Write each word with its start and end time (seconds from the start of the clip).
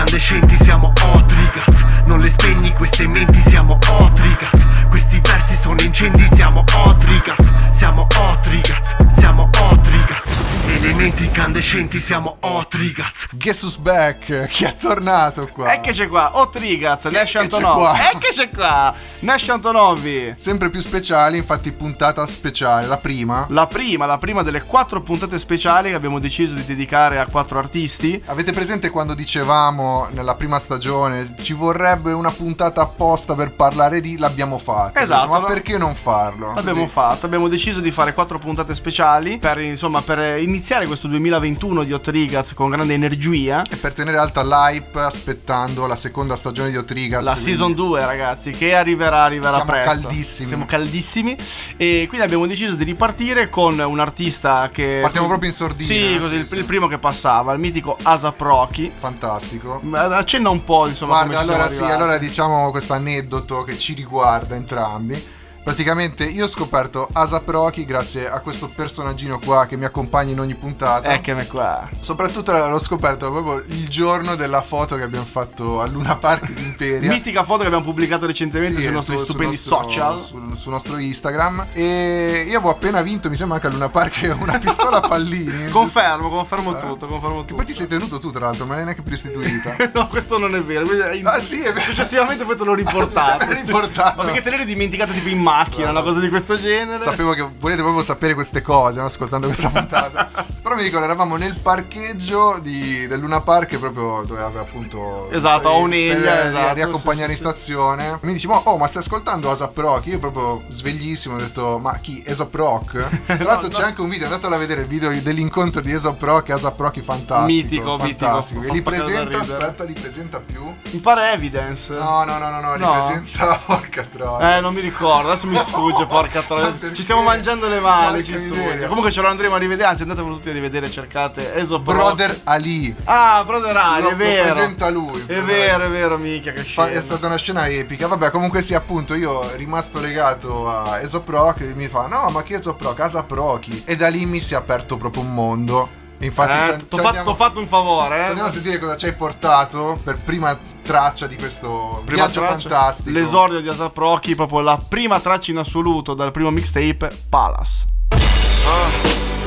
incandescenti 0.00 0.56
siamo 0.56 0.92
Otrigaz 1.12 1.84
Non 2.06 2.20
le 2.20 2.30
spegni 2.30 2.72
queste 2.72 3.06
menti 3.06 3.38
siamo 3.38 3.78
Otrigaz 3.98 4.66
Questi 4.88 5.20
versi 5.20 5.39
sono 5.56 5.80
incendi 5.80 6.26
siamo 6.26 6.64
Otrigaz 6.84 7.70
Siamo 7.70 8.06
Otrigaz 8.16 8.96
Siamo 9.12 9.48
Otrigaz 9.70 10.40
Elementi 10.66 11.24
incandescenti 11.24 11.98
siamo 11.98 12.36
Otrigaz 12.40 13.28
Guess 13.32 13.62
who's 13.62 13.76
back? 13.76 14.48
Chi 14.48 14.64
è 14.64 14.76
tornato 14.76 15.48
qua? 15.52 15.72
Eccoci 15.72 16.08
qua, 16.08 16.38
o 16.38 16.50
Trigaz, 16.50 17.04
Nash 17.06 17.38
qua. 17.48 18.10
Eccoci 18.12 18.50
qua, 18.50 18.92
Nash 19.20 19.48
Antonovi. 19.48 20.34
Sempre 20.36 20.68
più 20.68 20.80
speciali, 20.80 21.38
infatti 21.38 21.72
puntata 21.72 22.26
speciale, 22.26 22.86
la 22.86 22.98
prima. 22.98 23.46
La 23.48 23.66
prima, 23.66 24.04
la 24.04 24.18
prima 24.18 24.42
delle 24.42 24.64
quattro 24.64 25.00
puntate 25.00 25.38
speciali 25.38 25.90
che 25.90 25.94
abbiamo 25.94 26.18
deciso 26.18 26.54
di 26.54 26.64
dedicare 26.64 27.18
a 27.18 27.26
quattro 27.26 27.58
artisti. 27.58 28.20
Avete 28.26 28.52
presente 28.52 28.90
quando 28.90 29.14
dicevamo 29.14 30.08
nella 30.10 30.34
prima 30.34 30.58
stagione 30.58 31.34
ci 31.40 31.54
vorrebbe 31.54 32.12
una 32.12 32.30
puntata 32.30 32.82
apposta 32.82 33.34
per 33.34 33.52
parlare 33.52 34.00
di 34.00 34.18
l'abbiamo 34.18 34.58
fatto? 34.58 34.98
Esatto, 34.98 35.28
Ma 35.28 35.39
no? 35.40 35.46
perché 35.46 35.78
non 35.78 35.94
farlo? 35.94 36.52
L'abbiamo 36.54 36.80
Così. 36.82 36.92
fatto, 36.92 37.26
abbiamo 37.26 37.48
deciso 37.48 37.80
di 37.80 37.90
fare 37.90 38.14
quattro 38.14 38.38
puntate 38.38 38.74
speciali 38.74 39.38
per, 39.38 39.60
insomma, 39.60 40.00
per 40.02 40.38
iniziare 40.40 40.86
questo 40.86 41.06
2021 41.08 41.82
di 41.84 41.92
Hot 41.92 42.08
Rigaz 42.08 42.54
con 42.54 42.70
grande 42.70 42.94
energia. 42.94 43.62
E 43.68 43.76
per 43.76 43.92
tenere 43.92 44.18
alta 44.18 44.42
l'hype 44.42 45.00
aspettando 45.00 45.86
la 45.86 45.96
seconda 45.96 46.36
stagione 46.36 46.70
di 46.70 46.76
Otrigaz. 46.76 47.22
La 47.22 47.32
quindi- 47.32 47.50
season 47.50 47.74
2, 47.74 48.04
ragazzi, 48.06 48.50
che 48.52 48.74
arriverà, 48.74 49.24
arriverà 49.24 49.54
Siamo 49.56 49.70
presto. 49.70 49.88
caldissimi. 50.00 50.48
Siamo 50.48 50.64
caldissimi. 50.66 51.36
E 51.76 52.04
quindi 52.08 52.26
abbiamo 52.26 52.46
deciso 52.46 52.74
di 52.74 52.84
ripartire 52.84 53.48
con 53.48 53.78
un 53.78 54.00
artista 54.00 54.68
che. 54.72 54.98
Partiamo 55.02 55.26
proprio 55.26 55.48
in 55.50 55.54
sordina, 55.56 55.88
Sì, 55.88 56.18
così, 56.18 56.34
sì, 56.34 56.40
il, 56.40 56.46
sì. 56.46 56.54
il 56.56 56.64
primo 56.64 56.86
che 56.86 56.98
passava, 56.98 57.52
il 57.52 57.58
mitico 57.58 57.96
Asap 58.02 58.40
Rocky. 58.40 58.92
Fantastico. 58.96 59.80
Accenna 59.92 60.50
un 60.50 60.64
po', 60.64 60.86
insomma. 60.86 61.24
Guarda, 61.24 61.38
allora 61.40 61.68
siamo 61.70 61.86
sì, 61.88 61.92
allora 61.92 62.18
diciamo 62.18 62.70
questo 62.70 62.92
aneddoto 62.92 63.62
che 63.64 63.78
ci 63.78 63.94
riguarda 63.94 64.54
entrambi. 64.54 65.29
Praticamente 65.62 66.24
io 66.24 66.46
ho 66.46 66.48
scoperto 66.48 67.06
Asap 67.12 67.48
Rocky 67.50 67.84
grazie 67.84 68.28
a 68.28 68.40
questo 68.40 68.68
personaggino 68.68 69.38
qua 69.38 69.66
che 69.66 69.76
mi 69.76 69.84
accompagna 69.84 70.32
in 70.32 70.40
ogni 70.40 70.54
puntata. 70.54 71.12
Eccomi 71.12 71.46
qua. 71.46 71.86
Soprattutto 72.00 72.50
l'ho 72.52 72.78
scoperto 72.78 73.30
proprio 73.30 73.62
il 73.66 73.88
giorno 73.88 74.36
della 74.36 74.62
foto 74.62 74.96
che 74.96 75.02
abbiamo 75.02 75.26
fatto 75.26 75.80
a 75.82 75.86
Luna 75.86 76.16
Park 76.16 76.50
di 76.50 76.62
Imperia. 76.64 77.10
Mitica 77.10 77.44
foto 77.44 77.60
che 77.60 77.66
abbiamo 77.66 77.84
pubblicato 77.84 78.24
recentemente 78.26 78.76
Sì, 78.76 78.84
sui 78.84 78.92
nostri 78.92 79.16
su- 79.18 79.24
stupendi 79.24 79.56
nostro- 79.56 79.82
social. 79.82 80.20
Sul, 80.20 80.56
sul 80.56 80.72
nostro 80.72 80.96
Instagram. 80.96 81.66
E 81.72 82.44
io 82.48 82.56
avevo 82.56 82.70
appena 82.70 83.02
vinto, 83.02 83.28
mi 83.28 83.36
sembra 83.36 83.56
anche 83.56 83.68
a 83.68 83.70
Luna 83.70 83.90
Park, 83.90 84.34
una 84.40 84.58
pistola 84.58 84.96
a 85.02 85.08
pallini. 85.08 85.68
Confermo, 85.68 86.30
confermo 86.30 86.76
Eh. 86.76 86.80
tutto, 86.80 87.06
confermo 87.06 87.36
Che 87.40 87.46
tutto. 87.48 87.54
poi 87.56 87.66
ti 87.66 87.74
sei 87.74 87.86
tenuto 87.86 88.18
tu, 88.18 88.30
tra 88.30 88.46
l'altro, 88.46 88.64
ma 88.64 88.72
non 88.72 88.80
è 88.82 88.84
neanche 88.86 89.02
più 89.02 89.10
restituita. 89.12 89.76
No, 89.92 90.08
questo 90.08 90.38
non 90.38 90.54
è 90.54 90.62
vero. 90.62 90.86
Ah, 91.24 91.40
sì, 91.40 91.60
è 91.60 91.72
vero. 91.72 91.80
Successivamente 91.84 92.44
poi 92.44 92.56
te 92.56 92.64
l'ho 92.64 92.74
riportato. 92.74 93.44
L'ho 93.50 93.52
riportato. 93.52 94.16
Ma 94.18 94.24
perché 94.24 94.40
te 94.40 94.50
l'eri 94.50 94.64
dimenticata 94.64 95.12
tipo 95.12 95.28
in 95.28 95.38
macchina, 95.60 95.90
una 95.90 96.02
cosa 96.02 96.20
di 96.20 96.28
questo 96.30 96.58
genere? 96.58 97.02
Sapevo 97.02 97.32
che 97.34 97.46
volete 97.58 97.82
proprio 97.82 98.02
sapere 98.02 98.32
queste 98.34 98.62
cose, 98.62 99.00
no? 99.00 99.06
ascoltando 99.06 99.46
questa 99.46 99.68
puntata. 99.70 100.30
Però 100.62 100.74
mi 100.74 100.82
ricordo, 100.82 101.04
eravamo 101.04 101.36
nel 101.36 101.56
parcheggio 101.60 102.58
di, 102.60 103.06
del 103.06 103.18
Luna 103.20 103.40
Park, 103.42 103.76
proprio 103.78 104.22
dove 104.26 104.40
aveva 104.40 104.60
appunto. 104.62 105.30
Esatto, 105.30 105.68
a 105.68 105.72
per- 105.72 105.80
Oneglia, 105.80 106.34
per 106.36 106.46
esatto, 106.46 106.74
riaccompagnare 106.74 107.32
sì, 107.32 107.38
sì, 107.38 107.44
in 107.44 107.50
stazione. 107.50 108.18
Mi 108.22 108.32
dici, 108.32 108.46
oh, 108.48 108.76
ma 108.78 108.86
stai 108.88 109.02
ascoltando 109.02 109.50
Asap 109.50 109.76
Rock? 109.78 110.06
Io 110.06 110.18
proprio 110.18 110.62
sveglissimo 110.68 111.34
ho 111.34 111.38
detto, 111.38 111.78
ma 111.78 111.98
chi? 111.98 112.22
Asap 112.26 112.54
Rock? 112.54 113.08
Tra 113.26 113.44
l'altro 113.44 113.68
No, 113.68 113.74
c'è 113.74 113.80
no. 113.80 113.86
anche 113.86 114.00
un 114.00 114.08
video, 114.08 114.26
andatelo 114.26 114.54
a 114.54 114.58
vedere 114.58 114.80
il 114.82 114.86
video 114.86 115.10
dell'incontro 115.20 115.80
di 115.82 115.92
Asap 115.92 116.22
Rock 116.22 116.48
e 116.48 116.52
Asap 116.52 116.80
Rocky 116.80 117.02
fantastico. 117.02 117.44
Mitico, 117.46 117.96
mitico, 117.98 118.18
fantastico. 118.26 118.60
fa 118.62 118.66
E 118.68 118.72
li 118.72 118.82
presenta, 118.82 119.38
aspetta, 119.38 119.84
li 119.84 119.92
presenta 119.92 120.40
più. 120.40 120.74
Mi 120.92 120.98
pare 121.00 121.32
Evidence. 121.32 121.92
No, 121.94 122.24
no, 122.24 122.38
no, 122.38 122.48
no, 122.50 122.60
no, 122.60 122.74
li 122.74 122.80
No. 122.80 123.04
presenta, 123.06 123.60
porca 123.64 124.02
troia. 124.02 124.56
Eh, 124.56 124.60
non 124.60 124.72
mi 124.74 124.80
ricordo, 124.80 125.30
adesso 125.40 125.46
mi 125.46 125.56
sfugge, 125.56 126.06
porca 126.06 126.42
troia. 126.42 126.74
Ci 126.92 127.02
stiamo 127.02 127.22
mangiando 127.22 127.68
le 127.68 127.80
mani, 127.80 128.22
ci 128.22 128.36
sfugge. 128.36 128.86
Comunque 128.86 129.10
ce 129.10 129.20
lo 129.20 129.28
andremo 129.28 129.54
a 129.54 129.58
rivedere, 129.58 129.88
anzi 129.88 130.02
andatevelo 130.02 130.34
tutti 130.34 130.50
a 130.50 130.52
rivedere, 130.52 130.90
cercate 130.90 131.54
Eso. 131.54 131.78
Brother 131.80 132.40
Ali. 132.44 132.94
Ah, 133.04 133.42
Brother 133.46 133.76
Ali, 133.76 134.02
Lo- 134.02 134.08
è 134.08 134.10
lo 134.12 134.16
vero. 134.16 134.52
presenta 134.52 134.90
lui. 134.90 135.24
È 135.26 135.40
vero, 135.42 135.84
è 135.84 135.88
vero, 135.88 136.18
mica 136.18 136.52
che 136.52 136.62
scena. 136.62 136.90
è 136.90 137.00
stata 137.00 137.26
una 137.26 137.36
scena 137.36 137.66
epica. 137.68 138.06
Vabbè, 138.06 138.30
comunque 138.30 138.62
sì, 138.62 138.74
appunto, 138.74 139.14
io 139.14 139.54
rimasto 139.56 140.00
legato 140.00 140.68
a 140.68 141.00
Esop 141.00 141.28
Rock 141.28 141.60
e 141.62 141.74
mi 141.74 141.88
fa: 141.88 142.06
No, 142.06 142.28
ma 142.30 142.42
che 142.42 142.56
Esop 142.56 142.80
Rock? 142.80 142.96
Casa 143.00 143.22
Prochi. 143.22 143.82
E 143.86 143.96
da 143.96 144.08
lì 144.08 144.26
mi 144.26 144.40
si 144.40 144.54
è 144.54 144.56
aperto 144.56 144.96
proprio 144.96 145.22
un 145.22 145.32
mondo. 145.32 145.98
Infatti, 146.22 146.52
Eh, 146.74 146.78
ci- 146.80 146.88
t'ho 146.88 146.96
ci 146.98 147.02
fatto, 147.02 147.34
fatto 147.34 147.60
un 147.60 147.66
favore, 147.66 148.16
eh. 148.18 148.24
andiamo 148.28 148.48
a 148.48 148.52
sentire 148.52 148.78
cosa 148.78 148.96
ci 148.96 149.06
hai 149.06 149.14
portato 149.14 149.98
per 150.04 150.18
prima 150.18 150.56
traccia 150.82 151.26
di 151.26 151.36
questo 151.36 152.02
Prima 152.04 152.24
viaggio 152.26 152.40
traccia, 152.40 152.68
fantastico. 152.68 153.10
L'esordio 153.10 153.60
di 153.62 153.68
Asap 153.68 153.96
Rocky, 153.96 154.34
proprio 154.34 154.60
la 154.60 154.78
prima 154.86 155.18
traccia 155.20 155.50
in 155.50 155.56
assoluto 155.56 156.12
dal 156.14 156.30
primo 156.30 156.50
mixtape, 156.50 157.10
Palace. 157.30 157.86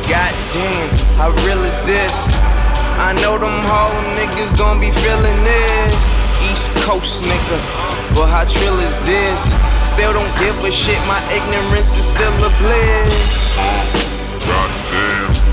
God 0.07 0.33
damn, 0.51 0.89
how 1.19 1.31
real 1.45 1.63
is 1.63 1.79
this? 1.81 2.29
I 2.97 3.13
know 3.21 3.37
them 3.37 3.63
whole 3.65 3.93
niggas 4.15 4.53
gon' 4.57 4.79
be 4.79 4.91
feeling 4.91 5.43
this. 5.43 6.11
East 6.51 6.71
Coast 6.85 7.23
nigga, 7.23 7.57
but 8.13 8.27
how 8.29 8.43
trill 8.45 8.79
is 8.79 8.99
this? 9.05 9.53
Still 9.85 10.11
don't 10.13 10.37
give 10.39 10.55
a 10.67 10.71
shit, 10.71 10.99
my 11.07 11.21
ignorance 11.33 11.97
is 11.97 12.05
still 12.05 12.33
a 12.43 12.49
bliss. 12.59 13.55
Goddamn, 14.43 15.52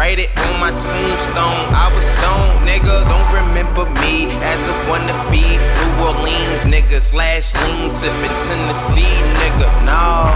Write 0.00 0.18
it 0.18 0.32
on 0.48 0.56
my 0.58 0.72
tombstone, 0.80 1.68
I 1.76 1.92
was 1.92 2.08
stone 2.08 2.64
nigga. 2.64 3.04
Don't 3.04 3.30
remember 3.36 3.84
me 4.00 4.32
as 4.40 4.64
a 4.64 4.72
wannabe 4.88 5.60
New 5.60 5.92
Orleans 6.08 6.64
nigga 6.64 7.04
slash 7.04 7.52
lean 7.68 7.90
sipping 7.92 8.32
Tennessee 8.40 9.12
nigga. 9.44 9.68
No. 9.84 10.32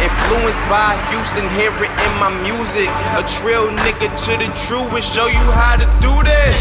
Influenced 0.00 0.64
by 0.72 0.96
Houston, 1.12 1.44
hear 1.52 1.68
it 1.84 1.92
in 1.92 2.12
my 2.16 2.32
music. 2.40 2.88
A 3.20 3.22
trill 3.28 3.68
nigga 3.84 4.08
to 4.08 4.32
the 4.40 4.48
truest, 4.64 5.12
show 5.12 5.28
you 5.28 5.46
how 5.52 5.76
to 5.76 5.84
do 6.00 6.14
this. 6.24 6.56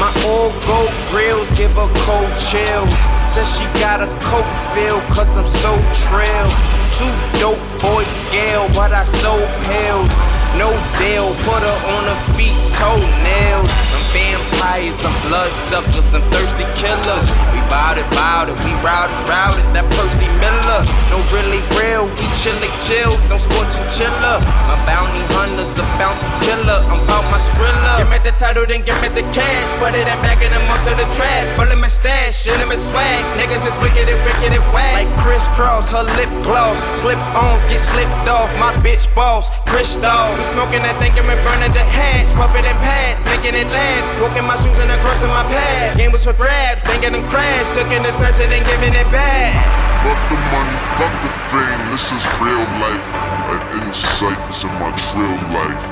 My 0.00 0.08
old 0.24 0.56
gold 0.64 0.88
grills 1.12 1.52
give 1.52 1.76
her 1.76 1.90
cold 2.08 2.32
chills. 2.40 2.96
Says 3.28 3.44
she 3.60 3.68
got 3.76 4.00
a 4.00 4.08
coke 4.24 4.48
feel, 4.72 5.04
cause 5.12 5.36
I'm 5.36 5.44
so 5.44 5.76
trill. 6.08 6.48
Two 6.96 7.12
dope 7.44 7.60
boys 7.76 8.08
scale, 8.08 8.72
but 8.72 8.96
I 8.96 9.04
sold 9.04 9.52
pills. 9.68 10.43
No 10.56 10.70
deal, 10.98 11.34
put 11.42 11.62
her 11.62 11.78
on 11.94 12.04
her 12.04 12.20
feet, 12.34 12.54
toenails. 12.78 13.72
Them 14.14 14.33
vampires, 14.54 14.98
them 15.02 15.12
bloodsuckers, 15.28 16.06
them 16.12 16.22
thirsty 16.30 16.64
killers. 16.78 17.26
We 17.52 17.60
bout 17.66 17.98
it, 17.98 18.08
bout 18.10 18.48
it, 18.48 18.56
we 18.64 18.72
routed, 18.82 19.18
routed. 19.26 19.64
That 19.74 19.86
Percy 19.98 20.28
Miller, 20.38 20.80
no 21.10 21.18
really 21.34 21.60
real. 21.74 22.06
We 22.06 22.26
chillin' 22.38 22.70
chill, 22.82 23.12
don't 23.28 23.40
scorch 23.40 23.74
and 23.76 23.86
chiller. 23.90 24.38
My 24.68 24.76
bounty 24.86 25.22
hunter's 25.34 25.78
a 25.78 25.84
bounty 25.98 26.28
killer. 26.46 26.80
I'm 26.90 27.02
out 27.10 27.26
my 27.30 27.38
skrilla. 27.38 27.98
Give 27.98 28.10
me 28.10 28.18
the 28.22 28.34
title, 28.38 28.66
then 28.66 28.82
give 28.82 28.98
me 29.02 29.08
the 29.08 29.24
cash. 29.34 29.68
Put 29.80 29.94
it 29.94 30.06
in 30.06 30.18
back 30.22 30.42
and 30.42 30.54
I'm 30.54 30.64
to 30.84 30.92
the 30.94 31.08
trap. 31.16 31.44
Pull 31.56 31.70
in 31.72 31.80
my 31.80 31.88
stash, 31.88 32.44
shit 32.44 32.60
in 32.60 32.68
my 32.68 32.76
swag. 32.76 33.24
Niggas 33.40 33.64
is 33.66 33.76
wicked 33.80 34.06
and 34.06 34.20
wicked 34.24 34.52
and 34.52 34.64
whack. 34.72 35.04
Like 35.04 35.10
crisscross, 35.18 35.88
her 35.90 36.04
lip 36.16 36.30
gloss. 36.44 36.84
Slip 36.98 37.18
ons 37.34 37.64
get 37.66 37.80
slipped 37.80 38.28
off. 38.28 38.50
My 38.60 38.72
bitch 38.84 39.08
boss, 39.14 39.50
Crystal. 39.64 40.36
We 40.36 40.44
smoking 40.44 40.84
that 40.84 40.96
thing 41.00 41.16
and 41.16 41.26
burning 41.42 41.72
the 41.72 41.82
hatch. 41.82 42.28
Puffin' 42.36 42.64
and 42.64 42.78
pads, 42.84 43.24
making 43.24 43.56
it 43.56 43.68
last. 43.72 44.12
Walking 44.20 44.43
my 44.46 44.56
shoes 44.56 44.78
and 44.78 44.90
across 44.90 45.20
in 45.22 45.30
my 45.30 45.44
pad. 45.48 45.96
Game 45.96 46.12
was 46.12 46.24
for 46.24 46.32
grabs, 46.32 46.82
thinking 46.84 47.12
them 47.12 47.26
crash. 47.28 47.72
Took 47.74 47.88
in 47.92 48.02
the 48.02 48.12
snatch 48.12 48.40
and 48.40 48.52
then 48.52 48.64
giving 48.64 48.92
it 48.92 49.08
back. 49.08 49.56
Fuck 50.04 50.20
the 50.28 50.38
money, 50.52 50.78
fuck 51.00 51.14
the 51.24 51.32
fame, 51.48 51.82
this 51.88 52.12
is 52.12 52.24
real 52.40 52.64
life. 52.76 53.08
An 53.56 53.62
insight 53.80 54.36
to 54.60 54.66
my 54.80 54.92
trill 55.08 55.38
life. 55.56 55.84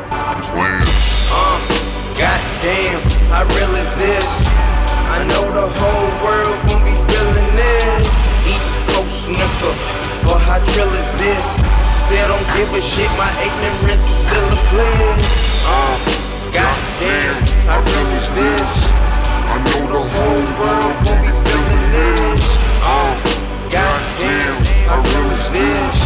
Plans. 0.52 0.92
Uh, 1.32 1.56
goddamn, 2.20 3.00
how 3.32 3.48
real 3.56 3.72
is 3.80 3.92
this? 3.96 4.28
I 5.08 5.24
know 5.28 5.44
the 5.52 5.68
whole 5.80 6.10
world 6.20 6.56
gon' 6.68 6.84
be 6.84 6.92
feeling 7.08 7.50
this. 7.56 8.04
East 8.48 8.76
Coast 8.92 9.28
nigga, 9.32 9.72
but 10.24 10.38
how 10.44 10.60
trill 10.72 10.92
is 11.00 11.10
this? 11.16 11.48
Still 12.04 12.28
don't 12.28 12.48
give 12.52 12.68
a 12.74 12.82
shit, 12.82 13.08
my 13.16 13.32
ignorance 13.40 14.04
is 14.10 14.18
still 14.28 14.44
a 14.44 14.58
bliss. 14.68 15.64
Uh, 15.64 16.31
Goddamn, 16.52 17.38
I 17.66 17.76
relish 17.80 18.28
this. 18.28 18.72
I 19.48 19.56
know 19.64 19.86
the 19.88 20.02
whole 20.12 20.44
world 20.60 20.96
will 21.02 21.20
be 21.22 21.32
feeling 21.44 21.88
this. 21.88 22.44
Oh, 22.84 23.12
goddamn, 23.70 24.58
I 24.86 24.96
relish 25.00 25.48
this. 25.48 25.96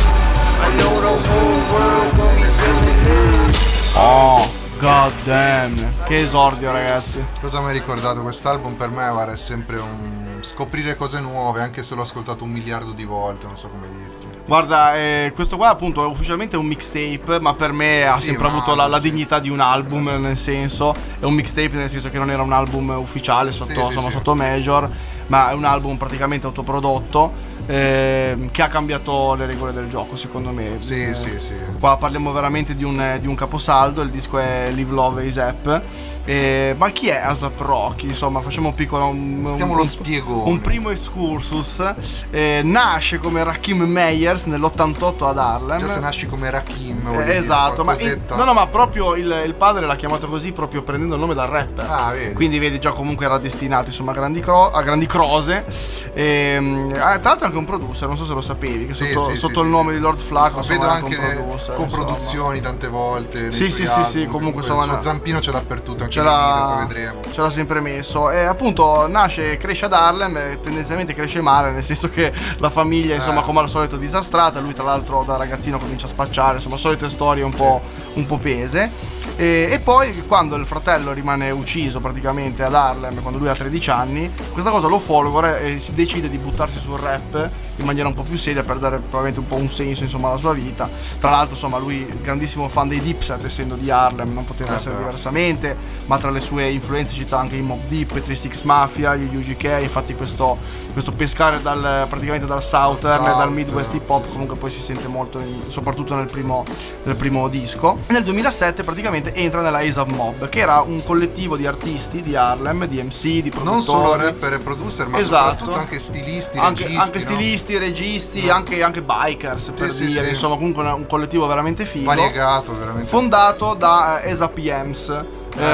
I 0.62 0.68
know 0.78 0.92
the 1.02 1.14
whole 1.26 1.60
world 1.72 2.12
will 2.16 2.34
be 2.36 2.46
feeling 2.58 3.00
this. 3.04 3.94
Oh. 3.96 4.46
God 4.78 5.12
damn, 5.24 6.02
che 6.04 6.16
esordio 6.16 6.70
ragazzi. 6.70 7.24
Cosa 7.40 7.60
mi 7.60 7.70
ha 7.70 7.72
ricordato 7.72 8.20
quest'album? 8.20 8.74
Per 8.74 8.90
me 8.90 9.10
guarda, 9.10 9.32
è 9.32 9.36
sempre 9.36 9.78
un 9.78 10.38
scoprire 10.42 10.96
cose 10.96 11.18
nuove, 11.18 11.62
anche 11.62 11.82
se 11.82 11.94
l'ho 11.94 12.02
ascoltato 12.02 12.44
un 12.44 12.50
miliardo 12.50 12.92
di 12.92 13.04
volte, 13.04 13.46
non 13.46 13.56
so 13.56 13.68
come 13.68 13.86
dire. 13.88 14.15
Guarda, 14.46 14.94
eh, 14.96 15.32
questo 15.34 15.56
qua 15.56 15.70
appunto 15.70 16.04
è 16.04 16.06
ufficialmente 16.06 16.56
un 16.56 16.66
mixtape, 16.66 17.40
ma 17.40 17.54
per 17.54 17.72
me 17.72 18.06
ha 18.06 18.16
Sì, 18.18 18.26
sempre 18.26 18.46
avuto 18.46 18.76
la, 18.76 18.86
la 18.86 19.00
dignità 19.00 19.40
di 19.40 19.48
un 19.50 19.58
album, 19.58 20.08
nel 20.20 20.36
senso, 20.38 20.94
è 21.18 21.24
un 21.24 21.34
mixtape 21.34 21.70
nel 21.72 21.90
senso 21.90 22.10
che 22.10 22.18
non 22.18 22.30
era 22.30 22.42
un 22.42 22.52
album 22.52 22.90
ufficiale 22.90 23.50
sotto, 23.50 23.72
Sì, 23.72 23.86
insomma, 23.86 24.08
sì. 24.08 24.14
sotto 24.14 24.36
major, 24.36 24.88
ma 25.26 25.50
è 25.50 25.52
un 25.54 25.64
album 25.64 25.96
praticamente 25.96 26.46
autoprodotto 26.46 27.32
ehm, 27.66 28.50
che 28.52 28.62
ha 28.62 28.68
cambiato 28.68 29.34
le 29.34 29.46
regole 29.46 29.72
del 29.72 29.88
gioco, 29.88 30.14
secondo 30.14 30.50
me. 30.50 30.76
Sì, 30.78 31.02
Eh, 31.02 31.14
sì, 31.16 31.40
sì. 31.40 31.52
Qua 31.80 31.96
parliamo 31.96 32.30
veramente 32.30 32.76
di 32.76 32.84
un, 32.84 33.18
di 33.20 33.26
un 33.26 33.34
caposaldo, 33.34 34.00
il 34.00 34.10
disco 34.10 34.38
è 34.38 34.70
Live 34.72 34.92
Love 34.92 35.26
ASAP. 35.26 35.82
Eh, 36.26 36.74
ma 36.76 36.90
chi 36.90 37.08
è 37.08 37.16
ASAP 37.16 37.60
Rocky? 37.60 38.08
Insomma, 38.08 38.40
facciamo 38.40 38.68
un 38.68 38.74
piccolo. 38.74 39.06
Un, 39.06 39.56
lo 39.76 39.84
spiegone. 39.86 40.50
Un 40.50 40.60
primo 40.60 40.90
excursus. 40.90 41.94
Eh, 42.30 42.60
nasce 42.64 43.18
come 43.18 43.44
Rakim 43.44 43.82
Meyers 43.82 44.44
nell'88 44.44 45.24
ad 45.24 45.38
Harlem. 45.38 45.78
Già 45.78 45.86
se 45.86 46.00
nasci 46.00 46.26
come 46.26 46.50
Rakim, 46.50 47.06
Eh, 47.12 47.16
dire, 47.18 47.36
esatto, 47.36 47.84
ma 47.84 47.94
qualcosetta. 47.94 48.34
no, 48.34 48.44
no, 48.44 48.52
ma 48.54 48.66
proprio 48.66 49.14
il, 49.14 49.42
il 49.46 49.54
padre 49.54 49.86
l'ha 49.86 49.94
chiamato 49.94 50.26
così 50.26 50.50
proprio 50.50 50.82
prendendo 50.82 51.14
il 51.14 51.20
nome 51.20 51.34
dal 51.34 51.48
rapper. 51.48 51.86
Ah, 51.88 52.10
vedi. 52.10 52.34
Quindi 52.34 52.58
vedi 52.58 52.80
già 52.80 52.90
comunque 52.90 53.24
era 53.26 53.38
destinato 53.38 53.86
insomma 53.86 54.10
a 54.10 54.14
grandi, 54.14 54.40
cro- 54.40 54.70
a 54.72 54.82
grandi 54.82 55.06
crose. 55.06 55.64
Ehm, 56.12 56.92
ah, 56.96 57.18
tra 57.18 57.30
l'altro 57.30 57.42
è 57.42 57.44
anche 57.46 57.58
un 57.58 57.64
producer, 57.64 58.08
non 58.08 58.16
so 58.16 58.24
se 58.24 58.32
lo 58.34 58.40
sapevi, 58.40 58.86
che 58.86 58.94
Sì, 58.94 59.12
sotto, 59.12 59.30
sì, 59.30 59.36
sotto 59.36 59.60
sì, 59.60 59.60
il 59.60 59.66
nome 59.66 59.92
di 59.92 59.98
Lord 60.00 60.18
insomma, 60.20 60.50
Vedo 60.66 60.88
anche 60.88 61.16
producer, 61.16 61.74
coproduzioni 61.76 62.60
tante 62.60 62.88
volte. 62.88 63.52
Sì, 63.52 63.70
sì, 63.70 63.86
sì, 63.86 64.04
sì, 64.04 64.26
comunque, 64.26 64.62
insomma, 64.62 64.84
il 64.84 64.90
no. 64.90 65.00
zampino 65.00 65.40
ce 65.40 65.52
l'ha 65.52 65.62
per 65.66 65.80
tutto, 65.82 66.02
anche 66.04 66.14
ce 66.16 66.22
l'ha, 66.22 66.88
ce 67.32 67.40
l'ha 67.40 67.50
sempre 67.50 67.80
messo. 67.80 68.30
E 68.30 68.44
appunto 68.44 69.06
nasce 69.06 69.52
e 69.52 69.56
cresce 69.58 69.84
ad 69.84 69.92
Harlem 69.92 70.60
tendenzialmente 70.60 71.14
cresce 71.14 71.40
male 71.40 71.70
nel 71.70 71.84
senso 71.84 72.08
che 72.08 72.32
la 72.58 72.70
famiglia 72.70 73.14
insomma 73.14 73.40
Eh. 73.40 73.44
come 73.44 73.60
al 73.60 73.68
solito 73.68 73.96
disastrata. 73.96 74.60
Lui 74.60 74.72
tra 74.74 74.84
l'altro 74.84 75.22
da 75.24 75.36
ragazzino 75.36 75.78
comincia 75.78 76.06
a 76.06 76.08
spacciare. 76.08 76.56
Insomma 76.56 76.76
solite 76.76 77.08
storie 77.10 77.42
un 77.42 77.52
po', 77.52 77.80
un 78.14 78.26
po' 78.26 78.38
pese 78.38 79.14
e, 79.36 79.68
e 79.70 79.78
poi 79.80 80.26
quando 80.26 80.56
il 80.56 80.64
fratello 80.66 81.12
rimane 81.12 81.50
ucciso 81.50 82.00
praticamente 82.00 82.62
ad 82.62 82.74
Harlem 82.74 83.20
quando 83.20 83.38
lui 83.38 83.48
ha 83.48 83.54
13 83.54 83.90
anni 83.90 84.30
questa 84.52 84.70
cosa 84.70 84.86
lo 84.88 84.98
folgora 84.98 85.58
e 85.58 85.78
si 85.78 85.92
decide 85.92 86.28
di 86.30 86.38
buttarsi 86.38 86.78
sul 86.78 86.98
rap 86.98 87.50
in 87.78 87.84
maniera 87.84 88.08
un 88.08 88.14
po' 88.14 88.22
più 88.22 88.38
seria 88.38 88.62
per 88.64 88.78
dare 88.78 88.96
probabilmente 88.96 89.40
un 89.40 89.46
po' 89.46 89.56
un 89.56 89.68
senso 89.68 90.04
insomma 90.04 90.28
alla 90.28 90.38
sua 90.38 90.54
vita 90.54 90.88
tra 91.20 91.30
l'altro 91.30 91.54
insomma 91.54 91.76
lui 91.78 92.06
grandissimo 92.22 92.68
fan 92.68 92.88
dei 92.88 93.00
Dipset 93.00 93.44
essendo 93.44 93.74
di 93.74 93.90
Harlem 93.90 94.32
non 94.32 94.44
poteva 94.46 94.72
Eh, 94.72 94.76
essere 94.76 94.92
beh. 94.94 94.98
diversamente 94.98 95.76
ma 96.06 96.16
tra 96.18 96.30
le 96.30 96.40
sue 96.40 96.70
influenze 96.70 97.12
cita 97.12 97.38
anche 97.38 97.56
i 97.56 97.60
Mob 97.62 97.80
Deep, 97.88 98.10
i 98.16 98.22
36 98.22 98.50
Mafia, 98.62 99.14
gli 99.16 99.34
UGK, 99.36 99.78
infatti 99.82 100.14
questo, 100.14 100.56
questo 100.92 101.10
pescare 101.10 101.60
dal, 101.60 102.06
praticamente 102.08 102.46
dal 102.46 102.62
Southern 102.62 103.22
e 103.24 103.26
dal 103.26 103.36
South, 103.36 103.50
Midwest 103.50 103.94
hip 103.94 104.08
hop 104.08 104.30
comunque 104.30 104.56
poi 104.56 104.70
si 104.70 104.80
sente 104.80 105.08
molto, 105.08 105.40
in- 105.40 105.62
soprattutto 105.68 106.14
nel 106.14 106.26
primo, 106.30 106.64
nel 107.02 107.16
primo 107.16 107.48
disco. 107.48 107.96
E 108.06 108.12
nel 108.12 108.22
2007 108.22 108.82
praticamente 108.84 109.25
entra 109.34 109.60
nella 109.62 109.78
ASAP 109.78 110.08
Mob, 110.08 110.48
che 110.48 110.60
era 110.60 110.80
un 110.80 111.02
collettivo 111.04 111.56
di 111.56 111.66
artisti 111.66 112.20
di 112.22 112.36
Harlem, 112.36 112.86
di 112.86 113.02
MC, 113.02 113.22
di 113.42 113.50
produttori. 113.50 113.74
Non 113.74 113.82
solo 113.82 114.16
rapper 114.16 114.52
e 114.54 114.58
producer, 114.58 115.06
ma 115.08 115.18
Esatto. 115.18 115.48
soprattutto 115.50 115.78
anche 115.78 115.98
stilisti, 115.98 116.58
Anche, 116.58 116.82
registi, 116.84 117.02
anche 117.02 117.18
no? 117.18 117.24
stilisti, 117.24 117.78
registi, 117.78 118.48
anche, 118.48 118.82
anche 118.82 119.02
bikers 119.02 119.72
per 119.76 119.92
sì, 119.92 120.06
dire, 120.06 120.24
sì. 120.24 120.30
insomma 120.30 120.56
comunque 120.56 120.82
un 120.84 121.06
collettivo 121.06 121.46
veramente 121.46 121.84
figo 121.84 122.06
variegato 122.06 122.76
veramente. 122.76 123.06
fondato 123.08 123.74
da 123.74 124.20
eh, 124.22 124.30
Esa 124.30 124.48
PMs. 124.48 125.24
Eh, 125.58 125.64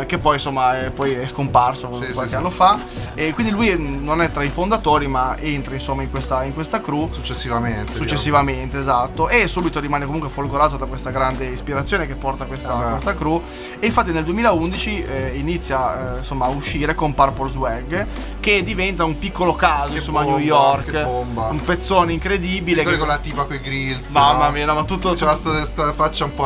Ah, 0.00 0.04
Che 0.06 0.18
poi 0.18 0.34
insomma 0.34 0.78
è, 0.80 0.90
poi 0.90 1.12
è 1.14 1.26
scomparso 1.26 1.90
Sì, 2.00 2.12
qualche 2.12 2.30
sì, 2.32 2.36
anno 2.36 2.50
fa 2.50 2.78
e 3.14 3.32
quindi 3.32 3.52
lui 3.52 3.76
non 3.78 4.20
è 4.22 4.30
tra 4.30 4.42
i 4.42 4.48
fondatori 4.48 5.06
ma 5.06 5.36
entra 5.38 5.74
insomma 5.74 6.02
in 6.02 6.10
questa, 6.10 6.42
in 6.44 6.52
questa 6.54 6.80
crew 6.80 7.10
successivamente. 7.12 7.84
diciamo. 7.92 7.98
successivamente 8.04 8.78
esatto 8.78 9.28
e 9.28 9.46
subito 9.48 9.80
rimane 9.80 10.04
comunque 10.04 10.28
folgorato 10.28 10.76
da 10.76 10.86
questa 10.86 11.10
grande 11.10 11.46
ispirazione 11.46 12.06
che 12.06 12.14
porta 12.14 12.44
questa, 12.44 12.72
Ah, 12.76 12.90
questa 12.92 13.14
crew 13.14 13.42
e 13.80 13.86
infatti 13.86 14.12
nel 14.12 14.24
2011 14.24 15.04
eh, 15.04 15.32
inizia 15.36 16.14
eh, 16.14 16.18
insomma 16.18 16.46
a 16.46 16.48
uscire 16.48 16.94
con 16.94 17.14
Purple 17.14 17.50
Swag 17.50 18.06
che 18.40 18.62
diventa 18.62 19.04
un 19.04 19.18
piccolo 19.18 19.54
caso 19.54 19.92
Che 19.92 19.98
insomma 19.98 20.20
a 20.20 20.24
New 20.24 20.32
bomba, 20.32 20.44
York 20.46 21.02
bomba. 21.04 21.42
un 21.50 21.60
pezzone 21.62 22.12
incredibile 22.12 22.82
che- 22.84 22.98
con 22.98 23.08
la 23.08 23.18
tipa 23.18 23.44
con 23.44 23.54
i 23.54 23.60
grills. 23.60 24.08
mamma 24.10 24.46
no? 24.46 24.52
mia 24.52 24.66
no, 24.66 24.74
ma 24.74 24.84
tutto 24.84 25.14
sta, 25.16 25.34
sta 25.64 25.92
faccia 25.92 26.24
un 26.24 26.34
po' 26.34 26.44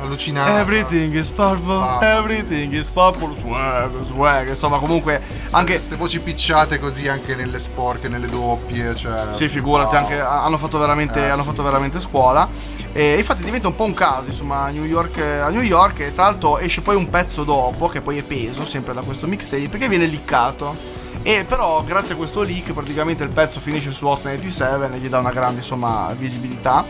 allucinante. 0.00 0.60
Everything 0.60 1.14
is 1.14 1.28
purple, 1.28 1.74
Mamma 1.78 2.00
everything 2.22 2.72
is 2.72 2.88
purple, 2.88 3.34
swag, 3.36 4.02
swag, 4.04 4.48
insomma 4.48 4.78
comunque 4.78 5.20
anche... 5.50 5.74
Queste 5.74 5.96
voci 5.96 6.20
picciate 6.20 6.78
così 6.78 7.08
anche 7.08 7.34
nelle 7.34 7.58
sporche, 7.58 8.08
nelle 8.08 8.28
doppie. 8.28 8.94
Cioè, 8.94 9.32
Sì, 9.32 9.48
figurati, 9.48 9.94
wow. 9.94 10.04
anche, 10.04 10.20
hanno, 10.20 10.58
fatto 10.58 10.78
veramente, 10.78 11.20
Eh, 11.20 11.28
hanno 11.28 11.42
sì. 11.42 11.48
fatto 11.48 11.62
veramente 11.62 12.00
scuola. 12.00 12.48
E 12.92 13.14
infatti 13.16 13.42
diventa 13.42 13.68
un 13.68 13.74
po' 13.74 13.84
un 13.84 13.94
caso, 13.94 14.28
insomma, 14.28 14.64
a 14.64 14.70
New 14.70 14.84
York, 14.84 15.18
a 15.18 15.48
New 15.48 15.62
York 15.62 16.00
e 16.00 16.14
tra 16.14 16.24
l'altro 16.24 16.58
esce 16.58 16.82
poi 16.82 16.94
un 16.94 17.08
pezzo 17.08 17.42
dopo, 17.42 17.88
che 17.88 18.00
poi 18.00 18.18
è 18.18 18.22
peso, 18.22 18.64
sempre 18.64 18.92
da 18.92 19.02
questo 19.02 19.26
mixtape, 19.26 19.78
che 19.78 19.88
viene 19.88 20.04
liccato. 20.06 21.00
E 21.24 21.44
però 21.46 21.84
grazie 21.84 22.14
a 22.14 22.16
questo 22.16 22.42
leak 22.42 22.72
praticamente 22.72 23.22
il 23.22 23.28
pezzo 23.32 23.60
finisce 23.60 23.92
su 23.92 24.06
Hot 24.06 24.24
97 24.24 24.90
e 24.92 24.98
gli 24.98 25.08
dà 25.08 25.20
una 25.20 25.30
grande 25.30 25.60
insomma 25.60 26.12
visibilità. 26.18 26.84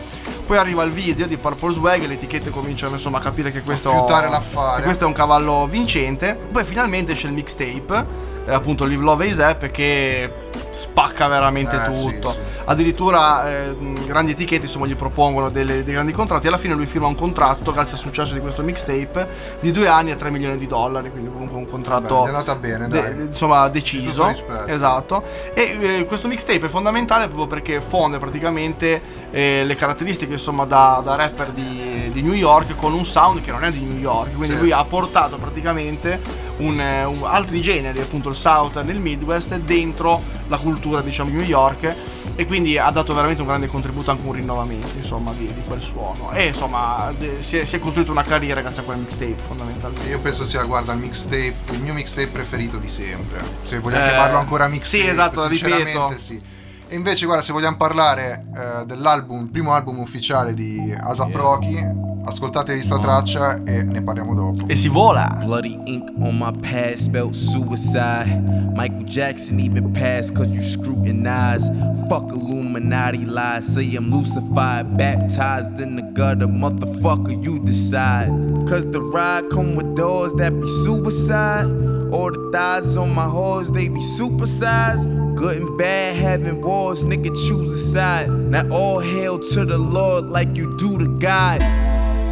Poi 0.45 0.57
arriva 0.57 0.83
il 0.83 0.91
video 0.91 1.27
di 1.27 1.37
Purple 1.37 1.73
Swag 1.73 2.03
e 2.03 2.07
le 2.07 2.15
etichette 2.15 2.49
cominciano 2.49 2.93
insomma 2.93 3.19
a 3.19 3.21
capire 3.21 3.51
che 3.51 3.61
questo, 3.61 4.05
che 4.05 4.81
questo 4.81 5.03
è 5.03 5.07
un 5.07 5.13
cavallo 5.13 5.67
vincente. 5.67 6.35
Poi 6.51 6.63
finalmente 6.63 7.11
esce 7.11 7.27
il 7.27 7.33
mixtape, 7.33 8.05
eh, 8.45 8.51
appunto 8.51 8.85
Live 8.85 9.03
Love 9.03 9.29
ASAP 9.29 9.69
che 9.69 10.42
spacca 10.71 11.27
veramente 11.27 11.75
Eh, 11.75 11.93
sì, 11.93 12.01
tutto. 12.01 12.31
sì. 12.31 12.37
Addirittura 12.65 13.49
eh, 13.49 13.75
grandi 14.05 14.31
etichette 14.31 14.65
insomma 14.65 14.85
gli 14.87 14.95
propongono 14.95 15.49
delle- 15.49 15.83
dei 15.83 15.93
grandi 15.93 16.11
contratti. 16.11 16.47
Alla 16.47 16.57
fine 16.57 16.73
lui 16.75 16.85
firma 16.85 17.07
un 17.07 17.15
contratto, 17.15 17.71
grazie 17.71 17.93
al 17.93 17.99
successo 17.99 18.33
di 18.33 18.39
questo 18.39 18.61
mixtape, 18.63 19.27
di 19.59 19.71
due 19.71 19.87
anni 19.87 20.11
a 20.11 20.15
3 20.15 20.29
milioni 20.31 20.57
di 20.57 20.67
dollari. 20.67 21.09
Quindi 21.11 21.29
comunque 21.31 21.57
un 21.57 21.69
contratto 21.69 22.19
Beh, 22.21 22.25
è 22.25 22.27
andata 22.27 22.55
bene, 22.55 22.87
de- 22.87 23.15
insomma 23.27 23.67
deciso. 23.69 24.27
Esatto. 24.65 25.23
E 25.53 25.77
eh, 25.99 26.05
questo 26.05 26.27
mixtape 26.27 26.65
è 26.65 26.69
fondamentale 26.69 27.25
proprio 27.25 27.47
perché 27.47 27.81
fonde 27.81 28.17
praticamente 28.17 29.01
eh, 29.31 29.63
le 29.65 29.75
caratteristiche 29.75 30.33
insomma 30.33 30.65
da, 30.65 31.01
da 31.03 31.15
rapper 31.15 31.49
di, 31.49 32.09
di 32.11 32.21
New 32.21 32.33
York 32.33 32.75
con 32.75 32.93
un 32.93 33.05
sound 33.05 33.41
che 33.41 33.51
non 33.51 33.63
è 33.63 33.69
di 33.71 33.83
New 33.83 33.97
York. 33.99 34.35
Quindi 34.35 34.55
Sì. 34.55 34.61
lui 34.61 34.71
ha 34.71 34.83
portato 34.85 35.37
praticamente 35.37 36.19
un, 36.57 36.79
eh, 36.79 37.03
un- 37.03 37.21
altri 37.23 37.61
generi, 37.61 37.99
appunto 37.99 38.29
il 38.29 38.35
Southern 38.35 38.87
e 38.89 38.91
il 38.93 38.99
Midwest, 38.99 39.55
dentro 39.57 40.21
la 40.53 40.57
cultura 40.59 41.01
diciamo 41.01 41.29
di 41.31 41.35
New 41.37 41.45
York. 41.45 41.95
E 42.35 42.45
quindi 42.45 42.77
ha 42.77 42.89
dato 42.89 43.13
veramente 43.13 43.41
un 43.41 43.47
grande 43.47 43.67
contributo, 43.67 44.09
anche 44.11 44.25
un 44.25 44.33
rinnovamento, 44.33 44.87
insomma, 44.97 45.31
di, 45.33 45.45
di 45.53 45.61
quel 45.67 45.81
suono. 45.81 46.31
E 46.31 46.47
insomma, 46.47 47.11
de- 47.17 47.37
si, 47.41 47.57
è, 47.57 47.65
si 47.65 47.75
è 47.75 47.79
costruito 47.79 48.11
una 48.11 48.23
carriera 48.23 48.61
grazie 48.61 48.81
a 48.81 48.85
quel 48.85 48.97
mixtape, 48.99 49.35
fondamentalmente. 49.47 50.09
Io 50.09 50.19
penso 50.19 50.43
sia, 50.43 50.63
guarda, 50.63 50.93
il 50.93 50.99
mixtape, 50.99 51.53
il 51.71 51.79
mio 51.81 51.93
mixtape 51.93 52.27
preferito 52.27 52.77
di 52.77 52.87
sempre. 52.87 53.41
Se 53.65 53.79
vogliamo 53.79 54.03
Eh, 54.05 54.07
chiamarlo 54.09 54.37
ancora 54.37 54.67
mixtape. 54.67 55.03
sì, 55.03 55.07
esatto, 55.09 55.47
ripeto. 55.47 56.13
Sì. 56.17 56.41
E 56.87 56.95
invece, 56.95 57.25
guarda, 57.25 57.43
se 57.43 57.51
vogliamo 57.51 57.77
parlare 57.77 58.45
eh, 58.55 58.85
dell'album, 58.85 59.43
il 59.43 59.49
primo 59.49 59.73
album 59.73 59.99
ufficiale 59.99 60.53
di 60.53 60.93
Asap 60.95 61.33
Rocky, 61.33 61.77
ascoltatevi 62.25 62.81
sta 62.81 62.99
traccia 62.99 63.63
e 63.63 63.83
ne 63.83 64.01
parliamo 64.01 64.33
dopo. 64.35 64.67
E 64.67 64.75
si 64.75 64.89
vola! 64.89 65.27
Bloody 65.43 65.79
ink 65.85 66.09
on 66.19 66.37
my 66.37 66.51
pad 66.59 66.95
spelled 66.95 67.33
suicide. 67.33 68.41
Michael 68.75 69.05
Jackson 69.05 69.59
even 69.59 69.91
passed 69.91 70.35
cause 70.35 70.49
you 70.49 70.61
scrutinize. 70.61 71.67
Fuck 72.07 72.31
Illuminati 72.31 73.25
lies, 73.25 73.65
say 73.65 73.95
I'm 73.95 74.11
lucified. 74.11 74.95
Baptized 74.95 75.79
in 75.79 75.95
the 75.95 76.03
gutter, 76.13 76.47
motherfucker, 76.47 77.43
you 77.43 77.59
decide. 77.59 78.29
Cause 78.67 78.85
the 78.85 79.01
ride 79.01 79.49
come 79.49 79.75
with 79.75 79.95
doors 79.95 80.33
that 80.33 80.51
be 80.59 80.67
suicide. 80.83 81.65
All 82.13 82.29
the 82.31 82.51
thighs 82.51 82.95
on 82.95 83.11
my 83.15 83.27
hoes, 83.27 83.71
they 83.71 83.87
be 83.87 83.99
supersized. 83.99 85.35
Good 85.35 85.57
and 85.57 85.77
bad, 85.79 86.15
having 86.15 86.61
wars, 86.61 87.05
nigga 87.05 87.33
choose 87.47 87.73
a 87.73 87.77
side. 87.79 88.29
Now 88.29 88.69
all 88.69 88.99
hail 88.99 89.39
to 89.39 89.65
the 89.65 89.79
Lord 89.79 90.25
like 90.25 90.55
you 90.55 90.77
do 90.77 90.99
to 90.99 91.07
God. 91.17 91.59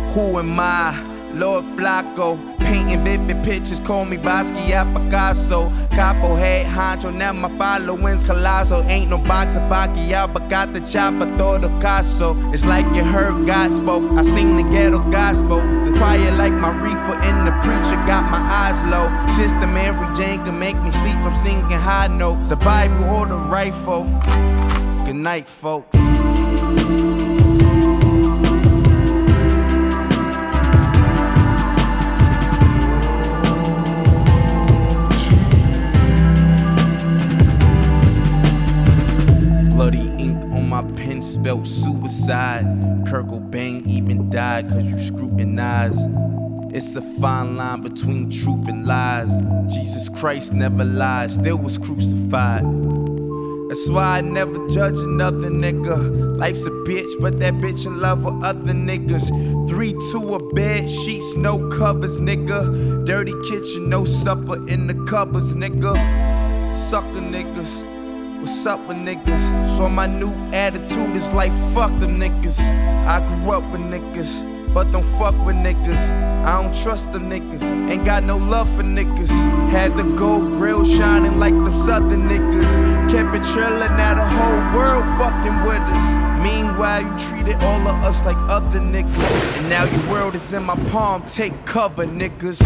Who 0.10 0.38
am 0.38 0.60
I? 0.60 1.11
Lord 1.34 1.66
Flacco, 1.76 2.38
painting 2.60 3.04
vivid 3.04 3.44
pictures, 3.44 3.80
call 3.80 4.06
me 4.06 4.18
Basquiat 4.18 4.94
Picasso. 4.96 5.70
Capo 5.92 6.36
head 6.36 6.66
honcho, 6.66 7.14
now 7.14 7.34
my 7.34 7.50
following's 7.58 8.24
colossal. 8.24 8.82
Ain't 8.84 9.10
no 9.10 9.18
boxer 9.18 9.60
Pacquiao, 9.70 10.32
but 10.34 10.50
got 10.50 10.74
the 10.74 10.82
chopper, 10.82 11.26
todo 11.38 11.70
caso. 11.80 12.36
It's 12.54 12.66
like 12.66 12.86
you 12.96 13.04
heard 13.04 13.46
God 13.46 13.72
spoke, 13.72 14.12
I 14.18 14.22
sing 14.22 14.58
the 14.58 14.64
ghetto 14.64 15.00
gospel. 15.10 15.60
The 15.86 15.98
choir 15.98 16.32
like 16.32 16.54
my 16.54 16.72
reefer, 16.82 17.16
and 17.24 17.48
the 17.48 17.52
preacher 17.62 17.96
got 18.06 18.30
my 18.30 18.40
eyes 18.40 18.84
low. 18.86 19.10
Sister 19.36 19.68
Mary 19.68 20.16
Jane 20.16 20.44
can 20.44 20.60
make 20.60 20.82
me 20.82 20.92
sleep 20.92 21.20
from 21.22 21.36
singing 21.36 21.64
high 21.70 22.08
notes. 22.08 22.50
The 22.50 22.56
Bible 22.58 23.06
or 23.06 23.26
the 23.26 23.38
rifle. 23.38 24.04
Good 25.06 25.16
night, 25.16 25.48
folks. 25.48 25.98
Suicide. 41.66 42.66
Kurt 43.08 43.28
Cobain 43.28 43.86
even 43.88 44.30
died 44.30 44.70
cause 44.70 44.84
you 44.84 45.00
scrutinize. 45.00 45.98
It's 46.74 46.96
a 46.96 47.02
fine 47.20 47.58
line 47.58 47.82
between 47.82 48.30
truth 48.30 48.68
and 48.68 48.86
lies. 48.86 49.42
Jesus 49.68 50.08
Christ 50.10 50.54
never 50.54 50.86
lied, 50.86 51.32
still 51.32 51.58
was 51.58 51.78
crucified. 51.78 52.64
That's 53.70 53.90
why 53.90 54.18
I 54.18 54.22
never 54.22 54.68
judge 54.70 54.98
another 54.98 55.50
nigga. 55.50 56.38
Life's 56.38 56.66
a 56.66 56.72
bitch, 56.72 57.12
but 57.20 57.40
that 57.40 57.54
bitch 57.56 57.86
in 57.86 58.00
love 58.00 58.24
with 58.24 58.44
other 58.44 58.74
niggas. 58.74 59.28
Three, 59.70 59.94
two, 60.12 60.36
a 60.36 60.54
bed, 60.54 60.90
sheets, 60.90 61.36
no 61.36 61.70
covers, 61.70 62.20
nigga. 62.20 63.06
Dirty 63.06 63.34
kitchen, 63.50 63.90
no 63.90 64.06
supper 64.06 64.68
in 64.68 64.88
the 64.88 65.06
cupboards, 65.06 65.54
nigga. 65.54 65.94
Sucker 66.70 67.22
niggas. 67.22 68.01
What's 68.42 68.66
up 68.66 68.80
with 68.88 68.98
niggas? 68.98 69.68
So 69.78 69.88
my 69.88 70.08
new 70.08 70.34
attitude 70.52 71.16
is 71.16 71.32
like 71.32 71.52
fuck 71.76 71.92
them 72.00 72.20
niggas. 72.20 72.60
I 73.06 73.24
grew 73.28 73.52
up 73.52 73.72
with 73.72 73.82
niggas, 73.82 74.74
but 74.74 74.92
don't 74.92 75.06
fuck 75.20 75.36
with 75.46 75.56
niggas. 75.58 76.00
I 76.44 76.60
don't 76.60 76.74
trust 76.74 77.12
them 77.12 77.30
niggas, 77.30 77.62
ain't 77.62 78.04
got 78.04 78.24
no 78.24 78.38
love 78.38 78.68
for 78.76 78.82
niggas. 78.82 79.30
Had 79.70 79.96
the 79.96 80.06
gold 80.16 80.54
grill 80.54 80.84
shining 80.84 81.38
like 81.38 81.54
them 81.54 81.76
southern 81.76 82.28
niggas. 82.28 83.12
Kept 83.12 83.36
it 83.36 83.44
chillin', 83.44 83.96
now 83.96 84.16
the 84.16 84.26
whole 84.26 84.64
world 84.76 85.06
fucking 85.20 85.62
with 85.62 85.80
us. 85.80 86.42
Meanwhile, 86.42 87.04
you 87.04 87.16
treated 87.20 87.62
all 87.62 87.88
of 87.88 88.04
us 88.04 88.26
like 88.26 88.38
other 88.50 88.80
niggas. 88.80 89.58
And 89.60 89.70
now 89.70 89.84
your 89.84 90.12
world 90.12 90.34
is 90.34 90.52
in 90.52 90.64
my 90.64 90.76
palm, 90.86 91.24
take 91.28 91.54
cover, 91.66 92.08
niggas. 92.08 92.60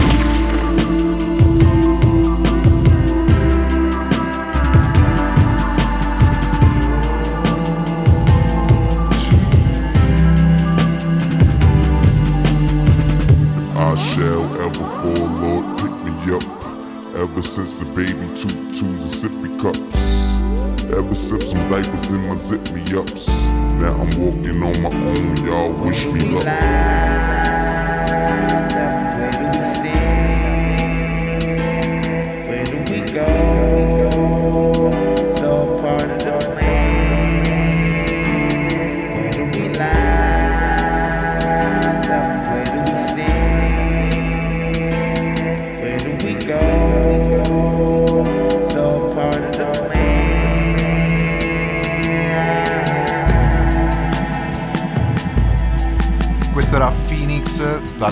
Ever 14.53 14.73
fall, 14.73 15.27
Lord, 15.41 15.65
pick 15.79 15.95
me 16.03 16.35
up. 16.35 16.43
Ever 17.15 17.41
since 17.41 17.79
the 17.79 17.85
baby 17.95 18.27
twos 18.35 18.81
and 18.81 19.11
sippy 19.11 19.49
cups. 19.59 19.95
Ever 20.93 21.15
since 21.15 21.49
some 21.51 21.69
diapers 21.69 22.09
in 22.11 22.27
my 22.27 22.35
zip 22.35 22.71
me 22.71 22.83
ups. 22.97 23.27
Now 23.79 23.93
I'm 23.99 24.11
walking 24.19 24.63
on 24.63 24.81
my 24.81 24.89
own, 24.89 25.45
y'all 25.45 25.73
wish 25.73 26.05
me 26.05 26.21
luck. 26.29 26.45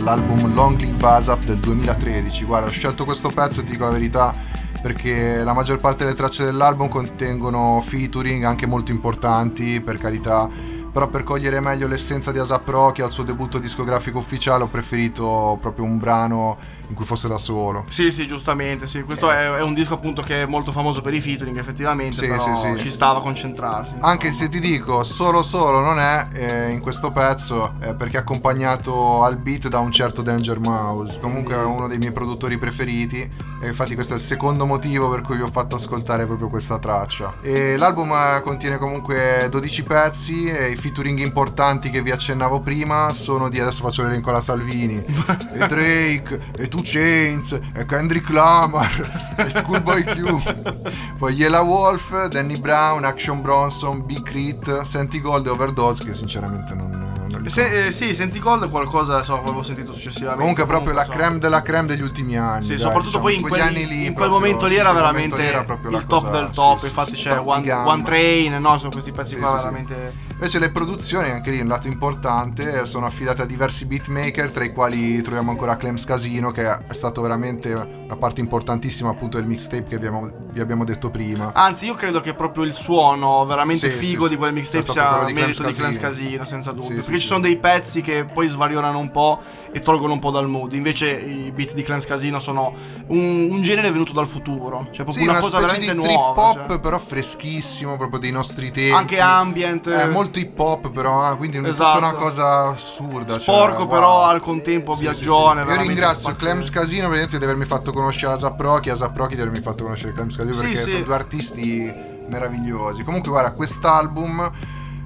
Dall'album 0.03 0.53
Long 0.53 0.77
Live 0.81 1.07
ASAP 1.07 1.45
del 1.45 1.60
2013. 1.60 2.43
Guarda, 2.43 2.67
ho 2.67 2.72
scelto 2.72 3.05
questo 3.05 3.29
pezzo 3.29 3.62
e 3.62 3.63
ti 3.63 3.72
dico 3.72 3.86
la 3.86 3.91
verità 3.91 4.33
perché 4.81 5.41
la 5.45 5.53
maggior 5.53 5.79
parte 5.79 6.03
delle 6.03 6.15
tracce 6.15 6.43
dell'album 6.43 6.89
contengono 6.89 7.79
featuring 7.79 8.43
anche 8.43 8.65
molto 8.65 8.91
importanti, 8.91 9.79
per 9.79 9.98
carità. 9.98 10.50
Però 10.91 11.07
per 11.07 11.24
cogliere 11.24 11.62
meglio 11.62 11.88
l'essenza 11.88 12.33
di 12.33 12.39
ASAP 12.39 12.67
Rocky 12.67 13.01
al 13.01 13.12
suo 13.12 13.24
debutto 13.24 13.60
discografico 13.60 14.17
ufficiale 14.17 14.63
ho 14.63 14.67
preferito 14.67 15.57
proprio 15.62 15.86
un 15.86 15.98
brano 15.98 16.57
in 16.88 16.96
cui 16.96 17.06
fosse 17.06 17.28
da 17.28 17.38
solo. 17.38 17.86
Sì, 17.90 18.12
sì, 18.12 18.28
giustamente, 18.28 18.88
sì. 18.88 19.02
Questo 19.04 19.30
è, 19.32 19.52
è 19.52 19.62
un 19.62 19.74
disco 19.74 19.94
appunto 19.94 20.22
che 20.22 20.44
è 20.44 20.46
molto 20.46 20.72
famoso 20.72 21.02
per 21.02 21.13
i 21.13 21.22
featuring, 21.22 21.58
effettivamente, 21.58 22.18
Sì, 22.18 22.28
però 22.28 22.56
sì, 22.56 22.74
sì. 22.75 22.80
ci 22.84 22.90
stava 22.90 23.20
a 23.20 23.22
concentrarsi. 23.22 23.94
Anche 24.00 24.32
se 24.34 24.50
ti 24.50 24.60
dico, 24.60 25.04
solo 25.04 25.42
solo 25.44 25.80
non 25.82 26.00
è 26.00 26.28
eh, 26.34 26.70
in 26.72 26.80
questo 26.80 27.12
pezzo 27.12 27.74
eh, 27.82 27.94
perché 27.94 28.18
è 28.18 28.20
accompagnato 28.20 29.24
al 29.24 29.38
beat 29.38 29.68
da 29.68 29.80
un 29.80 29.92
certo 29.92 30.22
Danger 30.22 30.60
Mouse. 30.60 31.20
Comunque 31.20 31.56
è 31.56 31.63
uno 31.63 31.88
dei 31.88 31.98
miei 31.98 32.12
produttori 32.12 32.58
preferiti. 32.58 33.52
E 33.62 33.68
infatti 33.68 33.96
questo 33.96 34.13
è 34.13 34.18
il 34.18 34.22
secondo 34.22 34.66
motivo 34.66 35.10
per 35.10 35.22
cui 35.22 35.38
vi 35.38 35.42
ho 35.42 35.48
fatto 35.48 35.75
ascoltare 35.75 36.25
proprio 36.25 36.50
questa 36.50 36.80
traccia. 36.80 37.32
E 37.42 37.78
l'album 37.78 38.12
eh, 38.12 38.42
contiene 38.44 38.78
comunque 38.78 39.48
12 39.50 39.84
pezzi 39.84 40.46
e 40.50 40.72
i 40.72 40.75
featuring 40.75 41.20
importanti 41.20 41.90
che 41.90 42.02
vi 42.02 42.12
accennavo 42.12 42.60
prima 42.60 43.13
sono 43.13 43.48
di 43.50 43.60
adesso 43.62 43.82
faccio 43.84 44.04
l'elenco 44.04 44.30
alla 44.32 44.42
Salvini. 44.42 44.98
e 45.54 45.68
Drake, 45.68 46.42
e 46.58 46.68
Two 46.68 46.83
Chains, 46.84 47.58
e 47.74 47.86
Kendrick 47.86 48.30
Lamar, 48.30 49.36
e 49.38 49.50
Schoolboy 49.50 50.04
Q. 50.04 51.18
Poi 51.18 51.34
Yella 51.34 51.62
Wolf, 51.62 52.28
Danny 52.28 52.60
Brown, 52.60 53.04
Action 53.06 53.42
Bronson, 53.42 54.06
Big 54.06 54.22
Crit, 54.24 54.82
Senti 54.82 55.20
Gold 55.22 55.48
e 55.48 55.50
Overdose 55.50 56.04
che 56.04 56.13
sinceramente 56.13 56.74
non, 56.74 56.90
non 57.30 57.48
Se- 57.48 57.88
eh, 57.88 57.92
sì, 57.92 58.13
senti 58.13 58.40
Gold 58.40 58.70
qualcosa 58.70 59.22
so, 59.24 59.38
avevo 59.40 59.63
sentito 59.63 59.92
successivamente. 59.92 60.40
Comunque 60.40 60.66
proprio 60.66 60.94
la 60.94 61.02
insomma. 61.02 61.20
creme 61.20 61.40
della 61.40 61.62
creme 61.62 61.88
degli 61.88 62.02
ultimi 62.02 62.38
anni. 62.38 62.63
Sì, 62.63 62.70
dai, 62.70 62.78
soprattutto 62.80 63.06
diciamo, 63.20 63.24
poi 63.24 63.36
in, 63.36 63.42
quegli 63.42 63.62
quelli- 63.62 63.78
anni 63.78 63.88
lì. 63.88 64.06
in 64.06 64.13
quel 64.13 64.28
proprio, 64.28 64.40
momento 64.40 64.66
lì 64.68 64.75
era 64.75 64.92
veramente 64.94 65.38
lì 65.38 65.46
era 65.48 65.66
la 65.68 65.98
il 65.98 66.06
top 66.06 66.24
cosa- 66.25 66.40
del 66.40 66.50
top. 66.52 66.80
sì, 66.80 66.86
infatti 66.86 67.12
c'è 67.13 67.40
One. 67.40 67.72
One 67.72 68.04
Train, 68.04 68.62
no? 68.62 68.78
Sono 68.78 68.92
questi 68.92 69.12
pezzi 69.12 69.36
qua 69.36 69.56
veramente. 69.56 70.13
Invece 70.44 70.60
le 70.60 70.72
produzioni, 70.72 71.30
anche 71.30 71.52
lì 71.52 71.62
un 71.62 71.70
lato 71.70 71.88
importante, 71.88 72.86
sono 72.86 73.06
affidate 73.06 73.44
a 73.44 73.46
diversi 73.46 73.86
beatmaker, 73.86 74.52
tra 74.52 74.66
i 74.66 74.74
quali 74.74 75.22
troviamo 75.22 75.52
ancora 75.52 75.78
Clems 75.78 76.04
Casino, 76.04 76.52
che 76.52 76.70
è 76.70 76.94
stato 76.94 77.22
veramente 77.22 78.02
una 78.13 78.15
parte 78.15 78.39
importantissima 78.41 79.10
appunto 79.10 79.38
del 79.38 79.46
mixtape 79.48 79.86
che 79.88 79.96
abbiamo- 79.96 80.29
vi 80.51 80.60
abbiamo 80.60 80.86
detto 80.86 81.10
prima. 81.10 81.51
Anzi, 81.53 81.86
io 81.86 81.96
credo 81.96 82.22
che 82.22 82.34
proprio 82.34 82.63
il 82.63 82.74
suono 82.74 83.43
veramente 83.46 83.89
Sì, 83.89 83.98
figo 83.98 84.25
sì, 84.25 84.29
di 84.32 84.36
quel 84.38 84.53
mixtape 84.53 84.91
sia 84.91 85.24
di 85.25 85.34
merito 85.34 85.63
di 85.63 85.74
Clems 85.74 85.98
Casino. 85.98 86.46
Senza 86.46 86.72
dubbio. 86.72 86.96
Perché 86.96 87.20
ci 87.20 87.27
sono 87.27 87.41
dei 87.41 87.58
pezzi 87.58 88.01
che 88.01 88.25
poi 88.25 88.48
svarionano 88.48 89.00
un 89.00 89.12
po' 89.12 89.41
e 89.72 89.79
tolgono 89.79 90.13
un 90.13 90.20
po' 90.20 90.32
dal 90.32 90.48
mood. 90.48 90.74
Invece 90.74 91.10
i 91.12 91.51
beat 91.51 91.74
di 91.74 91.82
Clems 91.82 92.05
Casino 92.05 92.39
sono 92.39 92.74
un, 93.08 93.48
un 93.50 93.62
genere 93.62 93.91
venuto 93.91 94.13
dal 94.13 94.27
futuro. 94.27 94.88
Cioè, 94.91 95.03
proprio 95.03 95.24
una, 95.24 95.32
una, 95.34 95.41
cosa 95.41 95.60
veramente 95.60 95.93
nuova. 95.93 96.50
hop, 96.50 96.67
cioè. 96.67 96.79
però 96.79 97.00
freschissimo, 97.00 97.98
proprio 97.98 98.20
dei 98.20 98.32
nostri 98.32 98.72
tempi. 98.72 98.91
Anche 98.91 99.20
ambient. 99.20 99.89
È 99.89 100.05
molto 100.08 100.39
hip 100.39 100.58
hop, 100.60 100.91
però, 100.91 101.24
ah, 101.24 101.36
quindi 101.36 101.58
è 101.58 101.67
Esatto. 101.67 101.98
una 101.98 102.13
cosa 102.13 102.67
assurda. 102.70 103.39
Sporco, 103.39 103.79
cioè, 103.79 103.88
però 103.88 104.20
wow. 104.20 104.29
al 104.29 104.39
contempo 104.39 104.96
viaggione. 104.96 105.63
Io 105.63 105.82
ringrazio. 105.82 106.34
Clems 106.34 106.70
Casino 106.70 107.08
praticamente 107.08 107.38
di 107.38 107.43
avermi 107.43 107.65
fatto 107.65 107.91
conoscere 107.91 108.02
Asap 108.07 108.60
Rocky, 108.60 108.89
Asap 108.89 109.15
Rocky 109.17 109.36
di 109.36 109.41
avermi 109.41 109.62
fatto 109.62 109.83
conoscere 109.83 110.13
Clems 110.13 110.36
Casino 110.36 110.53
Sì, 110.53 110.62
perché 110.62 110.77
sì. 110.77 110.91
sono 110.91 111.03
due 111.03 111.13
artisti 111.15 111.93
meravigliosi. 112.29 113.03
Comunque 113.03 113.29
guarda, 113.29 113.51
quest'album 113.51 114.51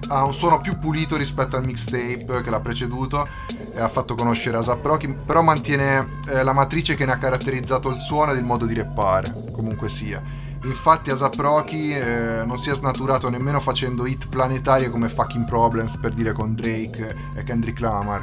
ha 0.10 0.24
un 0.24 0.34
suono 0.34 0.60
più 0.62 0.78
pulito 0.78 1.18
rispetto 1.18 1.58
al 1.58 1.66
mixtape 1.66 2.42
che 2.44 2.50
l'ha 2.50 2.60
preceduto 2.62 3.26
e 3.74 3.80
ha 3.80 3.88
fatto 3.88 4.16
conoscere 4.16 4.58
Asap 4.58 4.86
Rocky, 4.86 5.16
però 5.26 5.42
mantiene 5.42 6.22
eh, 6.30 6.44
la 6.44 6.54
matrice 6.54 6.96
che 6.96 7.06
ne 7.06 7.14
ha 7.14 7.18
caratterizzato 7.18 7.90
il 7.90 7.98
suono 7.98 8.32
ed 8.32 8.38
il 8.38 8.44
modo 8.46 8.66
di 8.66 8.76
rappare, 8.76 9.34
comunque 9.52 9.90
sia. 9.90 10.22
Infatti 10.64 11.12
Asap 11.12 11.36
Rocky 11.36 11.92
eh, 11.94 12.44
non 12.46 12.58
si 12.58 12.70
è 12.70 12.76
snaturato 12.76 13.30
nemmeno 13.30 13.60
facendo 13.60 14.06
hit 14.06 14.28
planetarie 14.28 14.90
come 14.90 15.10
Fucking 15.10 15.46
Problems 15.46 15.98
per 15.98 16.14
dire 16.14 16.34
con 16.34 16.56
Drake 16.56 17.16
e 17.36 17.44
Kendrick 17.44 17.80
Lamar. 17.80 18.22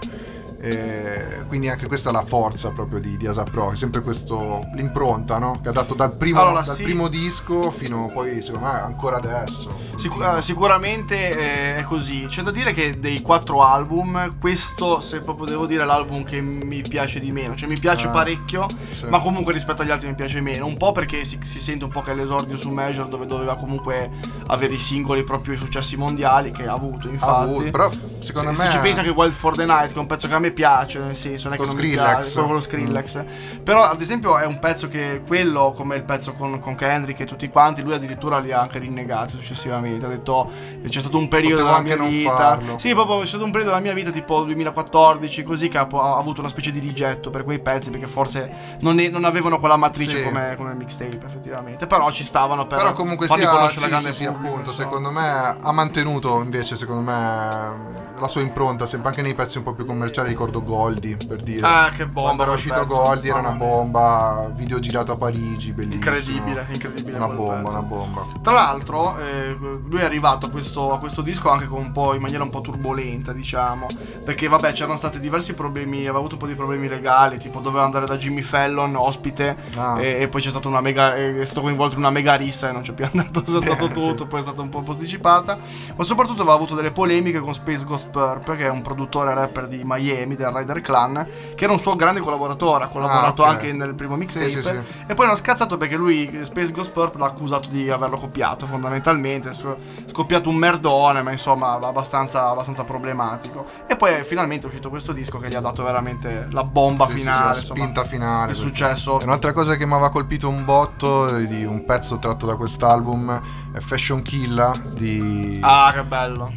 E 0.64 1.44
quindi 1.47 1.68
anche 1.68 1.87
questa 1.87 2.09
è 2.09 2.12
la 2.12 2.25
forza 2.25 2.71
proprio 2.71 2.99
di, 2.99 3.16
di 3.18 3.26
Asap 3.26 3.52
Rocky, 3.54 3.76
sempre 3.76 4.00
questo 4.00 4.66
l'impronta 4.75 5.37
no? 5.38 5.61
che 5.62 5.68
ha 5.68 5.73
dato 5.73 5.94
dal 5.94 6.16
primo, 6.16 6.40
Allora, 6.40 6.62
dal 6.62 6.76
sì. 6.76 6.85
primo 6.85 7.09
disco 7.09 7.71
fino 7.71 8.11
poi 8.12 8.40
secondo 8.40 8.66
me 8.68 8.73
ancora 8.80 9.16
adesso. 9.18 9.76
Sicu- 9.97 10.23
eh, 10.23 10.40
sicuramente 10.42 11.16
eh, 11.16 11.76
è 11.76 11.83
così. 11.83 12.26
C'è 12.28 12.42
da 12.42 12.50
dire 12.50 12.73
che 12.73 12.99
dei 12.99 13.21
quattro 13.21 13.62
album, 13.62 14.38
questo, 14.40 15.00
se 15.00 15.21
proprio 15.21 15.47
devo 15.47 15.66
dire, 15.66 15.83
è 15.83 15.87
l'album 15.87 16.25
che 16.25 16.40
mi 16.40 16.80
piace 16.83 17.21
di 17.21 17.30
meno. 17.30 17.54
Cioè, 17.54 17.68
mi 17.68 17.78
piace 17.78 18.06
Ah, 18.06 18.11
parecchio, 18.11 18.66
sì. 18.92 19.06
ma 19.09 19.18
comunque 19.21 19.52
rispetto 19.52 19.83
agli 19.83 19.90
altri 19.90 20.09
mi 20.09 20.14
piace 20.14 20.40
meno. 20.40 20.66
Un 20.66 20.76
po' 20.76 20.92
perché 20.92 21.25
si, 21.25 21.38
si 21.42 21.61
sente 21.61 21.85
un 21.85 21.90
po' 21.90 22.00
che 22.02 22.12
è 22.12 22.14
l'esordio 22.14 22.56
su 22.56 22.71
Major, 22.71 23.06
dove 23.06 23.26
doveva 23.26 23.56
comunque 23.56 24.11
avere 24.47 24.75
i 24.75 24.78
singoli 24.78 25.25
proprio 25.25 25.54
i 25.54 25.56
successi 25.59 25.97
mondiali, 25.97 26.50
che 26.50 26.66
ha 26.66 26.73
avuto, 26.73 27.06
Ha 27.06 27.11
infatti. 27.11 27.50
avuto, 27.50 27.71
però 27.71 27.90
secondo 28.21 28.52
se, 28.54 28.62
me 28.62 28.64
se 28.64 28.71
ci 28.73 28.78
pensa 28.78 29.02
che 29.02 29.11
Wild 29.11 29.33
for 29.33 29.54
the 29.54 29.64
Night, 29.66 29.88
che 29.88 29.94
è 29.94 29.99
un 29.99 30.06
pezzo 30.06 30.26
che 30.28 30.35
a 30.35 30.38
me 30.38 30.52
piace, 30.54 30.99
nel 31.00 31.16
senso, 31.16 31.49
non 31.49 31.56
è 31.56 31.61
che 31.61 31.66
Lo 31.66 31.73
non 31.73 31.80
mi 31.80 31.88
Skrillex. 31.90 32.12
piace, 32.14 32.30
quello 32.32 32.46
con 32.46 32.56
lo 32.56 32.62
Skrillex. 32.62 33.25
Però, 33.62 33.82
ad 33.82 34.00
esempio, 34.00 34.38
è 34.38 34.46
un 34.46 34.58
pezzo 34.58 34.88
che 34.88 35.23
quello, 35.26 35.73
come 35.76 35.96
il 35.96 36.04
pezzo 36.04 36.32
con, 36.32 36.58
con 36.61 36.75
Kendrick 36.75 37.20
e 37.20 37.25
tutti 37.26 37.49
quanti, 37.49 37.82
lui 37.82 37.92
addirittura 37.92 38.38
li 38.38 38.52
ha 38.52 38.61
anche 38.61 38.78
rinnegati 38.78 39.37
successivamente. 39.37 40.06
Ha 40.06 40.08
detto: 40.08 40.50
c'è 40.88 41.00
stato 41.00 41.18
un 41.18 41.28
periodo 41.28 41.62
Potevo 41.64 41.82
della 41.82 41.96
mia 41.96 42.08
vita. 42.08 42.34
farlo. 42.37 42.78
Sì, 42.78 42.92
proprio 42.94 43.18
c'è 43.20 43.26
stato 43.26 43.44
un 43.44 43.50
periodo 43.50 43.73
della 43.73 43.82
mia 43.82 43.92
vita, 43.94 44.11
tipo 44.11 44.42
2014, 44.44 45.42
così 45.42 45.68
che 45.68 45.78
ha, 45.78 45.87
ha 45.90 46.16
avuto 46.16 46.40
una 46.40 46.49
specie 46.49 46.73
di 46.73 46.78
rigetto 46.78 47.30
per 47.30 47.44
quei 47.44 47.58
pezzi, 47.58 47.90
perché 47.90 48.06
forse 48.06 48.50
non, 48.80 48.94
ne- 48.94 49.08
non 49.08 49.25
avevano 49.25 49.58
quella 49.58 49.76
matrice 49.76 50.18
Sì. 50.18 50.23
come, 50.25 50.54
come 50.56 50.75
mixtape, 50.75 51.20
effettivamente. 51.26 51.87
Però 51.87 52.11
ci 52.11 52.25
stavano 52.25 52.66
per 52.66 52.78
però 52.78 52.92
comunque 52.92 53.26
farli 53.26 53.42
sia, 53.42 53.50
conoscere 53.52 53.75
sì, 53.75 53.80
la 53.82 53.88
grande 53.88 54.12
sì, 54.12 54.16
sì, 54.18 54.25
pubblico, 54.26 54.46
appunto, 54.52 54.70
insomma. 54.70 54.88
secondo 54.88 55.11
me 55.11 55.56
ha 55.61 55.73
mantenuto 55.73 56.40
invece 56.42 56.76
secondo 56.76 57.02
me 57.02 58.12
la 58.18 58.28
sua 58.28 58.40
impronta, 58.40 58.87
sempre 58.87 59.09
anche 59.11 59.23
nei 59.23 59.35
pezzi 59.35 59.59
un 59.59 59.64
po' 59.64 59.73
più 59.73 59.85
commerciali, 59.85 60.28
ricordo 60.28 60.62
Goldie, 60.62 61.16
per 61.16 61.40
dire. 61.40 61.66
Ah, 61.66 61.90
che 61.94 62.06
bomba 62.06 62.23
Quando 62.35 62.42
era 62.42 62.52
uscito. 62.52 62.87
Goldie 62.87 63.30
era 63.30 63.40
una 63.40 63.50
bomba, 63.52 64.50
video 64.54 64.78
girato 64.80 65.12
a 65.12 65.16
Parigi, 65.16 65.73
bellissimo. 65.73 65.94
Incredibile, 66.16 66.66
incredibile 66.71 67.16
Una 67.16 67.26
bomba, 67.28 67.54
pezzo. 67.62 67.71
una 67.71 67.80
bomba. 67.83 68.26
Tra 68.42 68.52
l'altro, 68.52 69.18
eh, 69.18 69.56
lui 69.59 69.99
è 70.00 70.04
arrivato 70.04 70.47
a 70.47 70.50
questo, 70.50 70.92
a 70.92 70.99
questo 70.99 71.23
disco 71.23 71.50
anche 71.50 71.66
con 71.66 71.83
un 71.83 71.92
po' 71.92 72.14
in 72.14 72.21
maniera 72.21 72.42
un 72.42 72.50
po' 72.50 72.61
turbolenta, 72.61 73.33
diciamo. 73.33 73.87
Perché, 74.25 74.49
vabbè, 74.49 74.73
c'erano 74.73 74.97
stati 74.97 75.18
diversi 75.21 75.54
problemi. 75.54 76.00
Aveva 76.02 76.18
avuto 76.18 76.35
un 76.35 76.40
po' 76.40 76.47
di 76.47 76.54
problemi 76.54 76.88
legali. 76.88 77.38
Tipo, 77.38 77.61
doveva 77.61 77.85
andare 77.85 78.06
da 78.06 78.16
Jimmy 78.16 78.42
Fallon, 78.42 78.94
ospite. 78.97 79.56
Ah. 79.76 80.00
E, 80.00 80.23
e 80.23 80.28
poi 80.28 80.40
c'è 80.40 80.50
stata 80.50 80.68
una 80.68 80.80
mega. 80.80 81.14
È 81.14 81.44
stato 81.44 81.61
coinvolto 81.62 81.94
in 81.94 82.00
una 82.00 82.11
mega 82.11 82.35
rissa 82.35 82.68
e 82.68 82.73
non 82.73 82.83
c'è 82.83 82.92
più 82.92 83.04
andato. 83.12 83.44
È 83.44 83.50
saltato 83.50 83.87
Eh, 83.87 83.92
tutto. 83.92 84.25
sì. 84.25 84.26
Poi 84.26 84.38
è 84.38 84.42
stata 84.42 84.62
un 84.62 84.68
po' 84.68 84.83
posticipata. 84.83 85.59
Ma 85.97 86.04
soprattutto 86.04 86.40
aveva 86.42 86.54
avuto 86.56 86.75
delle 86.75 86.90
polemiche 86.92 87.40
con 87.40 87.52
Space 87.54 87.85
Ghost 87.85 88.03
Purp, 88.11 88.56
che 88.56 88.66
è 88.66 88.68
un 88.68 88.82
produttore 88.82 89.34
rapper 89.34 89.68
di 89.68 89.82
Miami, 89.84 90.37
del 90.37 90.49
Rider 90.49 90.80
Clan. 90.80 91.26
Che 91.54 91.64
era 91.64 91.73
un 91.73 91.78
suo 91.78 91.96
grande 91.96 92.20
collaboratore. 92.20 92.84
Ha 92.84 92.88
collaborato 92.88 93.42
ok. 93.42 93.49
anche 93.49 93.73
nel 93.73 93.94
primo 93.94 94.16
mixtape. 94.16 94.49
Sì, 94.49 94.62
sì, 94.62 94.62
sì. 94.62 94.80
E 95.06 95.14
poi 95.14 95.26
hanno 95.26 95.37
scazzato 95.37 95.76
perché 95.76 95.96
lui, 95.96 96.40
Space 96.42 96.73
Ghost 96.73 96.92
Purp, 96.92 97.16
l'ha 97.16 97.26
accusato 97.26 97.68
di 97.68 97.90
averlo 97.90 98.16
copiato 98.16 98.66
fondamentalmente. 98.66 99.50
È 99.50 99.54
sc- 99.54 99.76
scoppiato 100.06 100.49
un 100.49 100.56
merdone, 100.56 101.23
ma 101.23 101.30
insomma 101.30 101.73
abbastanza, 101.73 102.49
abbastanza 102.49 102.84
problematico. 102.84 103.66
E 103.87 103.96
poi 103.96 104.16
eh, 104.16 104.25
finalmente 104.25 104.66
è 104.66 104.68
uscito 104.68 104.88
questo 104.88 105.12
disco 105.12 105.38
che 105.38 105.49
gli 105.49 105.54
ha 105.54 105.61
dato 105.61 105.82
veramente 105.82 106.49
la 106.50 106.62
bomba 106.62 107.06
finale. 107.06 107.44
la 107.44 107.56
insomma, 107.56 107.80
spinta 107.80 108.04
finale. 108.04 108.50
Il 108.50 108.56
successo. 108.56 109.20
E 109.20 109.25
un'altra 109.25 109.52
cosa 109.52 109.76
che 109.76 109.87
mi 109.87 109.92
aveva 109.92 110.11
colpito 110.11 110.49
un 110.49 110.64
botto 110.64 111.38
di 111.38 111.64
un 111.64 111.84
pezzo 111.84 112.16
tratto 112.16 112.46
da 112.46 112.56
quest'album 112.56 113.40
è 113.73 113.78
Fashion 113.80 114.23
Killa 114.23 114.73
di... 114.92 115.58
Ah, 115.61 115.92
che 115.94 116.04
bello. 116.04 116.52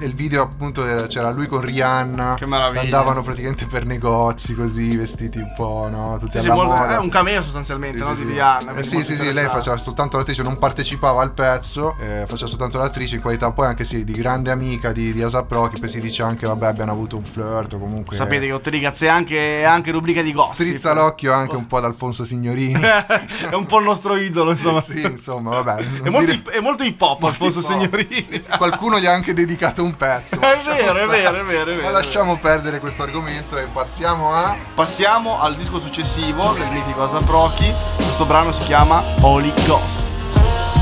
E 0.00 0.04
il 0.04 0.14
video 0.14 0.42
appunto 0.42 0.71
era- 0.80 1.06
c'era 1.06 1.30
lui 1.30 1.46
con 1.46 1.60
Rihanna 1.60 2.34
Che 2.38 2.46
meraviglia. 2.46 2.82
andavano 2.82 3.22
praticamente 3.22 3.66
per 3.66 3.84
negozi 3.84 4.54
così 4.54 4.96
vestiti 4.96 5.38
un 5.38 5.52
po' 5.56 5.88
no 5.90 6.16
tutti 6.18 6.32
Sì, 6.32 6.40
sì, 6.40 6.46
alla 6.46 6.54
molto- 6.54 6.80
moda 6.80 6.94
è 6.94 6.98
un 6.98 7.08
cameo 7.08 7.42
sostanzialmente, 7.42 7.98
Sì, 7.98 8.04
no? 8.04 8.14
sì, 8.14 8.20
di 8.20 8.26
sì. 8.26 8.32
Rihanna. 8.32 8.74
Eh 8.74 8.82
sì 8.84 9.02
sì 9.02 9.16
sì 9.16 9.32
lei 9.32 9.46
faceva 9.48 9.76
soltanto 9.76 10.16
l'attrice 10.16 10.42
non 10.42 10.58
partecipava 10.58 11.20
al 11.22 11.32
pezzo 11.32 11.96
eh, 12.00 12.24
faceva 12.26 12.48
soltanto 12.48 12.78
l'attrice 12.78 13.16
in 13.16 13.20
qualità 13.20 13.50
poi 13.50 13.66
anche 13.66 13.84
sì 13.84 14.04
di 14.04 14.12
grande 14.12 14.50
amica 14.50 14.92
di, 14.92 15.12
di 15.12 15.22
Asap 15.22 15.50
Rocky 15.52 15.78
poi 15.80 15.88
si 15.88 16.00
dice 16.00 16.22
anche 16.22 16.46
vabbè 16.46 16.66
abbiano 16.66 16.92
avuto 16.92 17.16
un 17.16 17.24
flirt 17.24 17.72
o 17.74 17.78
comunque 17.78 18.16
Sapete 18.16 18.46
che 18.46 18.52
Otterigaz 18.52 19.00
è 19.02 19.08
anche, 19.08 19.64
anche 19.64 19.90
rubrica 19.90 20.22
di 20.22 20.32
gossip. 20.32 20.54
strizza 20.54 20.92
l'occhio 20.94 21.32
anche 21.32 21.56
un 21.56 21.66
po' 21.66 21.76
ad 21.78 21.84
Alfonso 21.84 22.24
Signorini 22.24 22.80
è 22.82 23.54
un 23.54 23.66
po' 23.66 23.78
il 23.78 23.84
nostro 23.84 24.16
idolo, 24.16 24.50
insomma. 24.52 24.80
sì 24.80 25.00
insomma 25.02 25.60
vabbè 25.60 25.82
È 26.02 26.08
molto, 26.08 26.20
dire- 26.20 26.32
hip- 26.34 26.50
è 26.50 26.60
molto 26.60 26.82
hip 26.82 27.00
hop, 27.00 27.22
Alfonso. 27.24 27.60
Signorini. 27.60 28.44
qualcuno 28.56 28.98
gli 28.98 29.06
ha 29.06 29.12
anche 29.12 29.34
dedicato 29.34 29.82
un 29.82 29.94
pezzo 29.96 30.38
È 30.40 30.61
vero, 30.64 30.98
è 30.98 31.06
vero, 31.06 31.40
è 31.40 31.44
vero, 31.44 31.70
è 31.70 31.74
vero. 31.74 31.82
ma 31.82 31.90
lasciamo 31.90 32.38
perdere 32.38 32.80
questo 32.80 33.02
argomento 33.02 33.56
e 33.56 33.66
passiamo 33.72 34.34
a 34.34 34.56
Passiamo 34.74 35.40
al 35.40 35.54
disco 35.56 35.78
successivo 35.78 36.52
del 36.52 36.68
mitico 36.68 37.02
Asap 37.02 37.28
Rocky. 37.28 37.72
Questo 37.96 38.24
brano 38.24 38.52
si 38.52 38.60
chiama 38.64 39.02
Holy 39.20 39.52
Ghost. 39.66 40.00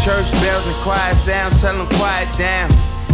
Church 0.02 0.30
bells 0.40 0.66
and 0.66 0.82
quiet 0.82 1.14
sounds, 1.16 1.60
tell 1.60 1.76
them 1.76 1.86
quiet 1.98 2.28
down. 2.38 2.70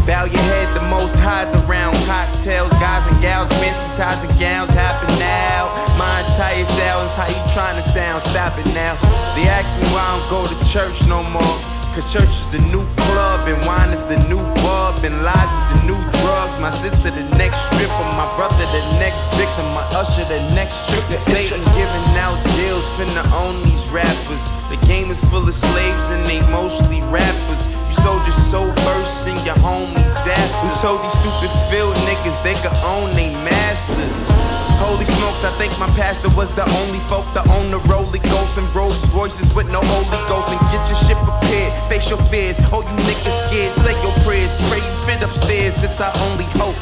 Bow 0.06 0.24
your 0.24 0.42
head, 0.42 0.72
the 0.76 0.82
most 0.82 1.16
highs 1.16 1.52
around. 1.54 1.96
Cocktails, 2.06 2.70
guys 2.78 3.04
and 3.10 3.20
gals, 3.20 3.48
fancy 3.58 3.96
ties 3.96 4.22
and 4.22 4.30
gowns 4.38 4.70
happen 4.70 5.08
now. 5.18 5.66
My 5.98 6.22
entire 6.22 6.64
sounds, 6.64 7.12
how 7.14 7.26
you 7.26 7.42
trying 7.52 7.74
to 7.74 7.82
sound? 7.82 8.22
Stop 8.22 8.56
it 8.58 8.66
now. 8.66 8.94
They 9.34 9.48
ask 9.48 9.74
me 9.80 9.88
why 9.90 10.06
I 10.06 10.18
don't 10.18 10.30
go 10.30 10.46
to 10.46 10.70
church 10.70 11.04
no 11.08 11.24
more. 11.24 11.75
Cause 11.96 12.12
church 12.12 12.28
is 12.28 12.48
the 12.52 12.60
new 12.68 12.84
club, 13.08 13.48
and 13.48 13.56
wine 13.64 13.88
is 13.88 14.04
the 14.04 14.20
new 14.28 14.44
bub, 14.60 15.02
and 15.02 15.16
lies 15.24 15.48
is 15.48 15.64
the 15.72 15.80
new 15.88 16.00
drugs. 16.20 16.60
My 16.60 16.68
sister, 16.68 17.08
the 17.08 17.24
next 17.40 17.56
stripper, 17.72 18.06
my 18.12 18.28
brother, 18.36 18.68
the 18.68 18.84
next 19.00 19.24
victim, 19.32 19.64
my 19.72 19.80
usher, 19.96 20.28
the 20.28 20.44
next 20.52 20.76
stripper. 20.84 21.18
Satan 21.18 21.64
giving 21.72 22.08
out 22.20 22.36
deals, 22.52 22.84
finna 23.00 23.24
own 23.32 23.64
these 23.64 23.88
rappers. 23.88 24.44
The 24.68 24.76
game 24.84 25.10
is 25.10 25.24
full 25.32 25.48
of 25.48 25.54
slaves, 25.54 26.12
and 26.12 26.20
they 26.28 26.44
mostly 26.52 27.00
rappers. 27.08 27.64
You 27.88 27.96
soldiers 28.04 28.36
so 28.44 28.68
versed 28.84 29.24
in 29.24 29.40
your 29.48 29.56
homies 29.64 30.20
at 30.28 30.48
Who 30.60 30.68
told 30.84 31.00
these 31.00 31.16
stupid 31.16 31.48
field 31.72 31.96
niggas 32.04 32.36
they 32.44 32.60
could 32.60 32.76
own 32.84 33.16
they 33.16 33.32
masters? 33.40 34.45
Holy 34.78 35.04
smokes, 35.04 35.44
I 35.44 35.50
think 35.58 35.72
my 35.78 35.88
pastor 35.96 36.28
was 36.30 36.50
the 36.52 36.64
only 36.80 37.00
folk 37.08 37.24
to 37.34 37.42
own 37.56 37.70
the 37.70 37.78
Rolly 37.88 38.18
Ghost 38.30 38.58
and 38.58 38.68
Rolls 38.74 39.08
Royces 39.10 39.52
with 39.54 39.68
no 39.70 39.80
Holy 39.82 40.20
Ghost. 40.28 40.52
And 40.52 40.60
get 40.72 40.82
your 40.88 41.00
shit 41.08 41.18
prepared, 41.24 41.72
face 41.88 42.08
your 42.10 42.20
fears. 42.28 42.60
Oh, 42.72 42.82
you 42.84 42.96
niggas 43.08 43.36
scared, 43.48 43.72
say 43.72 43.94
your 44.04 44.12
prayers. 44.24 44.54
Pray 44.68 44.78
you 44.84 44.94
fit 45.08 45.22
upstairs, 45.22 45.80
it's 45.82 46.00
our 46.00 46.12
only 46.28 46.44
hope. 46.60 46.76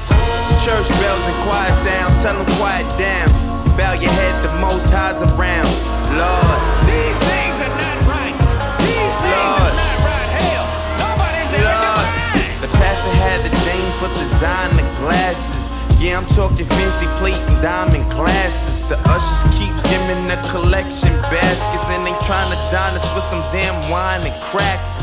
Church 0.67 0.89
bells 1.01 1.25
and 1.31 1.39
choir 1.47 1.73
sounds, 1.73 2.19
tell 2.23 2.35
them 2.35 2.47
quiet 2.59 2.87
down. 2.99 3.29
Bow 3.77 3.93
your 3.95 4.11
head, 4.11 4.35
the 4.45 4.53
most 4.61 4.91
highs 4.91 5.23
around. 5.23 5.71
Lord, 6.15 6.59
These 6.87 7.19
things 7.27 7.59
are 7.63 7.75
not 7.75 7.99
right. 8.07 8.37
These 8.83 9.15
things 9.19 9.35
Lord. 9.35 9.71
are 9.71 9.79
not 9.83 9.99
right. 10.07 10.31
Hell, 10.31 10.67
nobody's 11.03 11.51
ever 11.59 11.75
Lord, 11.75 12.07
the 12.63 12.71
pastor 12.79 13.15
had 13.23 13.43
the 13.43 13.53
dame 13.67 13.91
for 13.99 14.09
designer 14.15 14.87
glasses. 15.03 15.64
Yeah, 16.05 16.19
I'm 16.19 16.27
talking 16.37 16.67
fancy 16.67 17.07
plates 17.17 17.49
and 17.49 17.63
diamond 17.63 18.13
glasses. 18.13 18.91
The 18.91 18.99
ushers 19.09 19.43
keep 19.57 19.73
skimming 19.81 20.29
the 20.29 20.37
collection 20.53 21.17
baskets, 21.33 21.85
and 21.89 22.05
they 22.05 22.13
trying 22.27 22.53
to 22.53 22.61
dine 22.71 22.93
us 23.01 23.15
with 23.15 23.25
some 23.25 23.41
damn 23.57 23.73
wine 23.91 24.21
and 24.21 24.43
crackers. 24.45 24.94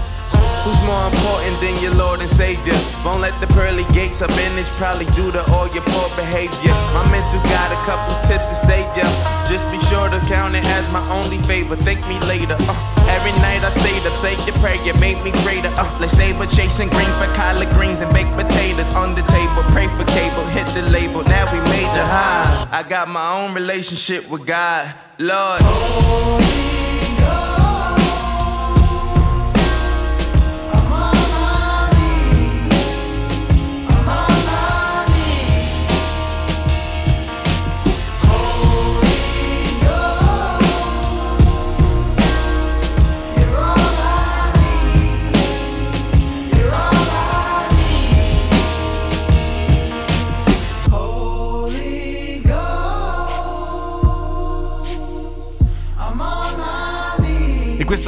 Who's 0.64 0.82
more 0.86 1.08
important 1.10 1.60
than 1.60 1.82
your 1.82 1.94
Lord 1.96 2.22
and 2.22 2.30
Savior? 2.30 2.78
Won't 3.04 3.22
let 3.22 3.34
the 3.42 3.48
pearly 3.48 3.86
gates 3.94 4.22
of 4.22 4.30
it's 4.62 4.70
probably 4.78 5.06
due 5.18 5.32
to 5.32 5.42
all 5.50 5.68
your 5.74 5.82
poor 5.90 6.08
behavior. 6.16 6.70
My 6.94 7.02
mental 7.10 7.42
got 7.50 7.74
a 7.74 7.80
couple 7.90 8.14
tips 8.30 8.50
to 8.50 8.56
save 8.56 8.86
ya. 8.96 9.10
Just 9.50 9.66
be 9.74 9.80
sure 9.90 10.08
to 10.08 10.20
count 10.30 10.56
it 10.56 10.64
as 10.78 10.86
my 10.94 11.02
only 11.10 11.40
favor. 11.50 11.76
Thank 11.76 12.06
me 12.08 12.20
later. 12.30 12.56
Uh, 12.70 12.78
every 13.10 13.34
night 13.42 13.66
I 13.66 13.72
stayed 13.72 14.06
up, 14.06 14.14
say 14.22 14.38
your 14.46 14.54
prayer, 14.62 14.78
made 15.02 15.18
me 15.24 15.32
greater. 15.42 15.74
Uh, 15.74 15.90
let's 16.00 16.14
saber 16.14 16.46
chasing 16.46 16.90
green 16.90 17.10
for 17.18 17.26
collard 17.34 17.74
greens 17.74 18.02
and 18.02 18.14
baked 18.14 18.36
potatoes 18.38 18.92
on 18.94 19.16
the 19.16 19.24
table. 19.34 19.64
Pray 19.74 19.88
for 19.98 20.06
cable, 20.14 20.46
hit 20.54 20.68
the 20.78 20.84
label. 20.94 21.24
Now 21.24 21.52
we 21.52 21.60
major 21.74 22.06
high. 22.06 22.68
I 22.72 22.84
got 22.84 23.10
my 23.10 23.42
own 23.42 23.56
relationship 23.56 24.30
with 24.30 24.46
God, 24.46 24.94
Lord. 25.18 25.62
E 25.62 26.71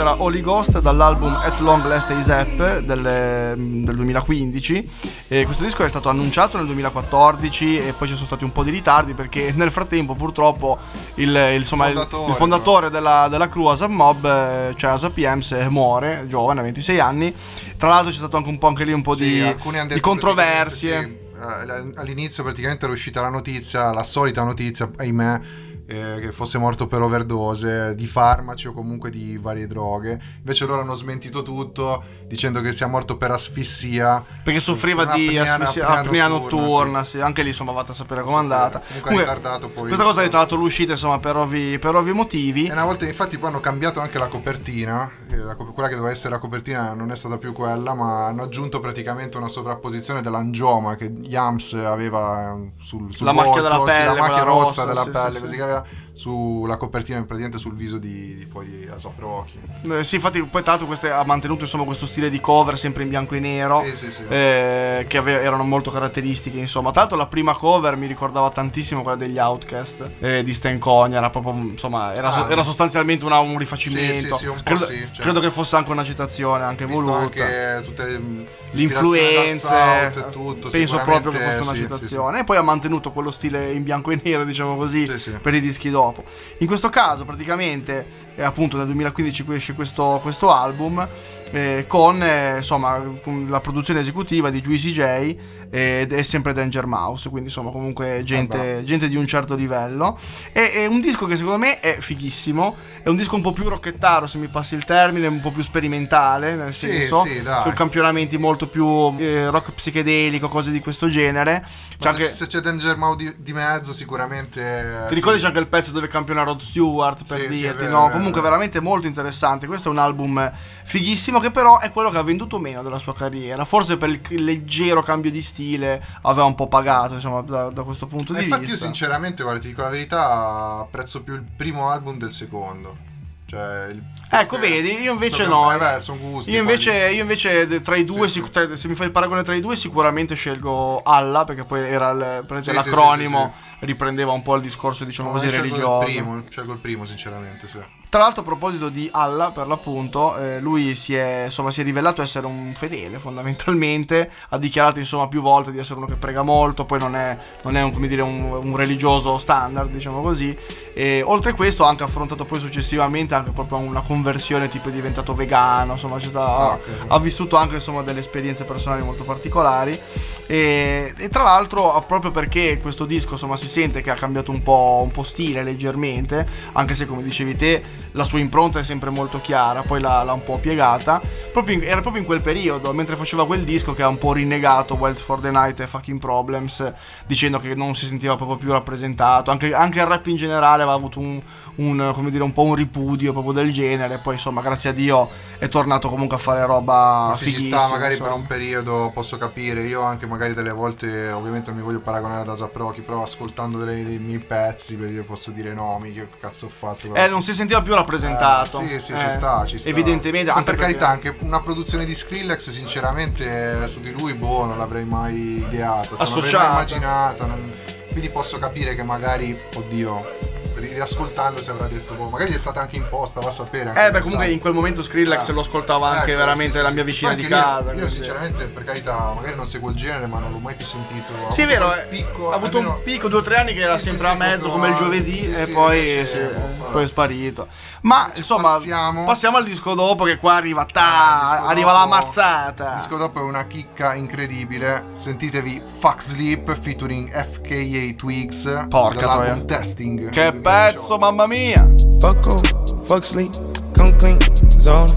questa 0.04 0.10
era 0.10 0.22
Holy 0.22 0.42
Ghost 0.42 0.80
dall'album 0.82 1.34
At 1.34 1.60
Long 1.60 1.86
Last 1.86 2.10
ASAP 2.12 2.80
del, 2.80 3.54
del 3.56 3.96
2015. 3.96 4.90
E 5.30 5.46
questo 5.46 5.64
disco 5.64 5.84
è 5.84 5.90
stato 5.90 6.10
annunciato 6.10 6.58
nel 6.58 6.66
2014 6.66 7.78
e 7.78 7.94
poi 7.94 8.08
ci 8.10 8.14
sono 8.16 8.26
stati 8.26 8.44
un 8.44 8.52
po' 8.52 8.64
di 8.64 8.70
ritardi 8.72 9.14
perché 9.14 9.54
nel 9.56 9.72
frattempo 9.72 10.14
purtroppo 10.14 10.78
il, 11.16 11.30
il- 11.30 11.60
insomma, 11.62 11.88
il- 11.88 11.94
Fondatore, 11.96 12.30
il 12.32 12.36
fondatore 12.36 12.90
della, 12.90 13.28
della 13.30 13.48
crew 13.48 13.66
ASAP 13.68 13.90
Mob, 13.90 14.26
eh, 14.26 14.74
cioè 14.76 14.92
ASAP 14.92 15.18
Ems, 15.20 15.52
eh, 15.54 15.70
muore, 15.70 16.26
giovane, 16.28 16.60
a 16.60 16.64
26 16.64 17.00
anni. 17.00 17.34
Tra 17.78 17.88
l'altro 17.88 18.12
c'è 18.12 18.18
stato 18.18 18.36
anche 18.38 18.50
un 18.50 18.58
po' 18.58 18.68
anche 18.68 18.84
lì 18.84 18.92
un 18.92 19.02
po' 19.02 19.14
Sì, 19.16 19.24
di, 19.24 19.56
di 19.94 20.00
controversie. 20.02 21.02
sì, 21.02 21.42
eh, 21.42 21.92
All'inizio 21.96 22.44
praticamente 22.44 22.84
era 22.86 22.94
uscita 22.94 23.22
la 23.22 23.30
notizia, 23.30 23.92
la 23.94 24.04
solita 24.04 24.44
notizia, 24.44 24.90
ahimè, 24.98 25.42
eh, 25.86 26.18
che 26.20 26.32
fosse 26.32 26.58
morto 26.58 26.88
per 26.88 27.02
overdose 27.02 27.96
di 27.96 28.08
farmaci 28.08 28.68
o 28.68 28.74
comunque 28.74 29.10
di 29.10 29.38
varie 29.38 29.68
droghe. 29.68 30.20
Invece 30.38 30.66
loro 30.66 30.82
hanno 30.82 30.94
smentito 30.96 31.44
tutto 31.44 32.04
dicendo 32.28 32.62
che 32.62 32.74
sia 32.74 32.88
morto 32.88 33.18
per 33.18 33.32
asfissia. 33.32 34.24
Perché 34.44 34.60
soffriva 34.60 35.06
di 35.06 35.38
apnea- 35.38 35.56
asfissia- 35.56 35.88
apnea 35.88 36.28
notturna, 36.28 36.68
notturna, 36.68 37.04
sì. 37.06 37.20
anche 37.20 37.42
lì 37.42 37.50
insomma 37.50 37.72
vado 37.72 37.92
a 37.92 37.96
sapere 37.96 38.22
com'è 38.22 38.34
Sì, 38.34 38.40
andata. 38.40 38.82
comunque 39.02 39.28
ha 39.28 39.34
ritardato 39.34 39.70
poi 39.70 39.88
questa 39.88 40.04
cosa 40.04 40.20
ha 40.22 40.24
ritardato 40.24 40.56
l'uscita 40.56 40.94
insomma 40.94 41.20
per 41.20 41.36
ovvi, 41.36 41.78
per 41.80 41.96
ovvi 41.96 42.12
motivi. 42.14 42.68
E 42.68 42.72
una 42.72 42.86
volta, 42.86 43.06
infatti, 43.06 43.38
poi 43.38 43.50
hanno 43.50 43.60
cambiato 43.60 44.00
anche 44.00 44.18
la 44.18 44.28
copertina. 44.28 45.12
la 45.30 45.56
quella 45.56 45.88
che 45.90 45.96
doveva 45.96 46.14
essere 46.14 46.30
la 46.30 46.40
copertina 46.40 46.94
non 46.94 47.12
è 47.12 47.16
stata 47.16 47.38
più 47.38 47.52
quella, 47.54 47.94
ma 47.94 48.28
hanno 48.28 48.44
aggiunto 48.44 48.80
praticamente 48.80 49.38
una 49.38 49.48
sovrapposizione 49.48 50.22
dell'angioma 50.22 50.96
che 50.96 51.06
Yams 51.06 51.74
aveva 51.74 52.54
eh, 52.54 52.72
sul, 52.80 53.14
sul 53.14 53.26
La 53.26 53.34
macchia 53.34 53.52
volto, 53.52 53.62
della 53.64 53.78
sì, 53.78 53.84
pelle, 53.84 54.06
la 54.06 54.22
macchia 54.28 54.44
rossa 54.44 54.64
rossa, 54.64 54.86
della 54.86 55.04
sì, 55.04 55.10
pelle, 55.10 55.34
sì, 55.36 55.40
così 55.40 55.52
sì. 55.52 55.58
che 55.58 55.64
aveva 55.64 55.73
Saga 55.74 55.86
sulla 56.16 56.78
copertina, 56.78 57.18
praticamente 57.24 57.58
sul 57.58 57.74
viso 57.76 57.98
di, 57.98 58.36
di 58.36 58.46
poi 58.46 58.68
di 58.68 58.88
Asap 58.94 59.18
Rocky. 59.20 59.60
Eh, 60.00 60.04
sì, 60.04 60.16
infatti 60.16 60.42
poi 60.44 60.62
tra 60.62 60.72
l'altro 60.72 60.86
queste- 60.88 61.10
ha 61.12 61.24
mantenuto 61.26 61.64
insomma 61.64 61.84
questo 61.86 62.06
stile 62.06 62.30
di 62.30 62.40
cover 62.40 62.78
sempre 62.78 63.04
in 63.04 63.10
bianco 63.10 63.34
e 63.36 63.40
nero. 63.40 63.84
Sì, 63.90 63.96
sì, 63.96 64.12
sì. 64.12 64.24
eh, 64.28 65.06
che 65.08 65.18
ave- 65.18 65.42
erano 65.42 65.64
molto 65.64 65.90
caratteristiche, 65.92 66.60
insomma. 66.60 66.92
Tra 66.92 67.02
l'altro 67.02 67.18
la 67.18 67.26
prima 67.26 67.54
cover 67.56 67.96
mi 67.96 68.06
ricordava 68.08 68.50
tantissimo 68.52 69.02
quella 69.02 69.18
degli 69.18 69.38
Outcast 69.40 70.12
eh, 70.20 70.44
di 70.44 70.54
Stan 70.54 70.78
Cogne, 70.78 71.18
era 71.18 71.30
proprio, 71.32 71.54
insomma, 71.54 72.14
era, 72.14 72.30
so- 72.32 72.46
Ah. 72.46 72.52
era 72.52 72.62
sostanzialmente 72.64 73.26
una- 73.26 73.40
un 73.40 73.58
rifacimento. 73.58 74.36
Sì, 74.36 74.44
sì, 74.44 74.48
un 74.50 74.62
credo, 74.64 74.86
certo. 74.86 75.22
credo 75.22 75.40
che 75.40 75.50
fosse 75.50 75.76
anche 75.76 75.92
una 75.92 76.04
citazione, 76.04 76.64
anche 76.64 76.86
voluta. 76.86 77.18
anche 77.18 77.82
tutte 77.84 78.06
le 78.06 78.18
mm, 78.20 78.42
Le 78.76 78.82
influenze, 78.82 80.12
e 80.16 80.30
tutto, 80.32 80.70
penso 80.70 81.00
proprio 81.00 81.32
che 81.32 81.40
fosse 81.40 81.60
una 81.62 81.74
citazione. 81.76 82.40
E 82.40 82.44
poi 82.44 82.58
ha 82.58 82.62
mantenuto 82.62 83.12
quello 83.12 83.32
stile 83.32 83.72
in 83.74 83.84
bianco 83.84 84.12
e 84.12 84.20
nero, 84.24 84.44
diciamo 84.44 84.76
così, 84.76 85.06
Sì, 85.08 85.18
sì. 85.20 85.32
per 85.32 85.54
i 85.54 85.62
dischi 85.62 85.90
dopo. 86.04 86.24
In 86.58 86.68
questo 86.68 86.90
caso, 86.90 87.24
praticamente, 87.24 88.06
eh, 88.36 88.44
appunto 88.44 88.78
nel 88.78 88.86
2015 88.88 89.46
esce 89.54 89.74
questo, 89.74 90.20
questo 90.22 90.52
album. 90.52 91.08
Eh, 91.54 91.86
con 91.88 92.22
eh, 92.22 92.58
insomma 92.58 93.00
con 93.22 93.48
la 93.50 93.60
produzione 93.60 94.00
esecutiva 94.00 94.50
di 94.50 94.60
Juicy 94.60 94.92
J 94.92 95.00
eh, 95.00 95.38
ed 95.70 96.12
è 96.14 96.22
sempre 96.24 96.54
Danger 96.54 96.86
Mouse 96.86 97.30
quindi 97.30 97.50
insomma 97.50 97.72
comunque 97.72 98.22
gente, 98.24 98.58
Vabbè. 98.58 98.84
gente 98.84 99.08
di 99.08 99.16
un 99.16 99.28
certo 99.28 99.56
livello 99.56 100.18
è, 100.52 100.72
è 100.74 100.86
un 100.86 101.00
disco 101.00 101.26
che 101.26 101.36
secondo 101.36 101.60
me 101.60 101.80
è 101.80 101.98
fighissimo 102.00 102.76
è 103.04 103.10
un 103.10 103.16
disco 103.16 103.36
un 103.36 103.42
po' 103.42 103.52
più 103.54 103.68
rocchettaro 103.68 104.28
se 104.28 104.38
mi 104.38 104.48
passi 104.48 104.76
il 104.76 104.84
termine 104.84 105.28
un 105.28 105.42
po' 105.42 105.52
più 105.52 105.64
sperimentale 105.64 106.56
nel 106.56 106.74
Sì, 106.74 106.88
senso 106.88 107.24
sì, 107.24 107.42
su 107.64 107.72
campionamenti 107.74 108.38
molto 108.38 108.68
più 108.68 109.14
eh, 109.18 109.50
rock 109.50 109.72
psichedelico 109.74 110.50
cose 110.50 110.72
di 110.72 110.80
questo 110.80 111.08
genere 111.08 111.66
c'è 112.00 112.10
anche 112.10 112.30
se, 112.30 112.48
c'è 112.48 112.60
Danger 112.60 112.98
Mouse 112.98 113.18
di, 113.18 113.34
di 113.38 113.54
mezzo 113.54 113.94
sicuramente... 113.94 115.06
ti 115.08 115.14
ricordi 115.14 115.38
sì. 115.38 115.44
c'è 115.44 115.50
anche 115.50 115.62
il 115.62 115.68
pezzo 115.68 115.92
dove 115.92 116.08
campiona 116.08 116.44
Rod 116.44 116.60
Stewart 116.60 117.26
per 117.28 117.48
dirti, 117.48 117.62
vero, 117.62 117.90
no? 117.90 118.00
vero, 118.02 118.12
Comunque 118.12 118.42
vero. 118.42 118.54
veramente 118.54 118.80
molto 118.80 119.08
interessante. 119.08 119.68
Questo 119.68 119.90
è 119.90 119.92
un 119.92 119.98
album 120.00 120.52
fighissimo 120.84 121.40
che 121.40 121.52
però 121.52 121.80
è 121.80 121.92
quello 121.92 122.10
che 122.10 122.18
ha 122.18 122.24
venduto 122.24 122.60
meno 122.60 122.82
della 122.84 123.00
sua 123.00 123.14
carriera. 123.14 123.66
Forse 123.66 123.98
per 123.98 124.10
il 124.30 124.44
leggero 124.44 125.02
cambio 125.04 125.32
di 125.32 125.42
stile 125.42 126.04
aveva 126.24 126.46
un 126.46 126.56
po' 126.56 126.68
pagato, 126.68 127.14
insomma, 127.16 127.42
da, 127.42 127.70
da 127.70 127.84
questo 127.84 128.08
punto 128.08 128.34
Ma 128.34 128.40
di 128.40 128.46
infatti 128.46 128.64
io 128.64 128.70
vista. 128.72 128.86
sinceramente, 128.86 129.44
guarda, 129.44 129.62
ti 129.62 129.68
dico 129.68 129.82
la 129.82 129.90
verità, 129.90 130.78
apprezzo 130.82 131.22
più 131.24 131.34
il 131.36 131.44
primo 131.56 131.90
album 131.90 132.18
del 132.18 132.34
secondo. 132.34 132.98
Cioè, 133.46 133.88
il- 133.92 134.02
Ecco, 134.36 134.56
eh, 134.56 134.60
vedi, 134.60 135.00
io 135.02 135.12
invece 135.14 135.46
no. 135.46 135.72
eh, 135.72 135.78
beh, 135.78 136.02
sono 136.02 136.18
gusti. 136.20 136.50
Io 136.50 136.60
invece, 136.60 136.92
io 137.12 137.22
invece 137.22 137.82
tra 137.82 137.96
i 137.96 138.04
due, 138.04 138.28
Sì, 138.28 138.40
sic- 138.40 138.50
tra- 138.50 138.76
se 138.76 138.88
mi 138.88 138.96
fai 138.96 139.06
il 139.06 139.12
paragone 139.12 139.44
tra 139.44 139.54
i 139.54 139.62
due, 139.62 139.76
sicuramente 139.76 140.34
scelgo 140.34 141.04
Alla, 141.04 141.44
perché 141.44 141.64
poi 141.64 141.82
era 141.82 142.10
il- 142.12 142.64
sì, 142.64 142.72
l'acronimo, 142.74 143.54
sì, 143.56 143.73
riprendeva 143.86 144.32
un 144.32 144.42
po' 144.42 144.56
il 144.56 144.62
discorso, 144.62 145.04
diciamo 145.04 145.30
No, 145.30 145.36
così, 145.36 145.50
religioso. 145.50 146.00
il 146.00 146.06
primo, 146.06 146.44
scelgo 146.50 146.74
il 146.74 146.80
primo, 146.80 147.06
sinceramente, 147.06 147.68
sì. 147.68 147.80
Tra 148.10 148.22
l'altro, 148.22 148.42
a 148.42 148.46
proposito 148.46 148.90
di 148.90 149.10
Allah, 149.12 149.50
per 149.52 149.66
l'appunto, 149.66 150.38
eh, 150.38 150.60
lui 150.60 150.94
si 150.94 151.16
è, 151.16 151.44
insomma, 151.46 151.72
si 151.72 151.82
è 151.82 151.84
rivelato 151.84 152.22
essere 152.22 152.46
un 152.46 152.72
fedele 152.76 153.18
fondamentalmente. 153.18 154.30
Ha 154.50 154.58
dichiarato 154.60 155.00
insomma 155.00 155.28
più 155.28 155.42
volte 155.42 155.72
di 155.72 155.80
essere 155.80 155.98
uno 155.98 156.06
che 156.08 156.14
prega 156.14 156.44
molto. 156.44 156.86
Poi 156.86 157.00
non 157.00 157.16
è, 157.16 157.36
non 157.64 157.76
è 157.76 157.82
un, 157.82 157.92
come 157.92 158.08
dire, 158.08 158.22
un, 158.22 158.40
un 158.52 158.76
religioso 158.76 159.40
standard, 159.40 159.90
diciamo 159.90 160.22
così. 160.22 160.56
E 160.94 161.24
oltre 161.26 161.52
a 161.52 161.54
questo, 161.56 161.86
ha 161.86 161.90
anche 161.90 162.04
affrontato 162.04 162.46
poi 162.46 162.60
successivamente 162.60 163.34
anche 163.34 163.50
proprio 163.50 163.80
una 163.80 164.02
conversione, 164.02 164.70
tipo 164.70 164.90
è 164.90 164.92
diventato 164.92 165.34
vegano. 165.34 165.94
Insomma, 165.94 166.18
c'è 166.20 166.28
sta- 166.28 166.42
Ah, 166.44 166.74
ok. 166.74 166.82
ha 167.08 167.18
vissuto 167.20 167.56
anche 167.56 167.76
insomma 167.76 168.04
delle 168.04 168.20
esperienze 168.20 168.64
personali 168.64 169.02
molto 169.02 169.24
particolari. 169.24 170.00
E, 170.46 171.14
e 171.18 171.30
tra 171.30 171.42
l'altro, 171.44 172.04
proprio 172.06 172.30
perché 172.30 172.78
questo 172.82 173.06
disco 173.06 173.32
insomma 173.34 173.58
si 173.58 173.68
sente 173.74 174.04
che 174.04 174.12
ha 174.12 174.16
cambiato 174.16 174.52
un 174.52 174.62
po', 174.62 175.02
un 175.04 175.10
po' 175.10 175.24
stile 175.24 175.64
leggermente, 175.64 176.46
anche 176.74 176.94
se 176.94 177.08
come 177.08 177.24
dicevi 177.24 177.56
te, 177.56 177.82
la 178.14 178.24
sua 178.24 178.40
impronta 178.40 178.80
è 178.80 178.84
sempre 178.84 179.10
molto 179.10 179.40
chiara, 179.42 179.82
poi 179.82 180.00
l'ha, 180.00 180.24
l'ha 180.24 180.34
un 180.34 180.44
po' 180.44 180.58
piegata. 180.58 181.22
Proprio 181.52 181.76
in- 181.76 181.84
era 181.84 182.02
proprio 182.02 182.22
in 182.22 182.28
quel 182.28 182.42
periodo, 182.42 182.94
mentre 182.94 183.16
faceva 183.16 183.46
quel 183.46 183.64
disco, 183.64 183.94
che 183.94 184.02
ha 184.02 184.08
un 184.08 184.18
po' 184.18 184.34
rinnegato 184.34 184.96
Wild 184.96 185.18
for 185.18 185.40
the 185.40 185.52
Night 185.52 185.80
e 185.80 185.88
Fucking 185.88 186.20
Problems, 186.20 186.92
dicendo 187.26 187.60
che 187.60 187.76
non 187.76 187.96
si 187.96 188.06
sentiva 188.08 188.36
proprio 188.36 188.58
più 188.58 188.72
rappresentato. 188.72 189.52
Anche, 189.52 189.74
anche 189.74 190.00
il 190.00 190.06
rap 190.06 190.26
in 190.28 190.36
generale 190.36 190.82
aveva 190.84 190.96
avuto 190.96 191.20
un, 191.20 191.42
un, 191.76 192.12
come 192.14 192.32
dire, 192.32 192.44
un 192.44 192.54
po' 192.54 192.64
un 192.64 192.76
ripudio 192.76 193.32
proprio 193.32 193.54
del 193.54 193.72
genere. 193.72 194.20
Poi 194.20 194.34
insomma, 194.34 194.62
grazie 194.62 194.92
a 194.92 194.94
Dio 194.94 195.30
è 195.58 195.68
tornato 195.68 196.10
comunque 196.10 196.36
a 196.36 196.40
fare 196.40 196.66
roba 196.66 197.28
Ma 197.30 197.36
se 197.36 197.46
fighissima. 197.46 197.80
sta 197.80 197.90
magari 197.90 198.14
insomma. 198.14 198.32
per 198.32 198.40
un 198.40 198.48
periodo 198.48 199.12
posso 199.14 199.38
capire, 199.38 199.84
io 199.84 200.02
anche 200.02 200.26
magari 200.26 200.54
delle 200.54 200.72
volte 200.72 201.32
ovviamente 201.32 201.70
non 201.70 201.80
mi 201.80 201.86
voglio 201.86 202.02
paragonare 202.02 202.42
ad 202.42 202.50
Asap 202.50 202.76
Rocky, 202.76 203.02
però 203.02 203.24
ascoltando 203.24 203.84
dei, 203.84 204.04
dei 204.04 204.18
miei 204.18 204.40
pezzi 204.40 204.96
per 204.96 205.10
io 205.10 205.24
posso 205.24 205.52
dire 205.52 205.74
no, 205.74 206.00
che 206.04 206.28
cazzo 206.40 206.66
ho 206.66 206.70
fatto. 206.70 207.14
Eh, 207.16 207.28
non 207.28 207.42
si 207.42 207.54
sentiva 207.54 207.82
più 207.82 207.94
rappresentato. 207.94 208.03
Eh, 208.04 209.00
sì, 209.00 209.00
sì, 209.00 209.12
Eh, 209.14 209.20
ci 209.20 209.30
sta, 209.30 209.66
ci 209.66 209.78
sta. 209.78 209.90
Evidentemente, 209.90 210.52
Ma 210.52 210.58
anche 210.58 210.72
per 210.72 210.80
perché- 210.80 210.98
carità, 210.98 211.08
anche 211.10 211.36
una 211.46 211.62
produzione 211.62 212.06
di 212.06 212.14
Skrillex, 212.16 212.70
sinceramente, 212.70 213.88
su 213.88 214.00
di 214.00 214.12
lui, 214.12 214.34
boh, 214.34 214.66
non 214.66 214.78
l'avrei 214.78 215.06
mai 215.06 215.58
ideato. 215.58 216.16
cioè, 216.18 216.28
non 216.30 216.36
l'avrei 216.36 216.54
mai 216.54 216.66
immaginato. 216.72 217.46
non- 217.46 217.72
Quindi 218.12 218.30
posso 218.30 218.60
capire 218.60 218.94
che 218.96 219.02
magari, 219.04 219.58
oddio, 219.76 220.52
riascoltando 220.88 221.62
si 221.62 221.70
avrà 221.70 221.88
detto, 221.88 222.14
boh, 222.14 222.30
magari 222.30 222.54
è 222.54 222.58
stata 222.58 222.82
anche 222.82 222.96
imposta, 222.96 223.40
va 223.40 223.50
a 223.50 223.52
sapere. 223.52 223.94
Eh, 224.08 224.12
beh, 224.12 224.22
comunque 224.22 224.50
in 224.50 224.60
quel 224.60 224.74
momento 224.74 225.02
Skrillex 225.04 225.48
Eh. 225.48 225.52
lo 225.52 225.62
ascoltava 225.62 226.10
anche 226.10 226.32
Ecco, 226.32 226.40
veramente 226.40 226.78
sì, 226.78 226.84
la 226.84 226.90
mia 226.92 227.04
vicina 227.04 227.34
di 227.34 227.46
casa. 227.48 227.90
Io, 227.92 227.98
quindi- 227.98 228.12
sinceramente, 228.14 228.66
per 228.66 228.84
carità, 228.84 229.32
magari 229.36 229.56
non 229.56 229.68
seguo 229.68 229.90
il 229.90 229.96
genere, 229.96 230.26
ma 230.28 230.40
non 230.40 230.52
l'ho 230.52 230.60
mai 230.60 230.76
più 230.76 230.86
sentito. 230.86 231.32
Sì, 231.52 231.62
è 231.62 231.68
vero, 231.68 231.94
eh, 231.94 232.06
picco, 232.10 232.52
ha 232.52 232.56
avuto 232.56 232.78
almeno- 232.78 232.96
un 232.96 233.04
picco, 233.04 233.28
due 233.28 233.40
o 233.40 233.42
tre 233.42 233.58
anni 233.58 233.74
che 233.74 233.82
era 233.82 233.98
Sì, 233.98 234.06
sempre 234.06 234.28
sì, 234.28 234.32
a 234.34 234.36
mezzo 234.36 234.70
come 234.70 234.90
il 234.90 234.96
giovedì 234.96 235.52
e 235.54 235.68
poi, 235.68 236.00
invece, 236.10 236.56
poi 236.92 237.04
è 237.04 237.08
sparito. 237.08 237.68
Ma 238.02 238.30
insomma, 238.34 238.74
passiamo. 238.74 239.24
passiamo 239.24 239.58
al 239.58 239.64
disco 239.64 239.94
dopo 239.94 240.26
che 240.26 240.36
qua 240.38 240.56
arriva, 240.56 240.82
Eh, 240.86 240.92
ta, 240.92 241.40
disco 241.44 241.66
arriva 241.68 241.92
la 241.94 242.00
dopo- 242.04 242.10
mazzata. 242.16 242.90
Il 242.90 242.96
disco 242.98 243.16
dopo 243.18 243.40
è 243.40 243.44
una 243.44 243.66
chicca 243.66 244.14
incredibile. 244.14 245.04
Sentitevi 245.16 245.82
Fuck 246.00 246.22
Sleep 246.22 246.78
featuring 246.80 247.32
FKA 247.32 248.14
Twigs. 248.18 248.86
Porca 248.90 249.28
troia. 249.30 249.56
Testing. 249.66 250.30
Che 250.30 250.52
2018. 250.52 250.60
Pezzo, 250.74 251.20
mamma 251.20 251.48
mia! 251.48 251.88
Fuck 252.20 252.48
on, 252.48 252.64
fuck 253.06 253.24
sleep, 253.24 253.52
come 253.94 254.18
clean, 254.18 254.40
zone. 254.80 255.10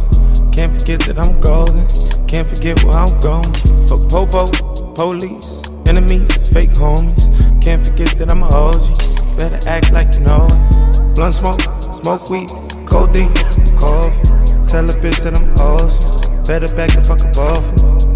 Can't 0.52 0.78
forget 0.78 1.00
that 1.06 1.18
I'm 1.18 1.40
golden. 1.40 1.86
Can't 2.26 2.48
forget 2.48 2.82
where 2.84 2.94
I'm 2.94 3.18
going. 3.20 3.52
Fuck 3.88 4.08
popo, 4.10 4.44
police, 4.94 5.62
enemies, 5.86 6.28
fake 6.50 6.74
homies. 6.76 7.24
Can't 7.62 7.86
forget 7.86 8.18
that 8.18 8.30
I'm 8.30 8.42
a 8.42 8.48
OG. 8.48 9.38
Better 9.38 9.60
act 9.66 9.92
like 9.92 10.14
you 10.14 10.20
know 10.20 10.46
it. 10.50 11.14
Blunt 11.14 11.34
smoke, 11.34 11.62
smoke 12.00 12.28
weed, 12.28 12.50
codeine, 12.84 13.32
cough. 13.80 14.12
Tell 14.68 14.84
a 14.90 14.94
bitch 15.00 15.22
that 15.24 15.34
I'm 15.36 15.48
awesome. 15.56 16.44
Better 16.44 16.68
back 16.76 16.92
the 16.92 17.02
fuck 17.02 17.24
up 17.24 17.36
off. 17.48 17.64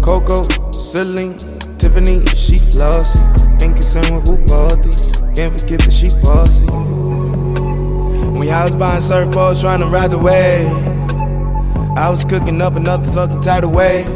Coco, 0.01 0.43
Celine, 0.71 1.37
Tiffany, 1.79 2.23
she 2.35 2.57
flossy. 2.57 3.19
Ain't 3.63 3.75
concerned 3.75 4.13
with 4.13 4.27
who 4.27 4.37
bought 4.45 4.83
these. 4.83 5.17
Can't 5.35 5.59
forget 5.59 5.79
that 5.81 5.93
she 5.93 6.09
bossy. 6.21 7.20
When 8.41 8.49
y'all 8.49 8.65
was 8.65 8.75
buying 8.75 9.01
surfboards 9.01 9.61
trying 9.61 9.81
to 9.81 9.85
ride 9.85 10.09
the 10.09 10.17
wave, 10.17 10.65
I 11.95 12.09
was 12.09 12.25
cooking 12.25 12.59
up 12.59 12.75
another 12.75 13.05
fucking 13.11 13.41
tidal 13.41 13.69
wave. 13.69 14.07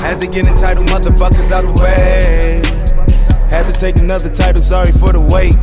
Had 0.00 0.20
to 0.20 0.26
get 0.26 0.48
entitled 0.48 0.88
motherfuckers 0.88 1.52
out 1.52 1.72
the 1.72 1.80
way. 1.80 2.60
Had 3.48 3.72
to 3.72 3.72
take 3.78 3.98
another 3.98 4.28
title, 4.28 4.60
sorry 4.60 4.90
for 4.90 5.12
the 5.12 5.20
wait. 5.20 5.54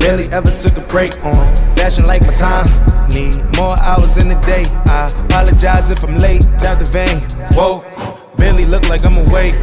Barely 0.00 0.24
ever 0.32 0.50
took 0.50 0.76
a 0.76 0.80
break 0.88 1.14
on 1.24 1.46
fashion 1.76 2.06
like 2.06 2.22
my 2.22 2.34
time. 2.34 2.66
Need 3.10 3.36
more 3.56 3.78
hours 3.80 4.16
in 4.16 4.28
the 4.28 4.40
day. 4.40 4.64
I 4.90 5.12
apologize 5.26 5.92
if 5.92 6.02
I'm 6.02 6.18
late. 6.18 6.42
Tap 6.58 6.80
the 6.80 6.90
vein. 6.90 7.22
Whoa, 7.52 7.84
barely 8.36 8.64
look 8.64 8.88
like 8.88 9.04
I'm 9.04 9.14
awake. 9.14 9.54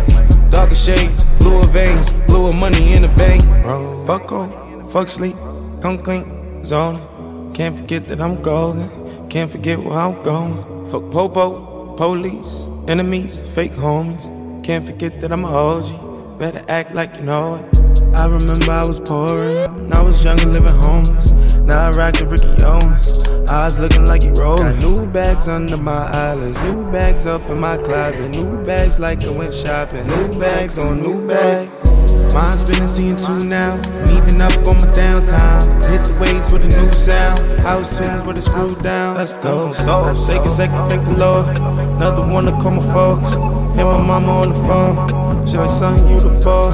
Darker 0.50 0.76
shades, 0.76 1.26
bluer 1.40 1.66
veins, 1.74 2.14
bluer 2.30 2.54
money 2.54 2.94
in 2.94 3.02
the 3.02 3.10
bank. 3.18 3.44
Bro, 3.64 4.06
fuck 4.06 4.32
on, 4.32 4.90
fuck 4.90 5.10
sleep, 5.10 5.36
come 5.82 6.02
clean, 6.02 6.41
zoning. 6.66 7.54
Can't 7.54 7.78
forget 7.78 8.08
that 8.08 8.22
I'm 8.22 8.42
golden. 8.42 9.30
Can't 9.30 9.52
forget 9.52 9.80
where 9.80 9.98
I'm 9.98 10.22
going. 10.22 10.90
Fuck 10.90 11.12
popo, 11.12 11.96
police, 11.96 12.68
enemies, 12.88 13.40
fake 13.54 13.74
homies. 13.74 14.64
Can't 14.64 14.86
forget 14.86 15.22
that 15.22 15.32
I'm 15.32 15.46
a 15.46 15.48
OG. 15.48 16.40
Better 16.40 16.64
act 16.68 16.94
like 16.94 17.16
you 17.18 17.24
know 17.24 17.56
it. 17.56 17.82
I 18.16 18.26
remember 18.26 18.72
I 18.72 18.86
was 18.86 19.00
poor 19.00 19.44
and 19.44 19.94
I 19.94 20.02
was 20.02 20.24
young 20.24 20.40
and 20.42 20.54
living 20.54 20.76
homeless. 20.82 21.32
Now 21.56 21.88
I 21.88 21.92
rock 21.92 22.16
the 22.16 22.28
Ricky 22.28 22.64
Owens. 22.64 23.30
Eyes 23.50 23.80
looking 23.80 24.06
like 24.06 24.24
you 24.24 24.32
rolling. 24.34 24.64
Got 24.64 24.80
new 24.80 25.06
bags 25.06 25.48
under 25.48 25.78
my 25.78 26.06
eyelids, 26.12 26.62
new 26.62 26.90
bags 26.92 27.26
up 27.26 27.42
in 27.50 27.60
my 27.60 27.78
closet, 27.78 28.30
new 28.30 28.64
bags 28.64 29.00
like 29.00 29.24
I 29.24 29.30
went 29.30 29.54
shopping, 29.54 30.08
new 30.08 30.40
bags 30.40 30.80
on 30.80 31.02
new 31.02 31.26
bags. 31.28 32.11
Mine 32.34 32.58
spinning, 32.58 32.88
seeing 32.88 33.16
two 33.16 33.46
now. 33.46 33.76
Leaving 34.06 34.42
up 34.42 34.52
on 34.68 34.78
my 34.78 34.88
downtime. 34.92 35.66
Hit 35.90 36.06
the 36.06 36.14
waves 36.20 36.52
with 36.54 36.64
a 36.64 36.68
new 36.68 36.92
sound. 36.94 37.60
House 37.62 37.98
tunes 37.98 38.26
with 38.26 38.38
a 38.38 38.42
screw 38.42 38.76
down. 38.82 39.18
Let's 39.18 39.34
go. 39.36 39.74
Go. 39.86 40.14
Take 40.28 40.46
a 40.46 40.50
second, 40.50 40.90
thank 40.90 41.06
the 41.06 41.18
Lord. 41.18 41.48
Another 41.58 42.26
one 42.26 42.46
to 42.46 42.52
call 42.54 42.72
my 42.72 42.94
folks. 42.94 43.30
Hit 43.76 43.86
my 43.86 44.02
mama 44.02 44.32
on 44.32 44.50
the 44.50 44.56
phone. 44.68 45.46
She 45.46 45.58
like, 45.58 45.70
son, 45.70 45.98
you 46.10 46.20
the 46.20 46.30
boy. 46.44 46.72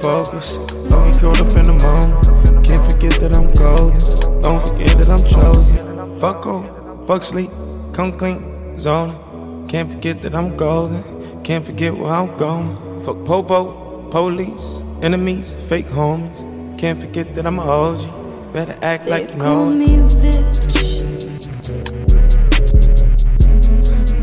Focus. 0.00 0.56
Don't 0.88 1.10
get 1.10 1.20
caught 1.20 1.40
up 1.40 1.56
in 1.56 1.64
the 1.64 1.72
moment. 1.72 2.66
Can't 2.66 2.84
forget 2.90 3.20
that 3.20 3.36
I'm 3.36 3.52
golden. 3.54 4.42
Don't 4.42 4.68
forget 4.68 4.98
that 4.98 5.08
I'm 5.08 5.24
chosen. 5.24 6.20
Fuck 6.20 6.46
off, 6.46 7.06
fuck 7.06 7.22
sleep, 7.22 7.50
come 7.92 8.16
clean, 8.16 8.78
zoning. 8.78 9.66
Can't 9.68 9.90
forget 9.90 10.22
that 10.22 10.34
I'm 10.34 10.56
golden. 10.56 11.02
Can't 11.42 11.64
forget 11.64 11.96
where 11.96 12.12
I'm 12.12 12.32
going. 12.34 13.02
Fuck 13.04 13.24
popo, 13.24 14.08
police, 14.10 14.82
enemies, 15.02 15.54
fake 15.68 15.86
homies. 15.86 16.78
Can't 16.78 17.00
forget 17.00 17.34
that 17.34 17.46
I'm 17.46 17.58
a 17.58 17.62
OG. 17.62 18.52
Better 18.52 18.78
act 18.82 19.06
like 19.06 19.30
you 19.30 19.36
know 19.36 19.66
me 19.66 19.86
bitch. 20.20 20.74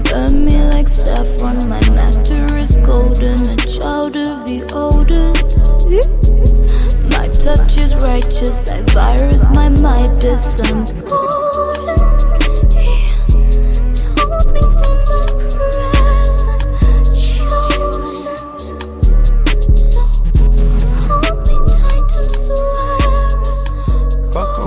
Burn 0.09 0.45
me 0.45 0.63
like 0.71 0.87
saffron, 0.87 1.67
my 1.67 1.79
nectar 1.79 2.57
is 2.57 2.75
golden, 2.77 3.41
a 3.49 3.55
child 3.65 4.15
of 4.15 4.45
the 4.45 4.63
oldest. 4.73 5.87
My 7.09 7.27
touch 7.27 7.77
is 7.77 7.95
righteous, 7.95 8.69
I 8.69 8.81
virus 8.93 9.47
my 9.49 9.69
Midas, 9.69 10.59
I'm 10.61 10.85
golden. 11.05 12.10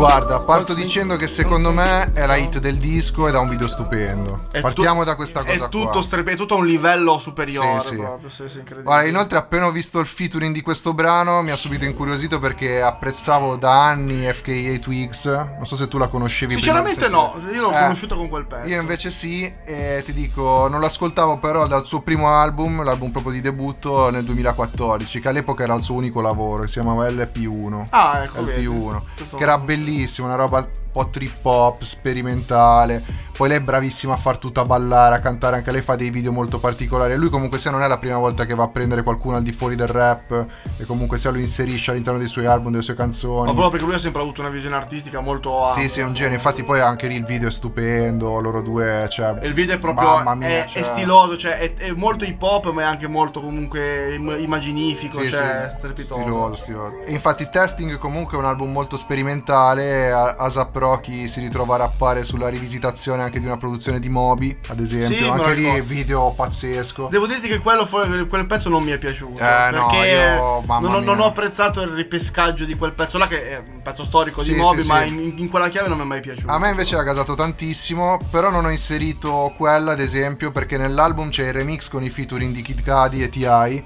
Guarda, 0.04 0.40
parto 0.40 0.72
sleep, 0.74 0.86
dicendo 0.86 1.16
che 1.16 1.26
secondo 1.28 1.72
me 1.72 2.12
è 2.12 2.26
la 2.26 2.36
hit 2.36 2.58
del 2.58 2.76
disco 2.76 3.26
ed 3.26 3.34
ha 3.34 3.40
un 3.40 3.48
video 3.48 3.66
stupendo. 3.66 4.44
È 4.50 4.60
Partiamo 4.60 5.00
tu- 5.00 5.06
da 5.06 5.14
questa 5.14 5.40
cosa 5.42 5.64
È 5.64 5.68
tutto, 5.70 5.88
qua. 5.88 6.02
stre- 6.02 6.24
è 6.24 6.36
tutto 6.36 6.56
a 6.56 6.58
un 6.58 6.66
livello 6.66 7.16
superiore. 7.18 7.80
Sì, 7.80 7.86
sì. 7.88 7.96
proprio, 7.96 8.28
sì, 8.28 8.42
sì. 8.50 8.62
Guarda, 8.82 9.08
inoltre 9.08 9.38
appena 9.38 9.64
ho 9.66 9.70
visto 9.70 10.00
il 10.00 10.06
featuring 10.06 10.52
di 10.52 10.60
questo 10.60 10.92
brano 10.92 11.40
mi 11.40 11.52
ha 11.52 11.56
subito 11.56 11.86
incuriosito 11.86 12.38
perché 12.38 12.82
apprezzavo 12.82 13.56
da 13.56 13.86
anni 13.86 14.30
FKA 14.30 14.78
Twigs. 14.78 15.24
Non 15.24 15.64
so 15.64 15.74
se 15.74 15.88
tu 15.88 15.96
la 15.96 16.08
conoscevi. 16.08 16.52
Sinceramente 16.52 17.08
no, 17.08 17.34
io 17.50 17.62
l'ho 17.62 17.70
Eh, 17.72 17.78
conosciuto 17.78 18.14
con 18.16 18.28
quel 18.28 18.44
pezzo. 18.44 18.68
Io 18.68 18.78
invece 18.78 19.08
sì, 19.10 19.50
e 19.64 20.02
ti 20.04 20.12
dico, 20.12 20.68
non 20.68 20.82
l'ascoltavo 20.82 21.38
però 21.38 21.66
dal 21.66 21.86
suo 21.86 22.02
primo 22.02 22.28
album, 22.28 22.82
l'album 22.84 23.10
proprio 23.10 23.32
di 23.32 23.40
debutto 23.40 24.10
nel 24.10 24.24
2014, 24.24 25.18
che 25.20 25.28
all'epoca 25.28 25.62
era 25.62 25.74
il 25.74 25.82
suo 25.82 25.94
unico 25.94 26.20
lavoro, 26.20 26.60
che 26.64 26.68
si 26.68 26.74
chiamava 26.74 27.08
LP1. 27.08 27.86
Ah, 27.88 28.22
ecco, 28.24 28.44
vedi. 28.44 28.66
LP1, 28.66 29.02
Questo- 29.16 29.36
che 29.38 29.42
era 29.42 29.56
bellissimo, 29.56 29.92
una 30.22 30.36
roba 30.36 30.68
po' 30.94 31.08
trip 31.10 31.44
hop, 31.44 31.82
sperimentale. 31.82 33.22
Poi 33.36 33.48
lei 33.48 33.56
è 33.58 33.60
bravissima 33.60 34.12
a 34.12 34.16
far 34.16 34.38
tutta 34.38 34.64
ballare, 34.64 35.16
a 35.16 35.18
cantare, 35.18 35.56
anche 35.56 35.72
lei 35.72 35.82
fa 35.82 35.96
dei 35.96 36.10
video 36.10 36.30
molto 36.30 36.60
particolari. 36.60 37.14
E 37.14 37.16
lui 37.16 37.30
comunque 37.30 37.58
sia 37.58 37.72
non 37.72 37.82
è 37.82 37.88
la 37.88 37.98
prima 37.98 38.16
volta 38.16 38.46
che 38.46 38.54
va 38.54 38.62
a 38.62 38.68
prendere 38.68 39.02
qualcuno 39.02 39.34
al 39.34 39.42
di 39.42 39.50
fuori 39.50 39.74
del 39.74 39.88
rap 39.88 40.46
e 40.76 40.84
comunque 40.84 41.18
sia 41.18 41.30
lo 41.30 41.38
inserisce 41.38 41.90
all'interno 41.90 42.20
dei 42.20 42.28
suoi 42.28 42.46
album, 42.46 42.70
delle 42.70 42.84
sue 42.84 42.94
canzoni. 42.94 43.46
Ma 43.46 43.50
proprio 43.50 43.70
perché 43.70 43.84
lui 43.86 43.94
ha 43.94 43.98
sempre 43.98 44.20
avuto 44.22 44.40
una 44.40 44.50
visione 44.50 44.76
artistica 44.76 45.18
molto 45.18 45.64
ampia. 45.64 45.82
Sì, 45.82 45.88
sì, 45.88 45.98
è 45.98 46.04
un 46.04 46.14
genio. 46.14 46.34
Infatti, 46.34 46.62
poi 46.62 46.78
anche 46.78 47.08
lì 47.08 47.16
il 47.16 47.24
video 47.24 47.48
è 47.48 47.50
stupendo. 47.50 48.38
Loro 48.38 48.62
due, 48.62 49.08
cioè. 49.10 49.36
Il 49.42 49.52
video 49.52 49.74
è 49.74 49.78
proprio 49.80 50.22
mia, 50.36 50.46
è, 50.46 50.66
cioè- 50.68 50.82
è 50.82 50.84
stiloso, 50.84 51.36
cioè 51.36 51.58
è, 51.58 51.74
è 51.74 51.90
molto 51.90 52.24
hip 52.24 52.40
hop, 52.40 52.70
ma 52.70 52.82
è 52.82 52.84
anche 52.84 53.08
molto 53.08 53.40
comunque 53.40 54.14
im- 54.14 54.36
immaginifico, 54.38 55.20
Sì, 55.22 55.30
cioè 55.30 55.66
sì, 55.70 55.76
strepitoso. 55.78 56.20
stiloso, 56.20 56.54
stiloso. 56.54 57.02
E 57.04 57.10
infatti 57.10 57.48
Testing 57.50 57.98
comunque 57.98 58.36
è 58.36 58.40
un 58.40 58.46
album 58.46 58.70
molto 58.70 58.96
sperimentale, 58.96 60.12
Asap 60.12 60.82
Rocky 60.84 61.26
si 61.28 61.40
ritrova 61.40 61.74
a 61.74 61.78
rappare 61.78 62.24
sulla 62.24 62.48
rivisitazione 62.48 63.22
anche 63.22 63.40
di 63.40 63.46
una 63.46 63.56
produzione 63.56 63.98
di 64.00 64.08
Moby, 64.08 64.56
ad 64.68 64.80
esempio, 64.80 65.16
Sì, 65.16 65.24
anche 65.24 65.54
lì 65.54 65.62
ricordo. 65.64 65.84
video 65.84 66.30
pazzesco. 66.36 67.08
Devo 67.10 67.26
dirti 67.26 67.48
che 67.48 67.58
quello 67.58 67.86
quel 67.86 68.46
pezzo 68.46 68.68
non 68.68 68.82
mi 68.84 68.90
è 68.90 68.98
piaciuto. 68.98 69.38
Eh, 69.38 69.70
no, 69.70 69.88
perché 69.88 70.06
io- 70.06 70.60
mamma 70.66 70.86
non, 70.88 70.94
ho, 70.96 71.00
non 71.04 71.20
ho 71.20 71.24
apprezzato 71.26 71.80
il 71.82 71.90
ripescaggio 71.94 72.64
di 72.64 72.74
quel 72.74 72.92
pezzo 72.92 73.16
là, 73.18 73.26
che 73.26 73.48
è 73.50 73.56
un 73.56 73.80
pezzo 73.82 74.04
storico 74.04 74.42
Sì, 74.42 74.52
di 74.52 74.58
Moby, 74.60 74.82
sì, 74.82 74.86
ma. 74.88 75.02
In, 75.04 75.34
in 75.36 75.48
quella 75.48 75.68
chiave 75.68 75.88
non 75.88 75.96
mi 75.98 76.04
è 76.04 76.06
mai 76.06 76.20
piaciuto. 76.20 76.50
A 76.52 76.58
me 76.58 76.68
invece 76.70 76.96
ha 76.96 77.02
gasato 77.02 77.34
tantissimo, 77.34 78.18
però 78.30 78.50
non 78.50 78.64
ho 78.66 78.70
inserito 78.70 79.52
quella 79.56 79.92
ad 79.92 80.00
esempio 80.00 80.50
perché 80.52 80.76
nell'album 80.76 81.30
c'è 81.30 81.46
il 81.46 81.52
remix 81.54 81.88
con 81.88 82.02
i 82.04 82.10
featuring 82.10 82.52
di 82.54 82.62
Kid 82.62 82.82
Cudi 82.84 83.22
e 83.22 83.28
T.I. 83.30 83.84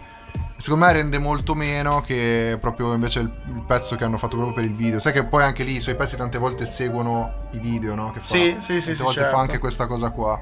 Secondo 0.58 0.86
me 0.86 0.92
rende 0.92 1.18
molto 1.18 1.54
meno 1.54 2.00
che 2.00 2.58
proprio 2.60 2.92
invece 2.92 3.20
il, 3.20 3.30
il 3.46 3.62
pezzo 3.64 3.94
che 3.94 4.02
hanno 4.02 4.16
fatto 4.16 4.34
proprio 4.34 4.54
per 4.54 4.64
il 4.64 4.74
video. 4.74 4.98
Sai 4.98 5.12
che 5.12 5.24
poi 5.24 5.44
anche 5.44 5.62
lì 5.62 5.76
i 5.76 5.80
suoi 5.80 5.94
pezzi 5.94 6.16
tante 6.16 6.36
volte 6.36 6.66
seguono 6.66 7.48
i 7.52 7.58
video, 7.58 7.94
no? 7.94 8.10
Che 8.10 8.18
fa. 8.18 8.26
Sì, 8.26 8.56
sì, 8.58 8.80
sì, 8.80 8.86
Tante 8.86 8.94
sì, 8.94 9.02
volte 9.02 9.20
certo. 9.20 9.36
fa 9.36 9.40
anche 9.40 9.58
questa 9.58 9.86
cosa 9.86 10.10
qua. 10.10 10.40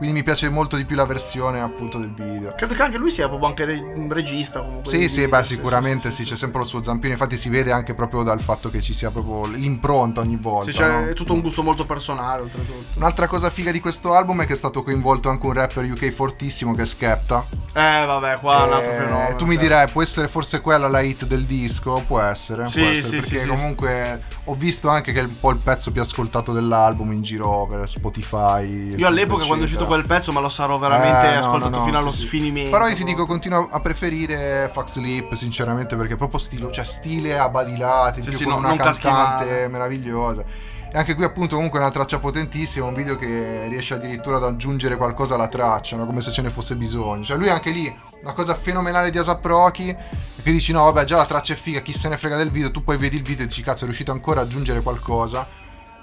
Quindi 0.00 0.16
mi 0.20 0.24
piace 0.24 0.48
molto 0.48 0.76
di 0.76 0.86
più 0.86 0.96
la 0.96 1.04
versione 1.04 1.60
appunto 1.60 1.98
del 1.98 2.10
video. 2.10 2.54
Credo 2.56 2.72
che 2.72 2.80
anche 2.82 2.96
lui 2.96 3.10
sia 3.10 3.28
proprio 3.28 3.48
anche 3.48 3.64
un 3.64 4.10
regista. 4.10 4.60
Comunque, 4.60 4.90
Sì, 4.90 5.10
sì, 5.10 5.20
video, 5.20 5.28
beh, 5.28 5.44
sicuramente 5.44 6.10
sì, 6.10 6.24
c'è 6.24 6.36
sempre 6.36 6.60
lo 6.60 6.64
suo 6.64 6.82
zampino. 6.82 7.12
Infatti 7.12 7.36
si 7.36 7.50
vede 7.50 7.70
anche 7.70 7.92
proprio 7.92 8.22
dal 8.22 8.40
fatto 8.40 8.70
che 8.70 8.80
ci 8.80 8.94
sia 8.94 9.10
proprio 9.10 9.44
l'impronta 9.54 10.22
ogni 10.22 10.38
volta. 10.40 10.70
Sì, 10.70 10.76
cioè, 10.78 10.88
no? 10.90 11.08
è 11.08 11.12
tutto 11.12 11.34
un 11.34 11.42
gusto 11.42 11.62
molto 11.62 11.84
personale, 11.84 12.40
oltretutto. 12.40 12.98
Un'altra 12.98 13.26
cosa 13.26 13.50
figa 13.50 13.70
di 13.72 13.80
questo 13.80 14.14
album 14.14 14.40
è 14.40 14.46
che 14.46 14.54
è 14.54 14.56
stato 14.56 14.82
coinvolto 14.82 15.28
anche 15.28 15.44
un 15.44 15.52
rapper 15.52 15.84
UK 15.84 16.08
fortissimo 16.12 16.74
che 16.74 16.80
è 16.80 16.86
Skepta. 16.86 17.44
Eh, 17.74 18.04
vabbè, 18.06 18.38
qua 18.40 18.64
è 18.64 18.66
un 18.68 18.72
altro 18.72 18.90
Eh, 18.92 18.96
fenomeno. 18.96 19.36
tu 19.36 19.44
mi 19.44 19.54
cioè. 19.54 19.62
dirai, 19.62 19.88
può 19.90 20.02
essere 20.02 20.28
forse 20.28 20.62
quella 20.62 20.88
la 20.88 21.00
hit 21.02 21.26
del 21.26 21.44
disco? 21.44 22.02
Può 22.06 22.20
essere, 22.20 22.66
Sì, 22.68 22.80
può 22.80 22.88
essere 22.88 23.02
sì, 23.04 23.16
perché 23.16 23.38
sì, 23.38 23.38
sì. 23.44 23.46
comunque 23.48 24.22
ho 24.44 24.54
visto 24.54 24.88
anche 24.88 25.12
che 25.12 25.20
è 25.20 25.24
un 25.24 25.38
po' 25.38 25.50
il 25.50 25.58
pezzo 25.58 25.92
più 25.92 26.00
ascoltato 26.00 26.52
dell'album 26.54 27.12
in 27.12 27.20
giro 27.22 27.66
per 27.70 27.86
Spotify. 27.88 28.94
Io 28.96 29.06
all'epoca 29.06 29.44
quando 29.44 29.64
è 29.64 29.66
uscito 29.66 29.86
quel 29.90 30.06
pezzo 30.06 30.30
me 30.30 30.40
lo 30.40 30.48
sarò 30.48 30.78
veramente 30.78 31.26
Eh, 31.26 31.32
no, 31.32 31.38
ascoltato 31.40 31.70
no, 31.70 31.78
no, 31.78 31.84
fino 31.84 31.98
allo 31.98 32.12
sì. 32.12 32.26
sfinimento. 32.26 32.70
Però 32.70 32.86
io 32.86 32.94
ti 32.94 33.02
dico, 33.02 33.26
continuo 33.26 33.68
a 33.68 33.80
preferire 33.80 34.70
Fox 34.72 34.92
Sleep, 34.92 35.34
sinceramente, 35.34 35.96
perché 35.96 36.14
è 36.14 36.16
proprio 36.16 36.38
stilo, 36.38 36.70
cioè 36.70 36.84
stile 36.84 37.36
a 37.36 37.48
badilati, 37.48 38.20
in 38.20 38.24
Sì, 38.26 38.36
sì, 38.36 38.44
con 38.44 38.62
una 38.62 38.76
cantante 38.76 39.66
meravigliosa. 39.66 40.44
E 40.92 40.98
anche 40.98 41.14
qui 41.14 41.24
appunto 41.24 41.56
comunque 41.56 41.80
una 41.80 41.90
traccia 41.90 42.20
potentissima, 42.20 42.86
un 42.86 42.94
video 42.94 43.16
che 43.16 43.66
riesce 43.68 43.94
addirittura 43.94 44.36
ad 44.36 44.44
aggiungere 44.44 44.96
qualcosa 44.96 45.34
alla 45.34 45.48
traccia, 45.48 45.96
no? 45.96 46.06
come 46.06 46.20
se 46.20 46.30
ce 46.30 46.42
ne 46.42 46.50
fosse 46.50 46.76
bisogno. 46.76 47.24
Cioè 47.24 47.36
lui 47.36 47.48
anche 47.48 47.70
lì, 47.70 47.92
una 48.22 48.32
cosa 48.32 48.54
fenomenale 48.54 49.10
di 49.10 49.18
Asap 49.18 49.44
Rocky, 49.44 49.90
è 49.90 50.42
che 50.42 50.50
dici 50.52 50.72
no 50.72 50.84
vabbè 50.84 51.04
già 51.04 51.16
la 51.16 51.26
traccia 51.26 51.52
è 51.52 51.56
figa, 51.56 51.80
chi 51.80 51.92
se 51.92 52.08
ne 52.08 52.16
frega 52.16 52.36
del 52.36 52.50
video, 52.50 52.70
tu 52.70 52.82
poi 52.82 52.96
vedi 52.96 53.16
il 53.16 53.22
video 53.22 53.44
e 53.44 53.48
dici 53.48 53.62
cazzo 53.62 53.82
è 53.82 53.86
riuscito 53.86 54.12
ancora 54.12 54.40
ad 54.40 54.46
aggiungere 54.46 54.82
qualcosa. 54.82 55.46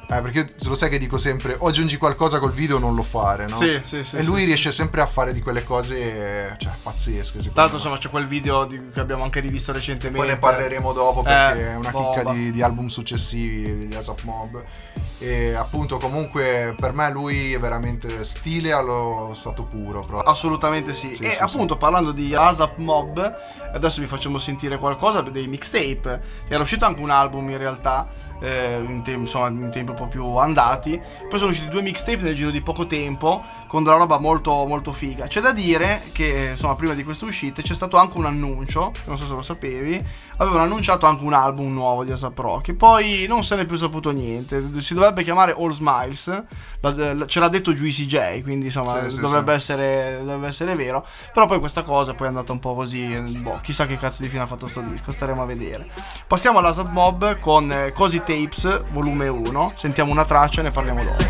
Eh, 0.09 0.21
perché 0.21 0.53
lo 0.63 0.75
sai 0.75 0.89
che 0.89 0.99
dico 0.99 1.17
sempre, 1.17 1.55
o 1.59 1.67
aggiungi 1.67 1.97
qualcosa 1.97 2.39
col 2.39 2.53
video 2.53 2.77
o 2.77 2.79
non 2.79 2.95
lo 2.95 3.03
fare, 3.03 3.45
no? 3.47 3.57
Sì, 3.57 3.81
sì, 3.83 4.03
sì, 4.05 4.15
E 4.15 4.19
sì, 4.21 4.25
lui 4.25 4.39
sì. 4.41 4.45
riesce 4.45 4.71
sempre 4.71 5.01
a 5.01 5.05
fare 5.05 5.33
di 5.33 5.41
quelle 5.41 5.65
cose, 5.65 6.55
cioè, 6.59 6.71
pazzesche. 6.81 7.39
me. 7.73 7.75
insomma, 7.75 7.97
c'è 7.97 8.09
quel 8.09 8.25
video 8.25 8.63
di- 8.65 8.89
che 8.93 9.01
abbiamo 9.01 9.23
anche 9.25 9.41
rivisto 9.41 9.73
recentemente. 9.73 10.17
Poi 10.19 10.27
ne 10.29 10.37
parleremo 10.37 10.93
dopo 10.93 11.23
perché 11.23 11.59
Eh, 11.59 11.71
è 11.71 11.75
una 11.75 11.89
bomba. 11.91 12.19
chicca 12.21 12.31
di, 12.31 12.51
di 12.51 12.61
album 12.61 12.87
successivi 12.87 13.63
degli 13.79 13.95
Asap 13.95 14.21
Mob. 14.23 14.63
E 15.19 15.53
appunto, 15.53 15.97
comunque, 15.97 16.75
per 16.79 16.93
me 16.93 17.11
lui 17.11 17.53
è 17.53 17.59
veramente 17.59 18.23
stile 18.23 18.71
allo 18.71 19.31
stato 19.33 19.63
puro. 19.63 19.99
Proprio. 20.01 20.29
Assolutamente 20.29 20.93
sì. 20.93 21.15
Sì, 21.15 21.23
e 21.23 21.31
sì, 21.31 21.41
appunto 21.41 21.75
parlando 21.75 22.11
di 22.11 22.35
ASAP 22.35 22.77
Mob, 22.77 23.35
adesso 23.73 23.99
vi 23.99 24.07
facciamo 24.07 24.37
sentire 24.37 24.77
qualcosa 24.77 25.21
dei 25.21 25.47
mixtape. 25.47 26.21
Era 26.47 26.61
uscito 26.61 26.85
anche 26.85 27.01
un 27.01 27.09
album 27.09 27.49
in 27.49 27.57
realtà, 27.57 28.07
eh, 28.39 28.79
in, 28.85 29.01
tem- 29.01 29.21
insomma, 29.21 29.47
in 29.47 29.71
tempi 29.71 29.89
un 29.89 29.97
po' 29.97 30.07
più 30.07 30.23
andati. 30.35 31.01
Poi 31.27 31.39
sono 31.39 31.49
usciti 31.49 31.69
due 31.69 31.81
mixtape 31.81 32.21
nel 32.21 32.35
giro 32.35 32.51
di 32.51 32.61
poco 32.61 32.85
tempo, 32.85 33.43
con 33.67 33.83
della 33.83 33.97
roba 33.97 34.19
molto, 34.19 34.65
molto 34.65 34.91
figa. 34.91 35.25
C'è 35.25 35.41
da 35.41 35.51
dire 35.51 36.03
che, 36.11 36.49
insomma, 36.51 36.75
prima 36.75 36.93
di 36.93 37.03
queste 37.03 37.25
uscite 37.25 37.63
c'è 37.63 37.73
stato 37.73 37.97
anche 37.97 38.17
un 38.17 38.25
annuncio, 38.25 38.91
non 39.05 39.17
so 39.17 39.25
se 39.25 39.33
lo 39.33 39.41
sapevi, 39.41 39.99
avevano 40.37 40.61
annunciato 40.61 41.07
anche 41.07 41.23
un 41.23 41.33
album 41.33 41.73
nuovo 41.73 42.03
di 42.03 42.11
ASAP 42.11 42.37
Rocky. 42.37 42.73
Poi 42.73 43.25
non 43.27 43.43
se 43.43 43.55
n'è 43.55 43.65
più 43.65 43.77
saputo 43.77 44.11
niente. 44.11 44.63
Si 44.79 44.93
dovrebbe 45.07 45.23
chiamare 45.23 45.55
All 45.57 45.71
Smiles, 45.71 46.27
la- 46.81 47.13
la- 47.13 47.25
ce 47.25 47.39
l'ha 47.39 47.47
detto 47.49 47.73
Juicy 47.73 48.05
J, 48.05 48.41
quindi 48.41 48.65
insomma 48.65 49.07
Sì, 49.09 49.19
dovrebbe 49.19 49.51
sì. 49.53 49.57
essere, 49.57 50.17
dovrebbe 50.19 50.47
essere 50.47 50.75
vero. 50.75 51.05
Però 51.33 51.45
poi 51.47 51.59
questa 51.59 51.83
cosa 51.83 52.13
poi 52.13 52.25
è 52.27 52.29
andata 52.29 52.51
un 52.51 52.59
po' 52.59 52.75
così. 52.75 53.05
Boh, 53.39 53.59
chissà 53.61 53.85
che 53.85 53.97
cazzo 53.97 54.21
di 54.21 54.29
fine 54.29 54.43
ha 54.43 54.47
fatto 54.47 54.67
sto 54.67 54.81
disco, 54.81 55.11
staremo 55.11 55.41
a 55.41 55.45
vedere. 55.45 55.87
Passiamo 56.27 56.59
alla 56.59 56.73
Sad 56.73 56.91
Mob 56.91 57.39
con 57.39 57.71
eh, 57.71 57.91
Cosi 57.93 58.19
Tapes, 58.19 58.91
volume 58.91 59.27
1. 59.27 59.71
Sentiamo 59.75 60.11
una 60.11 60.25
traccia 60.25 60.61
e 60.61 60.63
ne 60.63 60.71
parliamo 60.71 61.03
dopo. 61.03 61.25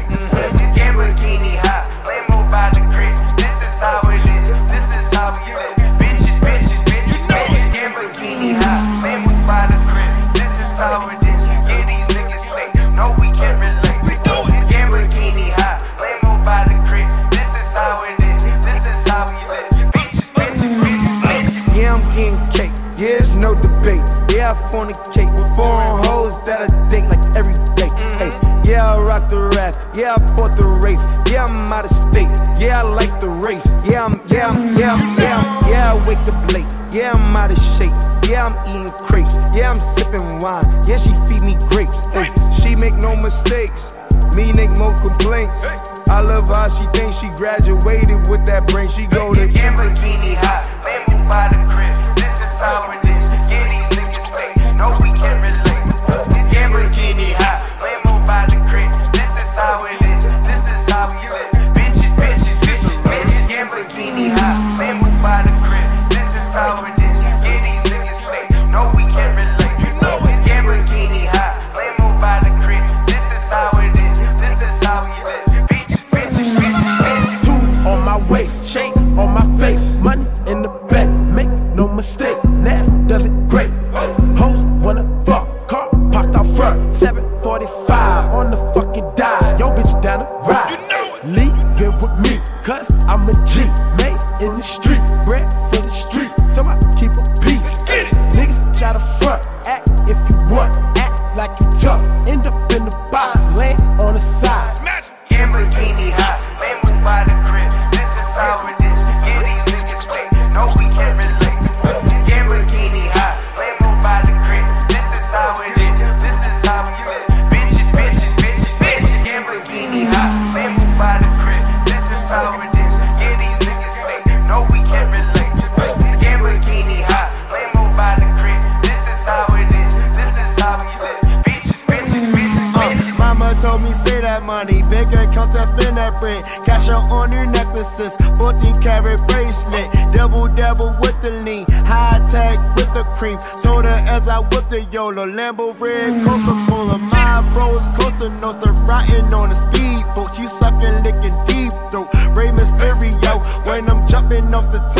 Yeah, 24.48 24.54
I 24.54 24.72
fornicate 24.72 25.32
with 25.34 25.58
foreign 25.60 26.04
hoes 26.06 26.38
that 26.46 26.72
I 26.72 26.88
date 26.88 27.04
like 27.10 27.36
every 27.36 27.54
day. 27.76 27.92
Hey, 28.16 28.32
Yeah, 28.64 28.96
I 28.96 28.98
rock 28.98 29.28
the 29.28 29.52
rap. 29.58 29.76
Yeah, 29.94 30.16
I 30.16 30.38
bought 30.38 30.56
the 30.56 30.66
Wraith. 30.66 31.04
Yeah, 31.30 31.48
I'm 31.48 31.70
out 31.70 31.84
of 31.84 31.92
state. 31.92 32.32
Yeah, 32.58 32.80
I 32.80 32.84
like 32.84 33.20
the 33.20 33.28
race. 33.28 33.68
Yeah, 33.84 34.06
I'm, 34.06 34.22
yeah, 34.32 34.48
I'm, 34.48 34.78
yeah, 34.80 34.94
I'm, 34.94 35.20
yeah, 35.20 35.38
I'm, 35.38 35.70
yeah, 35.70 35.94
I 35.94 36.08
wake 36.08 36.24
up 36.32 36.54
late. 36.54 36.66
Yeah, 36.94 37.12
I'm 37.12 37.36
out 37.36 37.52
of 37.52 37.60
shape. 37.76 37.92
Yeah, 38.24 38.48
I'm 38.48 38.56
eating 38.72 38.88
crepes. 39.04 39.36
Yeah, 39.54 39.72
I'm 39.72 39.82
sipping 39.82 40.40
wine. 40.40 40.64
Yeah, 40.88 40.98
she 40.98 41.12
feed 41.28 41.44
me 41.44 41.58
grapes. 41.68 42.08
Ay, 42.16 42.32
she 42.56 42.74
make 42.78 42.96
no 42.96 43.18
mistakes. 43.18 43.94
Me 44.34 44.54
make 44.54 44.72
no 44.80 44.96
complaints. 44.96 45.66
I 46.08 46.22
love 46.22 46.48
how 46.48 46.70
she 46.70 46.86
thinks 46.98 47.20
she 47.20 47.28
graduated 47.36 48.30
with 48.30 48.46
that 48.46 48.66
brain. 48.68 48.88
She 48.88 49.08
go 49.08 49.34
to 49.34 49.46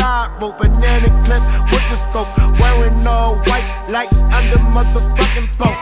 the 0.08 0.46
rope, 0.46 0.58
banana 0.58 1.08
clip 1.24 1.42
with 1.72 1.84
the 1.90 1.96
scope, 1.96 2.28
wearing 2.60 3.06
all 3.06 3.36
white 3.48 3.68
like 3.90 4.12
I'm 4.32 4.50
the 4.50 4.58
motherfucking 4.74 5.48
boat. 5.58 5.76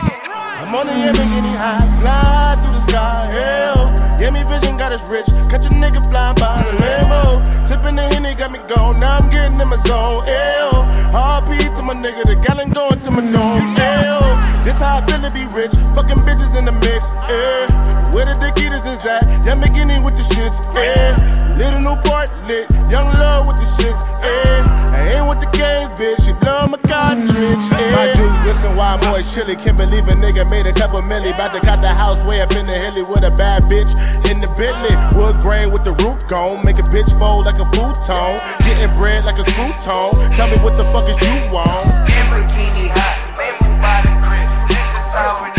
I'm 0.59 0.75
on 0.75 0.87
the 0.87 0.93
Lamborghini 0.93 1.55
high, 1.55 1.87
fly 2.01 2.59
through 2.63 2.75
the 2.75 2.81
sky, 2.81 3.29
hell. 3.31 3.95
Yeah, 4.19 4.31
me 4.31 4.43
vision 4.43 4.75
got 4.75 4.91
us 4.91 5.07
rich. 5.09 5.27
Catch 5.49 5.65
a 5.65 5.69
nigga 5.69 6.03
flying 6.09 6.35
by 6.35 6.57
the 6.67 6.75
Lambo. 6.83 7.67
Tipping 7.67 7.95
the 7.95 8.03
Henny 8.03 8.33
got 8.33 8.51
me 8.51 8.59
gone, 8.67 8.97
now 8.97 9.17
I'm 9.17 9.29
getting 9.29 9.59
in 9.59 9.69
my 9.69 9.77
zone, 9.87 10.25
hell. 10.25 10.83
RP 11.13 11.79
to 11.79 11.85
my 11.85 11.93
nigga, 11.93 12.23
the 12.25 12.35
gallon 12.35 12.71
going 12.71 12.99
to 13.01 13.11
my 13.11 13.21
dome, 13.21 13.75
hell. 13.75 14.46
This 14.67 14.79
how 14.79 14.99
I 14.99 15.05
feel 15.07 15.23
to 15.23 15.31
be 15.31 15.47
rich, 15.55 15.71
fucking 15.95 16.27
bitches 16.27 16.51
in 16.59 16.67
the 16.67 16.75
mix, 16.75 17.07
yeah. 17.31 18.11
Where 18.11 18.27
the 18.27 18.35
Dickitas 18.35 18.83
is 18.83 18.99
at, 19.07 19.23
Lamborghini 19.47 20.03
with 20.03 20.19
the 20.19 20.27
shits, 20.35 20.59
yeah. 20.75 21.15
Little 21.55 21.79
New 21.79 21.95
Newport 21.95 22.27
lit, 22.51 22.67
young 22.91 23.07
love 23.15 23.47
with 23.47 23.55
the 23.55 23.67
shits, 23.79 24.03
yeah. 24.27 24.91
I 24.91 25.15
ain't 25.15 25.29
with 25.31 25.39
the 25.39 25.47
game, 25.55 25.87
bitch, 25.95 26.19
she 26.19 26.33
blow 26.43 26.67
my 26.67 26.75
cartridge, 26.83 27.31
yeah. 27.31 27.95
My 27.95 28.11
dude, 28.11 28.43
listen 28.43 28.75
why 28.75 28.99
I'm 28.99 29.03
always 29.07 29.31
chilly. 29.33 29.55
Can't 29.55 29.77
believe 29.77 30.03
a 30.09 30.15
nigga 30.19 30.43
made 30.43 30.67
a 30.67 30.73
couple 30.73 30.99
milli. 30.99 31.33
About 31.33 31.53
to 31.53 31.61
cut 31.61 31.81
the 31.81 31.87
house 31.87 32.19
way 32.27 32.41
up 32.41 32.51
in 32.51 32.67
the 32.67 32.75
hilly 32.75 33.03
with 33.03 33.23
a 33.23 33.31
bad 33.31 33.63
bitch 33.71 33.95
in 34.27 34.41
the 34.41 34.51
Bentley. 34.59 34.91
Wood 35.15 35.39
grain 35.39 35.71
with 35.71 35.85
the 35.85 35.93
roof 36.03 36.27
gone. 36.27 36.59
Make 36.65 36.77
a 36.77 36.83
bitch 36.91 37.07
fold 37.17 37.45
like 37.45 37.59
a 37.59 37.67
futon. 37.71 38.35
Getting 38.67 38.91
bread 38.99 39.23
like 39.23 39.39
a 39.39 39.47
crouton. 39.47 40.11
Tell 40.35 40.51
me 40.51 40.59
what 40.59 40.75
the 40.75 40.83
fuck 40.91 41.07
is 41.07 41.15
you 41.23 41.51
want? 41.55 41.87
Lamborghini 42.11 42.86
This 45.17 45.49
is 45.49 45.56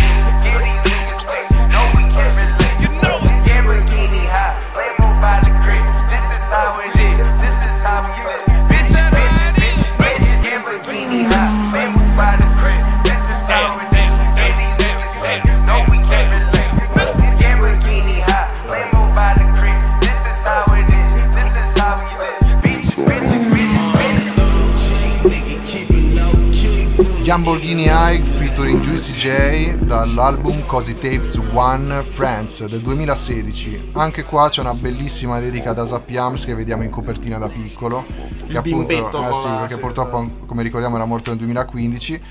bitches. 27.29 27.37
Lamborghini 27.37 27.85
High 27.85 28.25
featuring 28.25 28.81
Juicy 28.81 29.13
J 29.13 29.85
dall'album 29.85 30.65
Cosi 30.65 30.95
Tapes 30.95 31.39
One 31.53 32.03
Friends 32.03 32.65
del 32.65 32.81
2016. 32.81 33.91
Anche 33.93 34.25
qua 34.25 34.49
c'è 34.49 34.63
una 34.63 34.75
bellissima 34.75 35.39
dedica 35.39 35.71
ad 35.71 35.79
Asap 35.79 36.09
Yams 36.09 36.45
che 36.47 36.55
vediamo 36.55 36.83
in 36.85 36.91
copertina 36.91 37.39
da 37.39 37.49
piccolo. 37.49 38.05
Che 38.47 38.57
appunto, 38.57 38.87
bimbetto 38.87 39.29
eh 39.29 39.35
sì, 39.35 39.49
perché 39.59 39.77
purtroppo, 39.77 40.31
come 40.47 40.63
ricordiamo, 40.63 40.97
era 40.97 41.05
morto 41.05 41.31
nel 41.31 41.39
2015. 41.39 42.23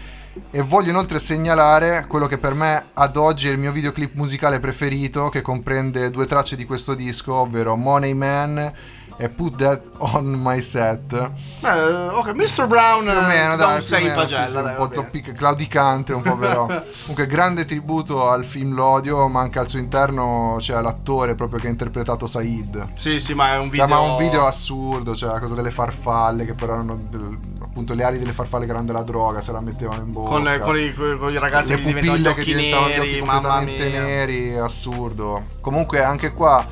E 0.52 0.62
voglio 0.62 0.90
inoltre 0.90 1.20
segnalare 1.20 2.06
quello 2.08 2.28
che 2.28 2.38
per 2.38 2.54
me 2.54 2.90
ad 2.94 3.18
oggi 3.18 3.48
è 3.48 3.52
il 3.52 3.58
mio 3.58 3.72
videoclip 3.72 4.16
musicale 4.16 4.60
preferito, 4.60 5.30
che 5.30 5.42
comprende 5.42 6.12
due 6.12 6.26
tracce 6.26 6.56
di 6.56 6.66
questo 6.66 6.94
disco, 6.94 7.34
ovvero 7.34 7.76
Money 7.76 8.14
Man 8.14 8.74
e 9.20 9.30
Put 9.30 9.56
That 9.58 9.82
On 9.98 10.26
My 10.44 10.62
Set. 10.62 11.12
Eh, 11.14 11.68
ok, 12.12 12.34
Mr. 12.34 12.68
Brown 12.68 13.04
Più 13.06 13.12
o 13.18 13.22
meno, 13.22 13.54
eh, 13.54 13.58
dai, 13.58 13.74
un 13.74 13.78
più 13.78 13.84
o 13.84 13.88
6 13.88 14.02
in 14.02 14.08
meno, 14.10 14.22
sì, 14.22 14.28
pagella. 14.28 14.48
sì, 14.48 14.54
dai, 14.54 14.62
un 14.64 14.70
va 14.70 14.74
po' 14.76 14.82
bene. 14.88 14.94
zoppic- 14.94 15.32
claudicante, 15.32 16.14
un 16.14 16.22
po' 16.22 16.36
però. 16.38 16.66
Comunque, 17.02 17.28
grande 17.28 17.66
tributo 17.66 18.30
al 18.30 18.46
film 18.46 18.74
L'Odio, 18.76 19.28
ma 19.28 19.42
anche 19.42 19.58
al 19.60 19.68
suo 19.68 19.80
interno 19.80 20.58
c'è 20.60 20.80
l'attore 20.82 21.34
proprio 21.36 21.60
che 21.60 21.68
ha 21.68 21.70
interpretato 21.72 22.28
Said. 22.28 22.90
Sì, 22.96 23.20
sì, 23.20 23.34
ma 23.34 23.54
è 23.54 23.58
un 23.58 23.70
Video... 23.70 23.86
video. 23.88 24.02
Ma 24.04 24.12
un 24.12 24.18
video 24.18 24.46
assurdo, 24.46 25.16
cioè 25.16 25.32
la 25.32 25.40
cosa 25.40 25.56
delle 25.56 25.72
farfalle 25.72 26.46
che 26.46 26.54
però 26.54 26.74
erano 26.74 26.98
del- 27.10 27.38
appunto 27.60 27.94
le 27.96 28.04
ali 28.04 28.18
delle 28.20 28.34
farfalle 28.34 28.66
che 28.66 28.72
erano 28.72 28.86
della 28.88 29.04
droga, 29.04 29.42
se 29.42 29.52
la 29.52 29.62
mettevano 29.62 30.02
in 30.04 30.12
bocca. 30.12 30.30
Con, 30.30 30.44
le- 30.44 30.60
con 30.60 30.78
i, 30.78 30.94
con- 30.94 31.32
i 31.32 31.40
ragazzi 31.40 31.70
le 31.76 31.78
che 31.78 31.84
diventano 31.86 32.18
gli 32.18 32.22
pupille 32.22 32.34
che 32.34 32.42
occhi 32.42 32.54
diventavano 32.56 32.88
gli 32.88 32.92
neri, 32.98 33.10
occhi 33.10 33.20
mamma 33.22 33.34
completamente 33.58 33.90
mia. 33.90 34.02
neri, 34.02 34.58
assurdo. 34.58 35.44
Comunque 35.62 36.04
anche 36.04 36.34
qua 36.34 36.66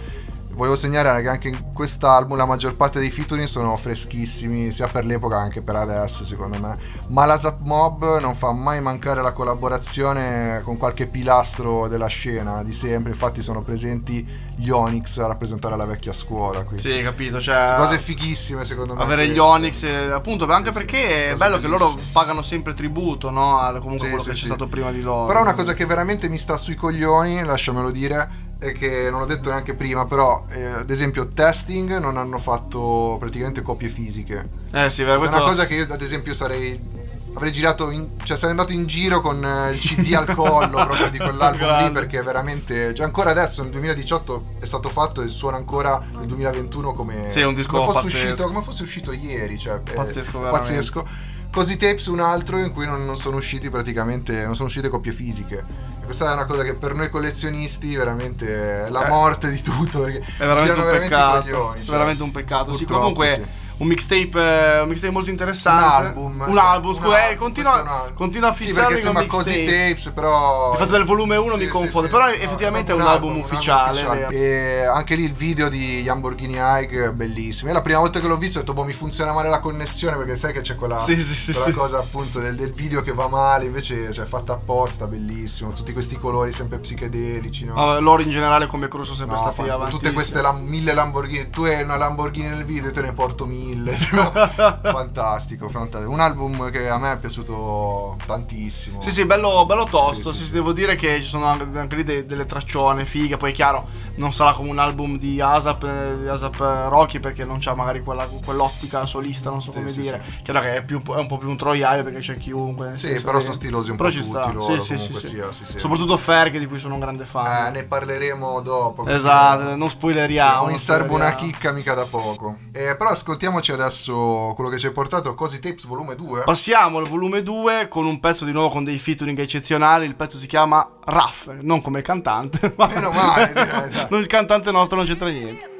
volevo 0.56 0.76
segnalare 0.76 1.22
che 1.22 1.28
anche 1.28 1.48
in 1.50 1.74
quest'album 1.74 2.38
la 2.38 2.46
maggior 2.46 2.76
parte 2.76 3.00
dei 3.00 3.12
featuring 3.12 3.48
sono 3.48 3.76
freschissimi, 3.76 4.72
sia 4.72 4.88
per 4.88 5.06
l'epoca 5.06 5.36
che 5.36 5.42
anche 5.42 5.62
per 5.62 5.76
adesso, 5.76 6.26
secondo 6.26 6.58
me. 6.60 6.78
Ma 7.10 7.26
la 7.26 7.38
Zap 7.38 7.60
Mob 7.62 8.20
non 8.20 8.36
fa 8.36 8.52
mai 8.52 8.82
mancare 8.82 9.22
la 9.22 9.32
collaborazione 9.32 10.62
con 10.64 10.78
qualche 10.78 11.06
pilastro 11.08 11.88
della 11.88 12.08
scena 12.08 12.64
di 12.64 12.72
sempre. 12.72 13.12
Infatti 13.12 13.42
sono 13.42 13.62
presenti 13.62 14.26
gli 14.56 14.70
Onyx 14.70 15.18
a 15.20 15.28
rappresentare 15.28 15.76
la 15.76 15.86
vecchia 15.86 16.14
scuola 16.14 16.64
qui. 16.64 16.78
Sì, 16.78 17.02
capito, 17.04 17.42
cioè 17.42 17.76
Cose 17.78 18.00
fighissime 18.00 18.64
secondo 18.64 18.96
me. 18.96 19.04
avere 19.04 19.28
gli. 19.28 19.38
Onyx 19.38 19.84
appunto 20.12 20.46
anche 20.48 20.72
perché 20.72 21.32
è 21.32 21.36
bello 21.36 21.60
che 21.60 21.68
loro 21.68 21.88
bellissime. 21.90 22.12
pagano 22.14 22.42
sempre 22.42 22.74
tributo 22.74 23.30
no 23.30 23.60
a 23.60 23.72
comunque 23.80 23.98
Sì, 24.00 24.06
quello 24.08 24.22
sì, 24.22 24.28
che 24.30 24.34
c'è 24.34 24.40
sì. 24.40 24.46
stato 24.46 24.68
prima 24.68 24.92
di 24.92 25.02
loro 25.02 25.26
Però 25.28 25.42
una 25.42 25.54
cosa 25.54 25.74
che 25.74 25.86
veramente 25.86 26.30
mi 26.30 26.38
sta 26.38 26.58
sui 26.58 26.76
coglioni, 26.76 27.44
lasciamelo 27.44 27.92
dire, 27.92 28.30
è 28.58 28.72
che 28.74 29.10
non 29.10 29.20
l'ho 29.20 29.26
detto 29.26 29.50
neanche 29.50 29.74
prima, 29.74 30.06
però 30.06 30.46
eh, 30.50 30.66
ad 30.66 30.90
esempio 30.90 31.28
testing 31.28 31.98
non 31.98 32.18
hanno 32.18 32.38
fatto 32.38 33.18
praticamente 33.20 33.62
copie 33.62 33.90
fisiche. 33.90 34.48
eh 34.72 34.90
sì 34.90 35.04
È 35.04 35.18
questo 35.18 35.36
una 35.36 35.46
cosa 35.46 35.66
che 35.66 35.76
io 35.76 35.88
ad 35.94 36.02
esempio 36.02 36.34
sarei 36.34 37.04
avrei 37.38 37.52
girato, 37.52 37.90
in- 37.90 38.12
cioè 38.24 38.38
sarei 38.38 38.52
andato 38.52 38.72
in 38.72 38.86
giro 38.88 39.20
con 39.20 39.44
eh, 39.44 39.72
il 39.72 39.80
CD 39.80 40.14
al 40.14 40.34
collo 40.34 40.70
proprio 40.88 41.10
di 41.10 41.18
quell'album 41.18 41.84
lì 41.84 41.92
perché 41.92 42.22
veramente, 42.24 42.94
cioè 42.96 43.06
ancora 43.06 43.32
adesso 43.32 43.62
nel 43.62 43.72
2018 43.72 44.46
è 44.62 44.66
stato 44.66 44.88
fatto 44.88 45.22
e 45.22 45.28
suona 45.28 45.58
ancora 45.58 46.02
nel 46.18 46.28
2021 46.28 46.94
come, 46.94 47.30
Sì, 47.30 47.42
è 47.42 47.46
un 47.46 47.54
disco 47.54 47.74
come, 47.74 47.86
fosse 47.92 48.06
pazzesco. 48.06 48.24
uscito, 48.32 48.48
come 48.48 48.62
fosse 48.62 48.84
uscito 48.84 49.12
ieri, 49.12 49.60
cioè 49.60 49.82
è 49.84 49.94
Pazzesco, 49.94 50.40
veramente. 50.40 50.50
pazzesco. 50.68 51.34
Così 51.56 51.78
Tapes 51.78 52.08
un 52.08 52.20
altro 52.20 52.58
in 52.58 52.74
cui 52.74 52.86
non, 52.86 53.06
non 53.06 53.18
sono 53.18 53.38
usciti 53.38 53.70
praticamente, 53.70 54.44
non 54.46 54.56
sono 54.56 54.68
uscite 54.68 54.90
coppie 54.90 55.14
fisiche. 55.14 55.64
E 56.02 56.04
questa 56.04 56.30
è 56.30 56.34
una 56.34 56.46
cosa 56.46 56.64
che 56.64 56.74
per 56.76 56.94
noi 56.94 57.10
collezionisti 57.10 57.96
veramente 57.96 58.86
è 58.86 58.90
la 58.90 59.06
Eh. 59.06 59.10
morte 59.10 59.50
di 59.52 59.62
tutto 59.62 60.02
perché 60.02 60.20
È 60.20 60.46
veramente 60.46 60.72
un 60.72 60.86
veramente 60.86 61.08
peccato. 61.08 61.42
coglioni, 61.42 61.84
cioè. 61.84 61.92
veramente 61.92 62.24
un 62.24 62.32
peccato. 62.32 62.74
Sì, 62.74 62.84
comunque 62.86 63.30
sì. 63.30 63.46
Un 63.78 63.88
mixtape, 63.88 64.32
eh, 64.78 64.80
un 64.82 64.88
mixtape 64.88 65.12
molto 65.12 65.30
interessante. 65.30 65.84
Un 65.84 66.06
album, 66.08 66.44
Un 66.48 66.54
sì, 66.54 66.60
album, 66.60 66.90
un 66.90 66.96
scusa, 66.96 67.18
eh, 67.18 67.24
album, 67.24 67.38
continua, 67.38 67.82
un 67.82 67.88
album. 67.88 68.14
continua 68.14 68.50
a 68.50 68.54
Sì, 68.54 68.64
fissarmi 68.66 69.00
perché 69.02 69.28
con 69.28 69.40
mixtape. 69.44 69.66
tapes, 69.66 70.12
però 70.14 70.72
Il 70.72 70.78
fatto 70.78 70.92
del 70.92 71.04
volume 71.04 71.36
1 71.36 71.54
Sì, 71.54 71.60
mi 71.60 71.66
sì, 71.66 71.72
confonde, 71.72 72.08
sì. 72.08 72.14
però 72.14 72.26
No, 72.28 72.32
effettivamente 72.32 72.92
è 72.94 72.96
proprio 72.96 73.06
un 73.06 73.14
album 73.14 73.36
un 73.36 73.40
ufficiale. 73.42 74.02
vero. 74.04 74.30
E 74.30 74.86
anche 74.86 75.16
lì 75.16 75.24
il 75.26 75.34
video 75.34 75.68
di 75.70 76.04
Lamborghini 76.06 76.56
Hike 76.58 77.06
è 77.06 77.12
bellissimo. 77.12 77.68
Io 77.70 77.76
la 77.76 77.82
prima 77.82 78.00
volta 78.00 78.20
che 78.22 78.28
l'ho 78.28 78.38
visto 78.38 78.58
ho 78.60 78.62
detto, 78.62 78.74
boh, 78.74 78.84
mi 78.84 78.94
funziona 78.94 79.34
male 79.34 79.50
la 79.50 79.60
connessione 79.60 80.16
perché 80.16 80.38
sai 80.38 80.54
che 80.54 80.62
c'è 80.62 80.76
quella, 80.76 81.00
Sì, 81.00 81.22
sì, 81.22 81.34
sì, 81.34 81.52
quella 81.52 81.68
sì. 81.68 81.74
cosa 81.74 81.98
appunto 82.00 82.40
del, 82.40 82.56
del 82.56 82.72
video 82.72 83.02
che 83.02 83.14
va 83.14 83.28
male, 83.28 83.66
invece 83.66 84.14
cioè, 84.14 84.24
è 84.24 84.28
fatta 84.28 84.54
apposta, 84.54 85.06
bellissimo. 85.06 85.72
Tutti 85.72 85.92
questi 85.92 86.18
colori 86.18 86.54
sempre 86.54 86.78
psichedelici, 86.78 87.66
no? 87.66 88.00
Loro 88.00 88.22
in 88.22 88.30
generale 88.30 88.68
come 88.68 88.88
crew 88.88 89.04
sono 89.04 89.18
sempre 89.18 89.36
No, 89.36 89.52
fa- 89.52 89.64
avanti. 89.74 89.92
tutte 89.92 90.14
queste 90.14 90.42
lam- 90.42 90.64
mille 90.66 90.94
Lamborghini 90.94 91.50
tu 91.50 91.64
hai 91.64 91.82
una 91.84 91.98
Lamborghini 91.98 92.48
nel 92.48 92.64
video 92.66 92.90
e 92.90 92.94
te 92.94 93.02
ne 93.02 93.12
porto 93.12 93.46
mille 93.46 93.64
fantastico, 94.84 95.70
fantastico 95.70 96.12
un 96.12 96.20
album 96.20 96.70
che 96.72 96.88
a 96.90 96.98
me 96.98 97.14
è 97.14 97.18
piaciuto 97.18 98.18
tantissimo 98.26 99.02
Sì, 99.02 99.12
sì, 99.12 99.26
bello, 99.26 99.66
bello 99.66 99.86
tosto. 99.86 100.32
Sì, 100.32 100.40
Sì, 100.40 100.46
sì, 100.46 100.52
devo 100.52 100.72
dire 100.74 100.96
che 100.96 101.22
ci 101.22 101.28
sono 101.28 101.46
anche, 101.46 101.78
anche 101.78 101.96
lì 101.96 102.04
de- 102.04 102.26
delle 102.26 102.46
traccione 102.46 103.06
fighe. 103.06 103.38
Poi 103.38 103.52
è 103.52 103.54
chiaro, 103.54 103.88
non 104.16 104.32
sarà 104.34 104.54
come 104.54 104.70
un 104.70 104.80
album 104.80 105.18
di 105.18 105.42
Asap, 105.42 106.16
di 106.22 106.28
Asap 106.28 106.60
eh, 106.62 106.90
Rocky 106.90 107.20
perché 107.20 107.44
non 107.46 107.58
c'ha 107.60 107.74
magari 107.76 108.02
quella, 108.02 108.28
quell'ottica 108.44 109.06
solista, 109.06 109.50
non 109.50 109.62
so 109.62 109.72
Sì, 109.72 109.78
come 109.78 109.90
sì, 109.90 110.02
dire. 110.02 110.24
Chiaro 110.44 110.62
che 110.62 110.76
è, 110.78 110.84
più- 110.84 111.02
è 111.04 111.18
un 111.18 111.28
po' 111.28 111.38
più 111.38 111.50
un 111.50 111.58
troiaio 111.58 112.04
perché 112.04 112.20
c'è 112.20 112.36
chiunque. 112.36 112.94
Sì, 112.96 113.20
però 113.22 113.38
che- 113.38 113.44
sono 113.44 113.54
stilosi 113.54 113.92
un 113.92 113.98
però 113.98 114.10
po' 114.10 114.16
tutti 114.16 114.28
sta. 114.30 114.52
loro, 114.52 114.80
Sì, 114.80 114.98
sì, 114.98 114.98
sì, 114.98 115.14
sì. 115.14 115.28
sia, 115.28 115.52
sì, 115.52 115.66
sì. 115.66 115.80
Soprattutto 115.80 116.18
Ferg 116.18 116.58
di 116.58 116.66
cui 116.68 116.80
sono 116.80 116.94
un 116.94 117.00
grande 117.02 117.26
fan. 117.26 117.68
Eh, 117.68 117.72
ne 117.72 117.84
parleremo 117.84 118.62
dopo 118.62 119.06
Esatto, 119.06 119.76
non 119.76 119.90
spoileriamo. 119.90 120.68
non 120.68 120.78
serbo 120.78 121.14
una 121.16 121.36
chicca 121.36 121.72
mica 121.72 121.94
da 121.94 122.06
poco 122.06 122.58
Eh, 122.72 122.96
però 122.98 123.10
ascoltiamoci 123.10 123.72
adesso 123.72 124.54
quello 124.56 124.70
che 124.70 124.78
ci 124.78 124.86
hai 124.88 124.92
portato 124.92 125.34
Cosi 125.36 125.60
Tapes 125.60 125.86
volume 125.86 126.16
2 126.16 126.42
Passiamo 126.44 126.98
al 127.00 127.08
volume 127.08 127.44
2 127.44 127.88
con 127.90 128.06
un 128.06 128.20
pezzo 128.20 128.46
di 128.46 128.52
nuovo 128.52 128.70
con 128.70 128.84
dei 128.84 128.98
featuring 128.98 129.38
eccezionali. 129.40 130.06
Il 130.06 130.16
pezzo 130.16 130.38
si 130.38 130.48
chiama 130.48 130.88
Raff, 131.08 131.50
non 131.62 131.82
come 131.82 132.02
cantante, 132.02 132.74
ma 132.78 132.88
Meno 132.88 133.12
male, 133.12 133.48
direi, 133.54 134.08
non 134.10 134.20
il 134.20 134.28
cantante 134.28 134.72
nostro 134.72 134.98
non 134.98 135.06
c'entra 135.06 135.30
niente. 135.30 135.74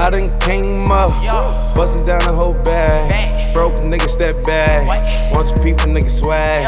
I 0.00 0.10
done 0.10 0.36
came 0.38 0.86
up, 0.90 1.10
bustin' 1.74 2.04
down 2.04 2.20
the 2.20 2.32
whole 2.32 2.54
bag. 2.62 3.52
Broke 3.52 3.80
nigga 3.82 4.08
step 4.08 4.44
back. 4.44 4.86
Your 5.32 5.44
people 5.60 5.90
nigga 5.90 6.08
swag. 6.08 6.66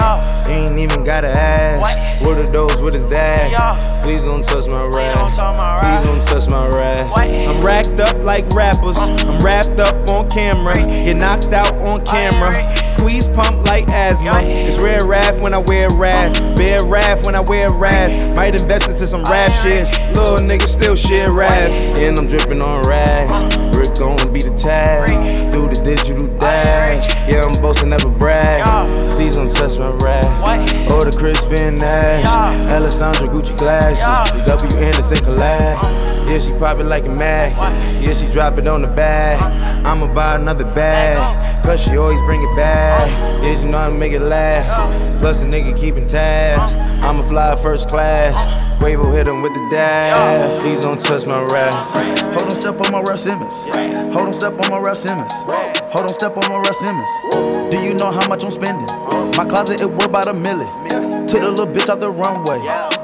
Ain't 0.48 0.76
even 0.78 1.04
gotta 1.04 1.30
ask. 1.30 2.24
What 2.24 2.38
are 2.38 2.46
those 2.46 2.80
with 2.82 2.94
his 2.94 3.06
dad? 3.06 3.52
Please 4.02 4.24
don't 4.24 4.42
touch 4.42 4.70
my 4.70 4.86
rap. 4.86 5.16
Please 5.16 6.06
don't 6.06 6.22
touch 6.22 6.48
my 6.48 6.68
rap. 6.68 7.10
I'm 7.16 7.60
racked 7.60 8.00
up 8.00 8.16
like 8.24 8.48
rappers. 8.50 8.96
I'm 8.98 9.38
wrapped 9.40 9.78
up 9.78 10.08
on 10.08 10.28
camera. 10.30 10.74
Get 10.74 11.16
knocked 11.18 11.52
out 11.52 11.74
on 11.88 12.04
camera. 12.04 12.76
Squeeze 12.86 13.28
pump 13.28 13.66
like 13.66 13.88
asthma. 13.88 14.40
It's 14.42 14.78
rare 14.78 15.04
wrath 15.04 15.40
when 15.40 15.54
I 15.54 15.58
wear 15.58 15.90
wrath. 15.90 16.34
Bear 16.56 16.84
wrath 16.84 17.24
when 17.26 17.34
I 17.34 17.40
wear 17.40 17.70
wrath. 17.72 18.36
Might 18.36 18.54
invest 18.54 18.88
into 18.88 19.06
some 19.06 19.22
rap 19.24 19.52
shit. 19.62 19.86
Little 20.14 20.38
nigga 20.38 20.66
still 20.66 20.96
shit 20.96 21.28
rap. 21.28 21.72
And 21.96 22.18
I'm 22.18 22.26
dripping 22.26 22.62
on 22.62 22.86
rags. 22.88 23.56
Rick 23.76 23.96
gon' 23.98 24.32
be 24.32 24.40
the 24.42 24.54
tag. 24.56 25.52
Do 25.52 25.68
the 25.68 25.80
digital 25.82 26.29
Yeah, 27.28 27.44
I'm 27.44 27.60
boasting, 27.62 27.90
never 27.90 28.08
brag. 28.08 28.90
Please 29.10 29.36
don't 29.36 29.50
touch 29.50 29.78
my 29.78 29.90
rap. 30.04 30.90
Or 30.90 30.96
oh, 30.96 31.04
the 31.04 31.16
Crispin 31.16 31.76
Nash. 31.76 32.24
Alessandra 32.70 33.28
Gucci 33.28 33.56
glasses. 33.56 34.32
The 34.32 34.44
W 34.56 34.78
Anderson 34.78 35.18
collab. 35.18 36.10
Yeah, 36.28 36.38
she 36.38 36.52
pop 36.52 36.78
it 36.78 36.84
like 36.84 37.06
a 37.06 37.08
mag. 37.08 37.52
Yeah, 38.02 38.14
she 38.14 38.28
drop 38.30 38.58
it 38.58 38.66
on 38.66 38.82
the 38.82 38.88
bag. 38.88 39.40
I'ma 39.84 40.12
buy 40.12 40.36
another 40.36 40.64
bag. 40.64 41.64
Cause 41.64 41.80
she 41.80 41.96
always 41.96 42.20
bring 42.22 42.42
it 42.42 42.56
back. 42.56 43.08
Yeah, 43.42 43.60
you 43.60 43.70
know 43.70 43.78
how 43.78 43.88
to 43.88 43.94
make 43.94 44.12
it 44.12 44.20
laugh. 44.20 45.20
Plus 45.20 45.42
a 45.42 45.44
nigga 45.44 45.76
keeping 45.78 46.06
tabs. 46.06 46.72
I'ma 47.04 47.22
fly 47.22 47.56
first 47.56 47.88
class. 47.88 48.59
Quavo 48.80 49.12
hit 49.12 49.28
him 49.28 49.42
with 49.42 49.52
the 49.52 49.68
dab. 49.70 50.58
Please 50.60 50.80
don't 50.80 50.98
touch 50.98 51.26
my 51.26 51.44
rap. 51.52 51.74
Hold 52.32 52.48
on, 52.48 52.56
step 52.56 52.80
on 52.80 52.90
my 52.90 53.00
Russ 53.02 53.24
Simmons. 53.24 53.66
Hold 54.16 54.28
on, 54.28 54.32
step 54.32 54.54
on 54.58 54.70
my 54.70 54.78
Russ 54.78 55.02
Simmons. 55.02 55.32
Hold 55.92 56.06
on, 56.06 56.14
step 56.14 56.34
on 56.38 56.48
my 56.48 56.56
Russ 56.56 56.80
Simmons. 56.80 57.10
Do 57.70 57.82
you 57.82 57.92
know 57.92 58.10
how 58.10 58.26
much 58.26 58.42
I'm 58.42 58.50
spending? 58.50 58.86
My 59.36 59.44
closet, 59.44 59.82
it 59.82 59.90
worth 59.90 60.06
about 60.06 60.28
a 60.28 60.32
million. 60.32 60.66
Took 61.28 61.42
the 61.42 61.50
little 61.50 61.66
bitch 61.66 61.90
out 61.90 62.00
the 62.00 62.10
runway. 62.10 62.56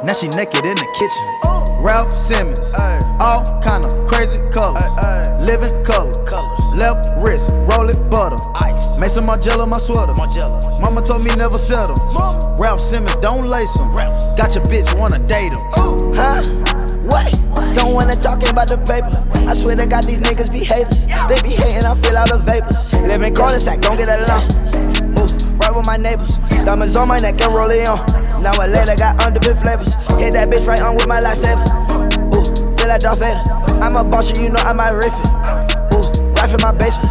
Now 0.03 0.15
she 0.15 0.29
naked 0.29 0.65
in 0.65 0.77
the 0.77 0.89
kitchen. 0.97 1.85
Ralph 1.85 2.11
Simmons. 2.11 2.73
All 3.21 3.45
kind 3.61 3.85
of 3.85 3.93
crazy 4.09 4.41
colors. 4.51 4.83
Living 5.45 5.85
color. 5.85 6.56
Left 6.77 7.09
wrist, 7.17 7.53
roll 7.73 7.89
it 7.89 7.97
butter. 8.11 8.37
Ice. 8.57 8.99
Mason 9.01 9.25
Margiela, 9.25 9.67
my 9.67 9.79
sweater. 9.79 10.13
Mama 10.83 11.01
told 11.01 11.25
me 11.25 11.35
never 11.35 11.57
settle. 11.57 11.97
Ralph 12.59 12.83
Simmons, 12.83 13.17
don't 13.17 13.47
lace 13.47 13.75
him. 13.81 13.97
Got 14.37 14.55
your 14.55 14.65
bitch, 14.65 14.93
wanna 14.99 15.19
date 15.21 15.53
him. 15.53 16.13
Huh? 16.13 16.43
What? 17.09 17.33
Don't 17.75 17.95
wanna 17.95 18.15
talk 18.15 18.47
about 18.47 18.69
the 18.69 18.77
papers. 18.77 19.25
I 19.49 19.55
swear 19.55 19.77
to 19.77 19.87
God, 19.87 20.05
these 20.05 20.21
niggas 20.21 20.53
be 20.53 20.65
haters. 20.65 21.07
They 21.29 21.41
be 21.41 21.57
hating, 21.57 21.87
I 21.87 21.95
feel 21.95 22.19
all 22.19 22.27
the 22.27 22.37
vapors. 22.37 22.93
Live 22.93 23.23
in 23.23 23.35
cul-de-sac, 23.35 23.81
don't 23.81 23.97
get 23.97 24.09
along. 24.09 24.45
Ooh, 25.17 25.57
right 25.57 25.75
with 25.75 25.87
my 25.87 25.97
neighbors. 25.97 26.41
Diamonds 26.67 26.95
on 26.95 27.09
my 27.09 27.17
neck 27.17 27.41
and 27.41 27.55
roll 27.55 27.71
it 27.71 27.89
on. 27.89 28.05
Now 28.43 28.53
I 28.61 28.67
later 28.67 28.97
got 28.97 29.17
underbit 29.21 29.63
flavors. 29.63 29.95
Hit 30.21 30.33
that 30.33 30.51
bitch 30.51 30.67
right 30.67 30.83
on 30.83 30.95
with 30.95 31.09
my 31.09 31.21
lightsaber. 31.21 31.65
Ooh, 32.37 32.77
feel 32.77 32.89
like 32.89 33.01
Darth 33.01 33.21
Vader. 33.21 33.41
I'm 33.81 33.97
a 33.97 34.05
boss, 34.05 34.37
you 34.39 34.51
know 34.51 34.61
I 34.61 34.75
might 34.75 34.91
riff 34.91 35.15
right 36.47 36.61
from 36.61 36.75
my 36.75 36.79
basement. 36.79 37.11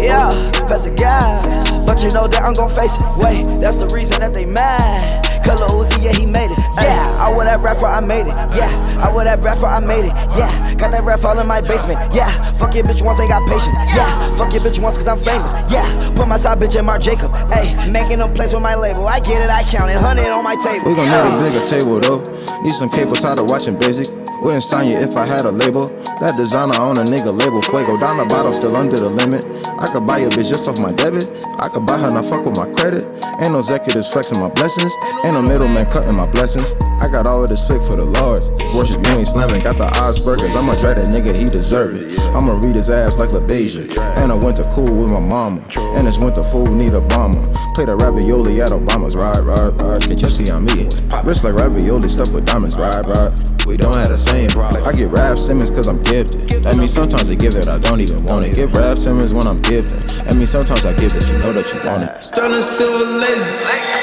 Yeah, 0.00 0.30
pass 0.66 0.84
the 0.84 0.90
gas. 0.90 1.78
But 1.78 2.02
you 2.02 2.10
know 2.10 2.26
that 2.28 2.42
I'm 2.42 2.54
gon' 2.54 2.68
face 2.68 2.96
it. 2.96 3.02
Wait, 3.16 3.44
that's 3.60 3.76
the 3.76 3.86
reason 3.88 4.20
that 4.20 4.34
they 4.34 4.44
mad. 4.44 5.24
Color 5.44 5.66
Uzi, 5.68 6.02
yeah, 6.02 6.12
he 6.12 6.24
made 6.24 6.50
it. 6.50 6.58
Yeah, 6.76 7.18
I 7.20 7.34
wear 7.34 7.44
that 7.44 7.60
rap 7.60 7.76
for 7.76 7.86
I 7.86 8.00
made 8.00 8.26
it. 8.26 8.34
Yeah, 8.56 8.70
I 8.98 9.14
wear 9.14 9.24
that 9.24 9.42
rap 9.42 9.58
for 9.58 9.66
I 9.66 9.78
made 9.78 10.06
it. 10.06 10.14
Yeah, 10.36 10.74
got 10.74 10.90
that 10.92 11.04
rap 11.04 11.22
all 11.24 11.38
in 11.38 11.46
my 11.46 11.60
basement. 11.60 11.98
Yeah, 12.14 12.30
fuck 12.54 12.74
your 12.74 12.84
bitch 12.84 13.04
once, 13.04 13.20
ain't 13.20 13.30
got 13.30 13.46
patience. 13.48 13.76
Yeah, 13.94 14.36
fuck 14.36 14.52
your 14.52 14.62
bitch 14.62 14.80
once, 14.80 14.96
cause 14.96 15.06
I'm 15.06 15.18
famous. 15.18 15.52
Yeah, 15.70 15.84
put 16.16 16.28
my 16.28 16.38
side 16.38 16.58
bitch 16.58 16.78
in 16.78 16.84
Mark 16.84 17.02
Jacob. 17.02 17.30
Ayy, 17.52 17.92
making 17.92 18.20
a 18.20 18.28
place 18.28 18.52
with 18.52 18.62
my 18.62 18.74
label. 18.74 19.06
I 19.06 19.20
get 19.20 19.42
it, 19.42 19.50
I 19.50 19.62
count 19.64 19.90
it. 19.90 19.96
100 19.96 20.26
on 20.28 20.44
my 20.44 20.56
table. 20.56 20.88
We 20.88 20.96
gon' 20.96 21.08
need 21.08 21.38
a 21.38 21.50
bigger 21.50 21.64
table 21.64 22.00
though. 22.00 22.20
Need 22.62 22.72
some 22.72 22.88
cables, 22.88 23.20
tired 23.20 23.38
of 23.38 23.48
watching 23.48 23.78
basic. 23.78 24.23
Wouldn't 24.44 24.62
sign 24.62 24.92
you 24.92 24.98
if 25.00 25.16
I 25.16 25.24
had 25.24 25.46
a 25.46 25.50
label. 25.50 25.88
That 26.20 26.36
designer 26.36 26.76
on 26.76 26.98
a 26.98 27.04
nigga 27.08 27.32
label. 27.32 27.62
Fuego 27.62 27.96
down 27.96 28.18
the 28.20 28.26
bottle, 28.28 28.52
still 28.52 28.76
under 28.76 29.00
the 29.00 29.08
limit. 29.08 29.40
I 29.80 29.88
could 29.88 30.06
buy 30.06 30.18
your 30.18 30.28
bitch 30.36 30.52
just 30.52 30.68
off 30.68 30.78
my 30.78 30.92
debit. 30.92 31.32
I 31.56 31.72
could 31.72 31.86
buy 31.88 31.96
her, 31.96 32.12
not 32.12 32.28
fuck 32.28 32.44
with 32.44 32.52
my 32.52 32.68
credit. 32.76 33.08
Ain't 33.40 33.56
no 33.56 33.64
executives 33.64 34.12
flexing 34.12 34.38
my 34.38 34.50
blessings. 34.52 34.92
Ain't 35.24 35.32
no 35.32 35.40
middleman 35.40 35.88
cutting 35.88 36.14
my 36.14 36.28
blessings. 36.28 36.76
I 37.00 37.08
got 37.08 37.26
all 37.26 37.42
of 37.42 37.48
this 37.48 37.66
flick 37.66 37.80
for 37.80 37.96
the 37.96 38.04
lords. 38.04 38.52
Worship, 38.76 39.00
you 39.08 39.16
ain't 39.16 39.26
slamming. 39.26 39.64
Got 39.64 39.80
the 39.80 39.88
odds 39.96 40.20
burgers. 40.20 40.54
I'ma 40.54 40.76
try 40.76 40.92
that 40.92 41.08
nigga, 41.08 41.32
he 41.32 41.48
deserve 41.48 41.96
it. 41.96 42.20
I'ma 42.36 42.60
read 42.60 42.76
his 42.76 42.90
ass 42.90 43.16
like 43.16 43.30
LaBeija. 43.32 43.96
And 44.20 44.28
I 44.28 44.36
went 44.36 44.60
to 44.60 44.68
cool 44.76 44.92
with 44.92 45.08
my 45.08 45.24
mama. 45.24 45.64
And 45.96 46.06
this 46.06 46.20
winter 46.20 46.44
food 46.52 46.68
need 46.68 46.92
a 46.92 47.00
bomber. 47.00 47.48
Play 47.72 47.88
the 47.88 47.96
ravioli 47.96 48.60
at 48.60 48.76
Obama's. 48.76 49.16
Ride, 49.16 49.40
ride, 49.40 49.80
ride. 49.80 50.02
Can't 50.04 50.20
you 50.20 50.28
see 50.28 50.52
I'm 50.52 50.68
me? 50.68 50.92
Wrist 51.24 51.48
like 51.48 51.56
ravioli 51.56 52.12
stuffed 52.12 52.36
with 52.36 52.44
diamonds. 52.44 52.76
Ride, 52.76 53.08
ride. 53.08 53.53
We 53.66 53.76
don't 53.76 53.94
have 53.94 54.08
the 54.08 54.16
same. 54.16 54.48
Problem. 54.50 54.84
I 54.84 54.92
get 54.92 55.08
Rap 55.08 55.38
Simmons 55.38 55.70
cause 55.70 55.88
I'm 55.88 56.02
gifted. 56.02 56.50
That 56.64 56.76
means 56.76 56.92
sometimes 56.92 57.30
I 57.30 57.34
give 57.34 57.54
it, 57.54 57.66
I 57.66 57.78
don't 57.78 58.00
even 58.00 58.22
want 58.24 58.44
it. 58.46 58.54
Get 58.54 58.74
Rap 58.74 58.98
Simmons 58.98 59.32
when 59.32 59.46
I'm 59.46 59.60
gifted. 59.62 59.98
That 60.24 60.36
means 60.36 60.50
sometimes 60.50 60.84
I 60.84 60.92
give 60.92 61.14
it, 61.14 61.26
you 61.28 61.38
know 61.38 61.52
that 61.52 61.72
you 61.72 61.80
want 61.86 62.04
it. 62.04 62.22
Sterling 62.22 62.62
silver 62.62 63.04
lasers. 63.04 63.94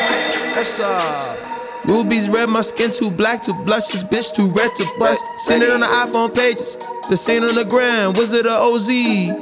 Rubies 1.86 2.30
red, 2.30 2.50
my 2.50 2.62
skin 2.62 2.92
too 2.92 3.10
black 3.10 3.42
to 3.44 3.54
blush. 3.66 3.88
This 3.88 4.04
bitch 4.04 4.34
too 4.36 4.52
red 4.52 4.74
to 4.76 4.86
bust. 5.00 5.24
Send 5.40 5.64
it 5.64 5.72
on 5.72 5.80
the 5.80 5.88
iPhone 5.88 6.34
pages. 6.34 6.78
The 7.10 7.18
same 7.18 7.44
on 7.44 7.56
the 7.56 7.66
gram. 7.66 8.14
Was 8.14 8.34
it 8.34 8.46
a 8.46 8.52
OZ? 8.52 8.88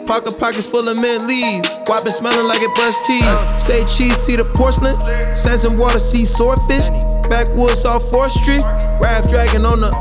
Pocket 0.06 0.40
pockets 0.40 0.66
full 0.66 0.88
of 0.88 0.98
mint 1.00 1.28
leave. 1.28 1.66
Why 1.88 2.02
been 2.02 2.14
smelling 2.14 2.48
like 2.48 2.62
it 2.62 2.74
brushed 2.76 3.06
teeth? 3.06 3.60
Say 3.60 3.84
cheese, 3.86 4.16
see 4.16 4.36
the 4.36 4.46
porcelain. 4.46 4.98
Sands 5.36 5.66
and 5.66 5.78
water, 5.78 6.00
see 6.00 6.24
swordfish. 6.24 6.88
Backwoods 7.30 7.86
off 7.86 8.04
4th 8.12 8.32
Street. 8.32 8.62
Raft 9.02 9.30
dragging 9.30 9.66
on 9.66 9.82
the 9.82 9.92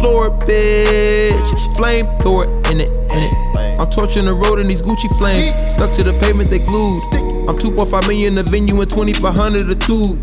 floor, 0.00 0.30
bitch. 0.46 1.76
Flame 1.76 2.06
thrower 2.18 2.44
in 2.70 2.80
it, 2.80 2.90
in 2.90 3.22
it. 3.22 3.78
I'm 3.78 3.90
torching 3.90 4.24
the 4.24 4.34
road 4.34 4.58
in 4.58 4.66
these 4.66 4.82
Gucci 4.82 5.08
flames. 5.18 5.48
Stuck 5.72 5.92
to 5.92 6.02
the 6.02 6.14
pavement, 6.18 6.50
they 6.50 6.58
glued. 6.58 7.02
I'm 7.48 7.56
2.5 7.56 8.08
million 8.08 8.36
in 8.38 8.44
the 8.44 8.50
venue 8.50 8.80
and 8.80 8.90
2500 8.90 9.70
a 9.70 9.74
tube. 9.74 10.18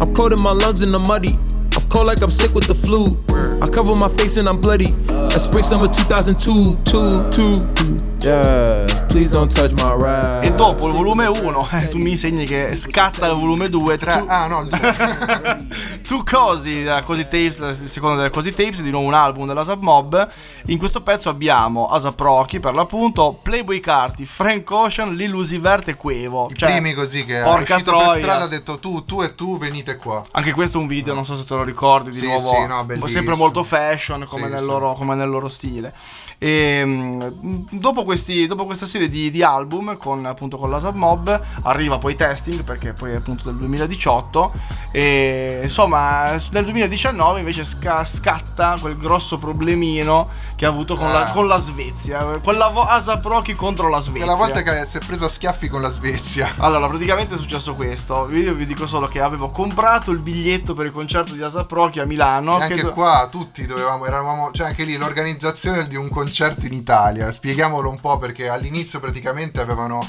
I'm 0.00 0.14
coating 0.14 0.40
my 0.42 0.52
lungs 0.52 0.82
in 0.82 0.92
the 0.92 0.98
muddy. 0.98 1.34
I'm 1.76 1.88
cold 1.88 2.06
like 2.06 2.22
I'm 2.22 2.30
sick 2.30 2.54
with 2.54 2.66
the 2.66 2.74
flu. 2.74 3.18
I 3.60 3.68
cover 3.68 3.96
my 3.96 4.08
face 4.08 4.36
and 4.36 4.48
I'm 4.48 4.60
bloody. 4.60 4.92
That's 5.06 5.44
spring 5.44 5.64
summer 5.64 5.88
2002. 5.88 6.76
Two, 6.84 7.30
two. 7.30 8.17
Yeah, 8.20 8.84
please 9.06 9.30
don't 9.30 9.52
touch 9.52 9.70
my 9.80 9.94
ride. 9.96 10.40
E 10.44 10.52
dopo 10.52 10.88
il 10.88 10.92
volume 10.92 11.26
1, 11.26 11.68
eh, 11.72 11.88
tu 11.88 11.98
mi 11.98 12.10
insegni 12.10 12.44
che 12.44 12.76
scatta 12.76 13.28
il 13.28 13.34
volume 13.38 13.68
2. 13.68 13.96
Tre- 13.96 14.24
ah, 14.26 14.46
no, 14.48 14.62
il 14.62 14.68
due. 14.68 15.66
Tu 16.08 16.24
Cosi, 16.24 16.82
della 16.84 17.02
Cosi 17.02 17.24
Tapes, 17.24 17.58
il 17.80 17.86
secondo 17.88 18.16
delle 18.16 18.30
Cosi 18.30 18.50
Tapes, 18.54 18.80
di 18.80 18.90
nuovo 18.90 19.06
un 19.06 19.14
album 19.14 19.46
della 19.46 19.62
Sub 19.62 19.82
Mob. 19.82 20.26
In 20.66 20.78
questo 20.78 21.02
pezzo 21.02 21.28
abbiamo 21.28 21.86
Asap 21.86 22.18
Rocky 22.18 22.58
per 22.60 22.72
l'appunto, 22.74 23.38
Playboy 23.42 23.78
Carti, 23.78 24.24
Frank 24.24 24.68
Ocean, 24.70 25.14
Lil 25.14 25.34
Uzi 25.34 25.58
Vert 25.58 25.88
e 25.88 25.94
Quevo. 25.96 26.48
I 26.50 26.54
Cioè, 26.56 26.70
primi 26.72 26.94
così 26.94 27.24
che 27.26 27.40
è 27.40 27.44
porca 27.44 27.74
uscito 27.74 27.90
troia. 27.90 28.12
per 28.12 28.22
strada 28.22 28.44
ha 28.44 28.48
detto 28.48 28.78
tu, 28.78 29.04
tu 29.04 29.20
e 29.22 29.34
tu 29.34 29.58
venite 29.58 29.96
qua. 29.96 30.22
Anche 30.32 30.52
questo 30.52 30.78
è 30.78 30.80
un 30.80 30.86
video, 30.86 31.12
non 31.14 31.26
so 31.26 31.36
se 31.36 31.44
te 31.44 31.54
lo 31.54 31.62
ricordi, 31.62 32.10
di 32.10 32.18
Sì, 32.18 32.24
nuovo. 32.26 32.50
sì, 32.58 32.66
no, 32.66 32.84
bellissimo. 32.84 33.06
sempre 33.12 33.34
molto 33.36 33.62
fashion, 33.62 34.24
come, 34.26 34.44
Sì, 34.46 34.50
nel, 34.50 34.60
sì. 34.60 34.66
Loro, 34.66 34.94
come 34.94 35.14
nel 35.14 35.28
loro 35.28 35.48
stile. 35.48 35.92
E, 36.38 36.82
mm, 36.86 37.22
dopo, 37.70 38.02
questi, 38.18 38.46
dopo 38.46 38.64
questa 38.66 38.86
serie 38.86 39.08
di, 39.08 39.30
di 39.30 39.42
album 39.42 39.96
con, 39.96 40.26
appunto, 40.26 40.56
con 40.58 40.70
la 40.70 40.78
Sub 40.78 40.94
Mob, 40.96 41.40
arriva 41.62 41.98
poi 41.98 42.16
Testing, 42.16 42.64
perché 42.64 42.92
poi 42.92 43.12
è 43.12 43.16
appunto 43.16 43.44
del 43.44 43.56
2018. 43.56 44.52
E 44.90 45.60
insomma, 45.62 46.32
nel 46.32 46.64
2019 46.64 47.38
invece 47.40 47.64
sca- 47.64 48.04
scatta 48.04 48.74
quel 48.80 48.96
grosso 48.96 49.36
problemino 49.38 50.28
che 50.56 50.66
ha 50.66 50.68
avuto 50.68 50.94
con, 50.96 51.10
la, 51.12 51.24
Ah. 51.24 51.32
con 51.32 51.46
la 51.46 51.58
Svezia. 51.58 52.22
Quella 52.42 52.68
vo- 52.68 52.82
Asap 52.82 53.24
Rocky 53.24 53.54
contro 53.54 53.88
la 53.88 54.00
Svezia. 54.00 54.24
Quella 54.24 54.36
volta 54.36 54.62
che 54.62 54.86
si 54.86 54.96
è 54.98 55.00
preso 55.04 55.26
a 55.26 55.28
schiaffi 55.28 55.68
con 55.68 55.80
la 55.80 55.88
Svezia. 55.90 56.54
Allora, 56.58 56.88
praticamente 56.88 57.34
è 57.34 57.38
successo 57.38 57.74
questo. 57.74 58.28
Io 58.32 58.54
vi 58.54 58.66
dico 58.66 58.86
solo 58.86 59.06
che 59.06 59.20
avevo 59.20 59.50
comprato 59.50 60.10
il 60.10 60.18
biglietto 60.18 60.74
per 60.74 60.86
il 60.86 60.92
concerto 60.92 61.34
di 61.34 61.42
Asap 61.42 61.70
Rocky 61.70 62.00
a 62.00 62.04
Milano. 62.06 62.58
E 62.58 62.62
anche 62.62 62.74
che 62.74 62.90
qua 62.90 63.28
tutti 63.30 63.66
dovevamo, 63.66 64.06
eravamo, 64.06 64.50
cioè 64.52 64.66
anche 64.68 64.84
lì 64.84 64.96
l'organizzazione 64.96 65.86
di 65.86 65.96
un 65.96 66.08
concerto 66.08 66.66
in 66.66 66.72
Italia. 66.72 67.30
Spieghiamolo 67.30 67.88
un 67.88 67.97
po' 68.00 68.18
perché 68.18 68.48
all'inizio 68.48 69.00
praticamente 69.00 69.60
avevano 69.60 70.00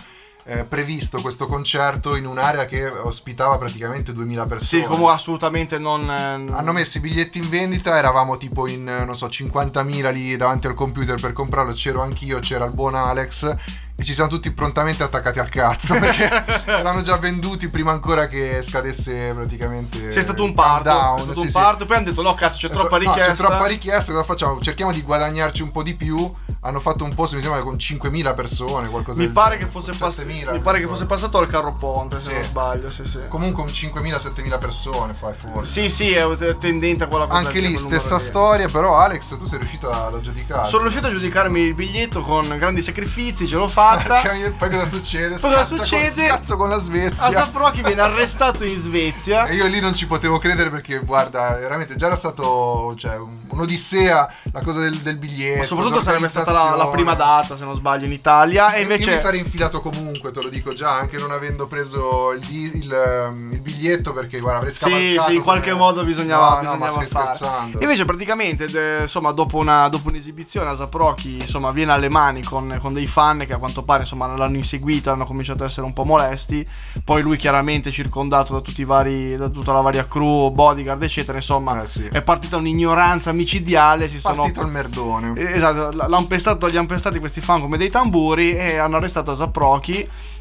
eh, 0.46 0.64
previsto 0.66 1.22
questo 1.22 1.46
concerto 1.48 2.16
in 2.16 2.26
un'area 2.26 2.66
che 2.66 2.88
ospitava 2.88 3.58
praticamente 3.58 4.14
2000 4.14 4.46
persone. 4.46 4.82
Sì, 4.82 4.88
comunque 4.88 5.14
assolutamente 5.14 5.78
non. 5.78 6.10
eh, 6.10 6.52
Hanno 6.52 6.72
messo 6.72 6.98
i 6.98 7.02
biglietti 7.02 7.38
in 7.38 7.50
vendita, 7.50 7.98
eravamo 7.98 8.38
tipo 8.38 8.68
in, 8.68 8.84
non 8.84 9.16
so, 9.16 9.28
50.000 9.28 10.12
lì 10.12 10.36
davanti 10.36 10.68
al 10.68 10.74
computer 10.74 11.20
per 11.20 11.34
comprarlo, 11.34 11.74
c'ero 11.74 12.02
anch'io, 12.02 12.40
c'era 12.40 12.66
il 12.66 12.72
buon 12.72 12.96
Alex 12.96 13.56
e 14.00 14.04
ci 14.06 14.14
siamo 14.14 14.30
tutti 14.30 14.50
prontamente 14.52 15.04
attaccati 15.04 15.40
al 15.40 15.50
cazzo 15.50 15.94
perché 16.00 16.30
erano 16.66 17.02
già 17.02 17.18
venduti 17.18 17.68
prima 17.68 17.92
ancora 17.92 18.28
che 18.28 18.62
scadesse 18.64 19.34
praticamente 19.34 20.12
Sei 20.12 20.22
stato 20.24 20.44
un 20.44 20.54
parto. 20.54 20.90
countdown, 20.90 21.16
È 21.18 21.20
stato 21.22 21.34
sì, 21.34 21.40
un 21.42 21.48
sì. 21.48 21.52
parto. 21.54 21.86
Poi 21.86 21.96
hanno 21.98 22.06
detto: 22.06 22.22
no, 22.22 22.34
cazzo, 22.34 22.58
c'è 22.60 22.70
troppa 22.70 22.98
detto, 22.98 23.10
no, 23.10 23.16
richiesta. 23.16 23.44
c'è 23.44 23.48
troppa 23.50 23.66
richiesta, 23.68 24.12
cosa 24.14 24.24
facciamo? 24.24 24.60
Cerchiamo 24.62 24.92
di 24.94 25.02
guadagnarci 25.02 25.62
un 25.62 25.72
po' 25.72 25.84
di 25.84 25.96
più. 25.96 26.34
Hanno 26.62 26.82
fatto 26.82 27.06
un 27.06 27.14
post, 27.14 27.36
mi 27.36 27.42
sembra, 27.42 27.62
con 27.62 27.76
5.000 27.76 28.36
persone, 28.36 28.90
qualcosa 28.90 29.20
Mi 29.20 29.26
del 29.28 29.34
pare, 29.34 29.52
che 29.58 29.60
genere, 29.68 29.72
fosse, 29.72 29.92
o 29.92 29.96
pass- 29.98 30.20
7.000, 30.26 30.28
mi 30.28 30.36
pare 30.44 30.54
che 30.54 30.62
ricordo. 30.84 30.88
fosse 30.90 31.06
passato 31.06 31.38
al 31.38 31.48
carro 31.48 31.74
ponte, 31.76 32.20
se 32.20 32.28
Sì. 32.30 32.34
non 32.34 32.44
sbaglio. 32.44 32.92
Sì, 32.92 33.06
sì. 33.06 33.20
Comunque 33.30 33.64
un 33.64 33.70
5.000-7.000 33.70 34.60
persone 34.60 35.14
fai 35.14 35.34
forse. 35.34 35.72
Sì, 35.84 35.90
sì, 35.90 36.12
è 36.14 36.58
tendente 36.58 37.06
a 37.06 37.08
quella 37.08 37.28
cosa. 37.28 37.38
Anche 37.48 37.60
lì, 37.62 37.78
stessa 37.78 38.18
lì. 38.18 38.22
storia, 38.24 38.68
però 38.68 38.98
Alex 38.98 39.38
tu 39.38 39.46
sei 39.46 39.60
riuscito 39.60 39.90
ad 39.90 40.14
aggiudicare. 40.16 40.68
Sono 40.68 40.82
riuscito 40.84 41.08
a 41.08 41.12
giudicarmi 41.12 41.62
il 41.62 41.74
biglietto 41.76 42.20
con 42.22 42.46
grandi 42.58 42.82
sacrifici, 42.82 43.48
ce 43.48 43.56
l'ho 43.56 43.68
fatta. 43.70 43.89
Poi 43.98 44.70
cosa 44.70 44.86
succede? 44.86 45.36
Poi 45.36 45.52
cosa 45.52 45.56
Scazza 45.64 45.76
con- 45.76 45.86
succede? 45.86 46.28
scazzo 46.28 46.56
con 46.58 46.70
la 46.70 46.80
Svezia. 46.80 47.24
Asap 47.24 47.56
Rocky 47.56 47.82
viene 47.84 48.02
arrestato 48.02 48.64
in 48.64 48.78
Svezia. 48.78 49.46
E 49.48 49.56
io 49.56 49.66
lì 49.68 49.80
non 49.80 49.94
ci 49.94 50.06
potevo 50.08 50.38
credere 50.38 50.70
perché, 50.70 51.00
guarda, 51.00 51.56
veramente 51.60 51.96
già 51.96 52.08
era 52.08 52.16
stato 52.16 52.94
cioè, 52.98 53.16
un- 53.18 53.38
un'odissea 53.50 54.34
la 54.52 54.62
cosa 54.62 54.80
del, 54.80 54.98
del 54.98 55.18
biglietto. 55.18 55.58
Ma 55.60 55.64
soprattutto 55.66 56.02
sarebbe 56.02 56.28
stata 56.28 56.52
la, 56.52 56.76
la 56.76 56.88
prima 56.88 57.14
data, 57.16 57.56
se 57.58 57.66
non 57.66 57.76
sbaglio, 57.76 58.06
in 58.06 58.12
Italia. 58.12 58.74
E 58.74 58.82
Io 58.82 58.88
mi 58.88 58.94
invece. 58.96 59.20
sarei 59.20 59.40
infilato 59.40 59.82
comunque, 59.82 60.32
te 60.32 60.42
lo 60.42 60.50
dico 60.50 60.74
già, 60.74 60.94
anche 60.94 61.18
non 61.18 61.32
avendo 61.32 61.68
preso 61.68 62.32
il, 62.32 62.40
di- 62.42 62.78
il, 62.78 62.92
ehm, 62.94 63.54
il 63.54 63.60
biglietto 63.62 64.14
perché 64.14 64.40
guarda, 64.40 64.58
avrei 64.60 64.72
Sì, 64.74 64.80
scavalcato 64.80 65.30
sì, 65.30 65.36
in 65.36 65.44
qualche 65.44 65.72
come- 65.72 65.82
modo 65.82 66.04
bisognava, 66.04 66.48
No, 66.50 66.56
no, 66.56 66.60
bisognava 66.62 66.86
ma 66.86 66.92
stai 66.92 67.08
fare. 67.08 67.36
scherzando. 67.36 67.78
Invece, 67.82 68.06
praticamente, 68.06 68.66
de- 68.68 69.02
insomma, 69.02 69.32
dopo, 69.32 69.58
una, 69.58 69.88
dopo 69.90 70.10
un'esibizione, 70.10 70.70
Asap 70.70 70.94
Rocky 70.94 71.42
insomma, 71.42 71.72
viene 71.72 71.92
alle 71.92 72.10
mani 72.10 72.44
con, 72.44 72.78
con 72.82 72.94
dei 72.94 73.08
fan 73.08 73.46
che 73.46 73.54
a 73.54 73.58
quanto 73.58 73.79
pare 73.84 74.02
insomma, 74.02 74.28
l'hanno 74.28 74.58
inseguito, 74.58 75.12
hanno 75.12 75.26
cominciato 75.26 75.64
a 75.64 75.66
essere 75.68 75.86
un 75.86 75.94
po' 75.94 76.04
molesti. 76.06 76.66
Poi 77.04 77.22
lui, 77.22 77.38
chiaramente, 77.38 77.92
circondato 77.92 78.54
da 78.54 78.62
tutti 78.62 78.82
i 78.82 78.86
vari, 78.86 79.36
da 79.36 79.50
tutta 79.50 79.72
la 79.74 79.82
varia 79.82 80.08
crew, 80.08 80.50
bodyguard, 80.52 81.02
eccetera. 81.04 81.38
Insomma, 81.38 81.74
è 82.12 82.22
partita 82.22 82.58
un'ignoranza 82.58 83.32
micidiale. 83.32 84.08
Si 84.08 84.20
sono 84.20 84.36
Partito 84.44 84.62
il 84.62 84.68
merdone. 84.68 85.34
Eh, 85.36 85.54
Esatto, 85.54 85.90
l- 85.96 86.06
l'han 86.08 86.28
pestato- 86.28 86.70
gli 86.70 86.78
hanno 86.78 86.88
pestati 86.88 87.20
questi 87.20 87.42
fan 87.42 87.62
come 87.62 87.78
dei 87.78 87.90
tamburi 87.90 88.56
e 88.56 88.78
hanno 88.78 88.98
arrestato 88.98 89.32
Asap 89.32 89.58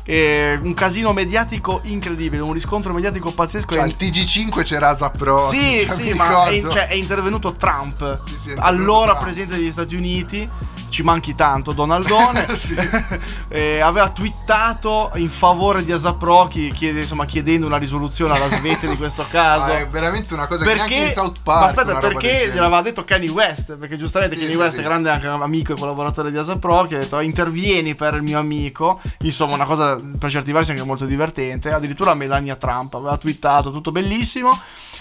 Rocky. 0.09 0.13
E 0.13 0.59
un 0.63 0.75
casino 0.75 1.13
mediatico 1.13 1.81
incredibile, 1.85 2.43
un 2.43 2.53
riscontro 2.53 2.93
mediatico 2.93 3.31
pazzesco. 3.33 3.75
Cioè, 3.75 3.83
al 3.83 3.95
TG5 3.99 4.63
c'era 4.65 4.97
Zapro. 4.97 5.49
sì, 5.51 5.85
cioè, 5.87 5.97
sì, 5.97 6.13
ma 6.15 6.47
è, 6.47 6.51
ricordo. 6.51 6.75
cioè, 6.77 6.89
è 6.89 6.95
intervenuto 6.95 7.53
Trump, 7.53 8.21
sì, 8.25 8.35
è 8.35 8.37
intervenuto 8.37 8.63
allora 8.63 9.11
Trump. 9.11 9.23
presidente 9.23 9.57
degli 9.57 9.71
Stati 9.73 9.95
Uniti. 9.95 10.49
Ci 10.89 11.03
manchi 11.03 11.35
tanto, 11.35 11.73
Donaldone. 11.73 12.47
Eh, 13.49 13.81
aveva 13.81 14.11
twittato 14.11 15.11
in 15.15 15.31
favore 15.31 15.83
di 15.85 15.91
Asap 15.93 16.23
Rocky, 16.23 16.71
chiede- 16.73 17.01
insomma, 17.01 17.25
chiedendo 17.25 17.67
una 17.67 17.79
risoluzione 17.79 18.33
alla 18.35 18.49
Svezia 18.49 18.89
di 18.89 18.97
questo 18.97 19.25
caso. 19.31 19.71
Ah, 19.73 19.79
è 19.79 19.89
veramente 19.89 20.35
una 20.35 20.47
cosa 20.47 20.65
che 20.65 20.75
neanche 20.75 20.95
in 20.95 21.13
South 21.13 21.39
Park. 21.43 21.61
ma 21.61 21.67
aspetta, 21.83 21.99
perché 21.99 22.51
gliel'aveva 22.53 22.83
detto 22.83 23.05
Kanye 23.05 23.31
West? 23.31 23.77
Perché 23.77 23.97
giustamente 23.97 24.35
Sì, 24.35 24.41
Kanye 24.43 24.55
sì, 24.55 24.61
West 24.61 24.75
sì. 24.75 24.81
è 24.81 24.83
grande 24.83 25.11
anche 25.11 25.27
amico 25.27 25.73
e 25.73 25.77
collaboratore 25.79 26.31
di 26.31 26.37
Asap 26.37 26.63
Rocky. 26.63 26.95
Ha 26.95 26.99
detto 26.99 27.21
intervieni 27.21 27.95
per 27.95 28.15
il 28.15 28.23
mio 28.23 28.39
amico. 28.39 29.01
Insomma, 29.21 29.55
una 29.55 29.65
cosa 29.65 29.98
per 30.19 30.31
certi 30.31 30.53
versi 30.53 30.71
anche 30.71 30.85
molto 30.85 31.05
divertente. 31.05 31.73
Addirittura 31.73 32.15
Melania 32.15 32.57
Trump 32.57 32.95
aveva 32.95 33.17
twittato, 33.17 33.71
tutto 33.71 33.93
bellissimo. 33.93 34.51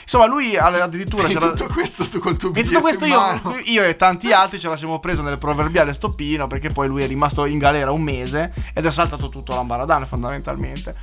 Insomma, 0.02 0.26
lui 0.26 0.56
addirittura 0.56 1.28
E 1.28 1.34
c'era. 1.34 1.52
tutto 1.52 1.68
questo 1.74 2.08
tu 2.08 2.20
col 2.20 2.38
tuo 2.38 2.54
E 2.54 2.64
tutto 2.64 2.80
questo 2.82 3.06
io, 3.06 3.42
io 3.66 3.84
e 3.84 3.96
tanti 3.98 4.32
altri 4.32 4.58
ce 4.60 4.70
la 4.70 4.78
siamo 4.78 5.00
presa 5.00 5.22
nel 5.22 5.38
proverbiale 5.38 5.94
stoppino 5.94 6.48
perché 6.48 6.70
poi 6.70 6.88
lui 6.88 7.04
è 7.04 7.08
rimasto 7.08 7.46
in 7.46 7.58
galera 7.58 7.92
un 7.92 8.02
mese 8.02 8.54
ed 8.74 8.86
è 8.86 8.92
saltato 8.92 9.28
tutto 9.28 9.54
l'ambaradane 9.54 10.06
fondamentalmente. 10.06 10.96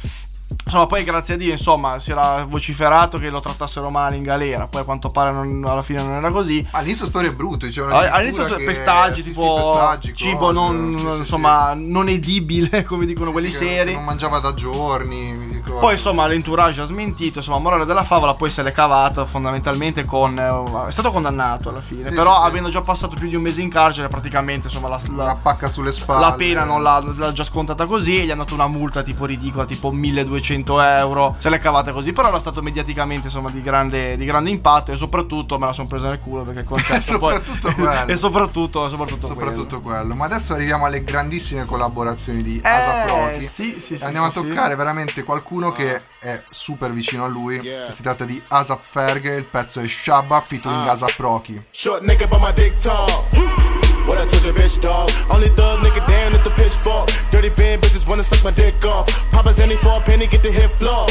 Insomma, 0.67 0.87
poi 0.87 1.05
grazie 1.05 1.35
a 1.35 1.37
Dio, 1.37 1.53
insomma, 1.53 1.99
si 1.99 2.11
era 2.11 2.47
vociferato 2.49 3.19
che 3.19 3.29
lo 3.29 3.39
trattassero 3.41 3.91
male 3.91 4.17
in 4.17 4.23
galera. 4.23 4.67
Poi 4.67 4.81
a 4.81 4.85
quanto 4.85 5.11
pare 5.11 5.31
non- 5.31 5.63
alla 5.67 5.83
fine 5.83 6.03
non 6.03 6.13
era 6.15 6.31
così. 6.31 6.67
All'inizio 6.71 7.05
storie 7.05 7.33
brutte, 7.33 7.67
dicevano 7.67 7.95
All- 7.97 8.09
addirittura 8.11 8.45
All'inizio 8.47 8.57
che- 8.57 8.65
pestaggi, 8.65 9.23
sì, 9.23 9.29
tipo 9.31 9.57
sì, 9.59 9.69
pestaggi, 9.71 10.15
cibo 10.15 10.53
non, 10.53 10.95
sì, 10.99 11.07
insomma, 11.19 11.75
non 11.75 12.09
edibile, 12.09 12.83
come 12.89 13.05
dicono 13.05 13.31
quelli 13.31 13.51
seri. 13.51 13.93
Non 13.93 14.05
mangiava 14.05 14.39
da 14.39 14.55
giorni. 14.55 15.53
Poi 15.65 15.93
insomma 15.93 16.27
l'entourage 16.27 16.81
ha 16.81 16.85
smentito, 16.85 17.39
insomma 17.39 17.59
morale 17.59 17.85
della 17.85 18.03
favola 18.03 18.35
poi 18.35 18.49
se 18.51 18.63
l'è 18.63 18.73
cavata 18.73 19.25
fondamentalmente 19.27 20.05
con... 20.05 20.39
eh, 20.39 20.87
è 20.89 20.91
stato 20.91 21.11
condannato 21.11 21.69
alla 21.71 21.81
fine, 21.81 22.11
però 22.11 22.41
avendo 22.43 22.69
già 22.69 22.81
passato 22.83 23.17
più 23.17 23.29
di 23.29 23.35
un 23.35 23.43
mese 23.43 23.61
in 23.63 23.71
carcere 23.71 24.09
praticamente 24.09 24.67
insomma 24.69 24.89
la, 24.89 25.01
la- 25.17 25.25
la 25.25 25.39
pacca 25.41 25.69
sulle 25.69 25.91
spalle. 25.93 26.21
la 26.21 26.33
pena 26.35 26.65
non 26.65 26.83
l'ha, 26.83 27.03
l'ha 27.17 27.33
già 27.33 27.45
scontata 27.45 27.87
così 27.87 28.21
e 28.21 28.25
gli 28.27 28.31
hanno 28.31 28.43
dato 28.45 28.55
una 28.55 28.67
multa 28.67 29.03
tipo 29.03 29.25
ridicola, 29.25 29.65
tipo 29.65 29.91
1200 29.91 30.53
euro, 30.63 31.37
se 31.39 31.49
l'è 31.51 31.59
cavata 31.59 31.93
così, 31.93 32.13
però 32.13 32.29
era 32.29 32.39
stato 32.39 32.63
mediaticamente 32.63 33.27
insomma 33.27 33.51
di 33.51 33.61
grande, 33.63 34.17
di 34.17 34.25
grande 34.25 34.51
impatto 34.51 34.93
e 34.93 34.97
soprattutto 34.97 35.59
me 35.59 35.67
la 35.67 35.73
sono 35.73 35.89
presa 35.89 36.09
nel 36.09 36.21
culo 36.21 36.43
perché 36.43 36.61
il 36.61 36.67
concetto 36.67 37.19
poi... 37.19 37.35
soprattutto 37.35 37.73
quello. 37.75 38.07
e 38.13 38.17
soprattutto, 38.17 38.89
soprattutto, 38.89 39.27
Soprattutto 39.27 39.81
quello. 39.81 40.15
Ma 40.15 40.25
adesso 40.27 40.53
arriviamo 40.55 40.87
alle 40.87 41.03
grandissime 41.05 41.65
collaborazioni 41.65 42.43
di 42.43 42.61
Eh, 42.63 42.69
Asap 42.69 43.07
Rocky. 43.09 43.47
sì, 43.47 43.75
sì, 43.79 43.97
sì, 43.97 44.05
Andiamo 44.05 44.31
sì, 44.31 44.39
a 44.39 44.43
sì. 44.43 44.49
toccare 44.49 44.75
veramente 44.77 45.23
qualcuno 45.25 45.73
che 45.73 46.03
è 46.19 46.41
super 46.51 46.93
vicino 46.93 47.25
a 47.25 47.29
lui. 47.29 47.59
Si 47.91 48.03
tratta 48.03 48.25
di 48.25 48.41
Asap 48.49 48.85
Ferg, 48.91 49.37
il 49.37 49.45
pezzo 49.45 49.81
è 49.81 49.89
Shabba 49.89 50.41
featuring 50.41 50.87
Ah. 50.87 50.93
Asap 50.93 51.19
Rocky. 51.19 51.65
Short 51.71 52.03
nigga, 52.03 52.27
but 52.27 52.41
my 52.41 52.53
dick 52.53 52.77
tall. 52.79 53.64
What 54.07 54.19
I 54.19 54.27
told 54.27 54.45
you, 54.45 54.53
bitch, 54.53 54.81
dog. 54.81 55.11
Only 55.31 55.49
thug 55.49 55.81
nigga 55.81 56.07
down 56.07 56.35
at 56.35 56.45
the 56.45 56.51
pitchfork. 56.51 57.09
Dirty 57.31 57.49
van 57.49 57.81
bitches 57.81 58.07
wanna 58.09 58.23
suck 58.23 58.45
my 58.45 58.51
dick 58.51 58.85
off. 58.85 59.09
Papa's 59.33 59.59
any 59.61 59.77
for 59.77 59.97
a 59.97 60.01
penny, 60.01 60.27
get 60.27 60.43
the 60.43 60.51
hit 60.51 60.71
floor. 60.73 61.07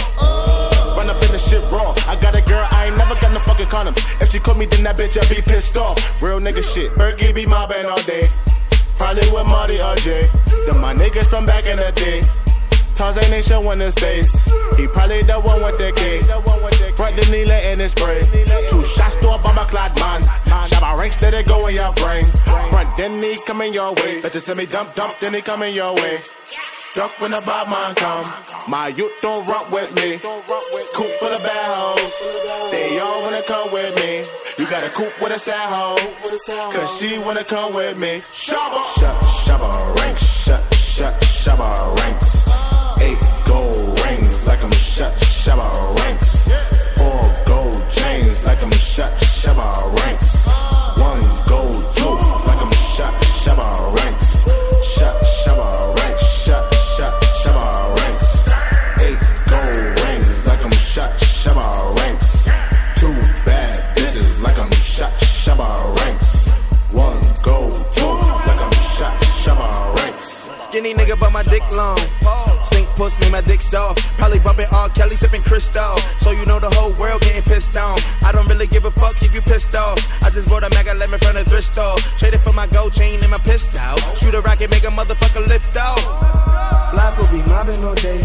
Run 0.96 1.10
up 1.10 1.22
in 1.24 1.32
the 1.32 1.40
shit 1.40 1.64
raw. 1.72 1.96
I 2.08 2.16
got 2.16 2.36
a 2.36 2.42
girl, 2.42 2.68
I 2.72 2.88
ain't 2.88 2.98
never 2.98 3.16
got 3.16 3.32
no 3.34 3.40
fucking 3.42 3.68
condoms. 3.68 4.22
If 4.22 4.32
she 4.32 4.40
caught 4.40 4.58
me, 4.58 4.66
then 4.68 4.84
that 4.84 4.98
bitch, 4.98 5.18
I'd 5.18 5.30
be 5.30 5.42
pissed 5.42 5.76
off. 5.76 5.98
Real 6.22 6.40
nigga 6.40 6.64
shit. 6.64 6.92
Berkey 6.94 7.34
be 7.34 7.46
mobbing 7.46 7.86
all 7.86 8.02
day. 8.04 8.30
Probably 8.96 9.28
with 9.32 9.48
Marty 9.48 9.78
RJ. 9.78 10.30
Then 10.68 10.80
my 10.80 10.94
niggas 10.94 11.28
from 11.28 11.46
back 11.46 11.66
in 11.66 11.78
the 11.78 11.92
day. 11.94 12.22
Tarzan 12.96 13.34
ain't 13.34 13.46
showing 13.46 13.80
his 13.80 13.96
face. 13.96 14.32
He 14.78 14.88
probably 14.88 15.24
the 15.24 15.40
one 15.40 15.62
with 15.64 15.78
the 15.78 15.92
K. 15.96 16.22
Front 16.94 17.16
the 17.16 17.32
needle 17.32 17.52
in 17.52 17.80
his 17.80 17.92
spray. 17.92 18.22
Two 18.70 18.84
shots 18.84 19.16
to 19.18 19.30
a 19.30 19.38
bomber 19.38 19.66
clad 19.66 19.98
man. 20.00 20.22
Shabba 20.70 20.98
ranks, 20.98 21.22
let 21.22 21.34
it 21.34 21.48
go 21.48 21.68
in 21.68 21.76
your 21.76 21.92
brain. 21.94 22.26
Front, 22.72 22.98
then 22.98 23.22
he 23.24 23.40
coming 23.46 23.74
your 23.74 23.94
way. 23.94 24.22
Let 24.22 24.34
the 24.34 24.40
semi 24.40 24.66
dump, 24.66 24.96
dump, 24.96 25.20
then 25.20 25.34
he 25.34 25.42
coming 25.42 25.74
your 25.74 25.96
way. 25.96 26.20
Duck 26.96 27.20
when 27.20 27.32
the 27.32 27.42
bad 27.42 27.68
man 27.70 27.96
come. 27.96 28.32
My 28.68 28.90
youth 28.90 29.12
don't 29.22 29.48
rock 29.48 29.72
with 29.72 29.96
me. 29.96 30.20
Coop 30.20 31.12
full 31.20 31.34
of 31.34 31.42
bad 31.42 31.74
hoes. 31.74 32.72
They 32.72 33.00
all 33.00 33.22
wanna 33.24 33.42
come 33.42 33.72
with 33.72 33.96
me. 33.96 34.24
You 34.60 34.70
got 34.70 34.84
a 34.84 34.90
coop 34.92 35.12
with 35.20 35.32
a 35.32 35.40
sad 35.40 35.70
hoe. 35.74 35.98
Cause 36.72 37.00
she 37.00 37.18
wanna 37.18 37.44
come 37.44 37.74
with 37.74 37.98
me. 37.98 38.22
Shabba. 38.32 38.84
Shut, 39.00 39.16
shabba 39.44 39.96
ranks. 40.02 40.24
Shut, 40.44 40.74
shut, 40.76 41.20
shabba 41.22 41.98
ranks. 41.98 42.33
Shut, 44.94 45.14
shabba 45.14 45.70
ranks. 46.00 46.48
Four 46.98 47.24
gold 47.46 47.82
chains 47.90 48.46
like 48.46 48.62
I'm 48.62 48.72
shut, 48.72 49.12
shabba 49.42 49.68
ranks. 50.00 50.46
One 51.10 51.24
gold 51.48 51.84
tooth 51.98 52.48
like 52.48 52.62
I'm 52.66 52.74
shut, 52.94 53.14
shabba 53.42 53.68
ranks. 53.98 54.30
Shut, 54.94 55.16
shabba 55.42 55.96
ranks. 55.98 56.24
Shut, 56.46 56.66
shut, 56.96 57.14
shabba 57.42 57.66
ranks. 58.02 58.30
Eight 59.06 59.22
gold 59.54 59.86
rings 60.04 60.46
like 60.46 60.64
I'm 60.64 60.72
shut, 60.72 61.12
shabba 61.42 61.68
ranks. 62.00 62.30
Two 63.00 63.16
bad 63.48 63.98
bitches 63.98 64.44
like 64.44 64.60
I'm 64.60 64.72
shut, 64.72 65.14
shabba 65.44 65.70
ranks. 66.02 66.50
One 66.92 67.22
gold 67.42 67.74
tooth 67.98 68.48
like 68.48 68.62
I'm 68.68 68.76
shut, 68.96 69.14
shabba 69.42 69.70
ranks. 69.98 70.50
Skinny 70.66 70.94
nigga, 70.94 71.20
but 71.20 71.32
my 71.32 71.42
dick 71.44 71.64
long. 71.72 71.98
Puss, 72.96 73.20
me 73.20 73.30
my 73.32 73.42
dick 73.42 73.62
soft. 73.62 74.06
Probably 74.18 74.40
bumping 74.40 74.68
R. 74.72 74.90
Kelly, 74.90 75.16
sipping 75.16 75.42
crystal. 75.42 75.98
So 76.20 76.32
you 76.32 76.46
know 76.46 76.60
the 76.60 76.70
whole 76.70 76.94
world 76.94 77.22
getting 77.22 77.42
pissed 77.42 77.76
on. 77.76 77.98
I 78.24 78.32
don't 78.32 78.48
really 78.48 78.68
give 78.68 78.86
a 78.86 78.92
fuck 78.92 79.22
if 79.22 79.34
you 79.34 79.42
pissed 79.42 79.74
off. 79.76 79.98
I 80.22 80.30
just 80.30 80.48
bought 80.48 80.64
a 80.64 80.70
mega 80.70 80.94
lemon 80.94 81.20
from 81.20 81.36
the 81.36 81.44
thrift 81.44 81.74
store. 81.74 81.98
Traded 82.18 82.42
for 82.42 82.54
my 82.54 82.68
gold 82.68 82.94
chain 82.94 83.20
and 83.22 83.32
my 83.32 83.40
pistol. 83.40 83.98
Shoot 84.16 84.36
a 84.36 84.42
rocket, 84.42 84.70
make 84.70 84.84
a 84.84 84.94
motherfucker 84.94 85.46
lift 85.48 85.76
off. 85.76 86.00
Flocko 86.94 87.26
be 87.32 87.42
mobbing 87.50 87.84
all 87.84 87.96
day. 87.96 88.22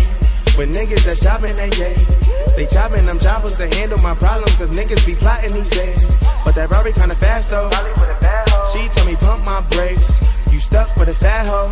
With 0.59 0.75
niggas 0.75 1.05
that 1.07 1.17
shopping 1.17 1.57
they 1.57 1.71
gay. 1.71 1.97
They 2.57 2.67
chopping 2.67 3.07
them 3.07 3.19
choppers 3.19 3.57
to 3.57 3.69
handle 3.69 3.99
my 3.99 4.15
problems, 4.15 4.55
cause 4.57 4.71
niggas 4.71 5.07
be 5.07 5.15
plotting 5.15 5.55
these 5.55 5.71
days. 5.71 6.05
But 6.45 6.55
that 6.57 6.69
Rory 6.71 6.93
kinda 6.93 7.15
fast 7.15 7.51
though. 7.51 7.71
She 8.73 8.89
told 8.89 9.07
me 9.07 9.17
pump 9.17 9.45
my 9.45 9.61
brakes. 9.71 10.21
You 10.53 10.59
stuck 10.61 10.95
with 10.97 11.09
a 11.09 11.15
fat 11.15 11.47
hoe. 11.47 11.71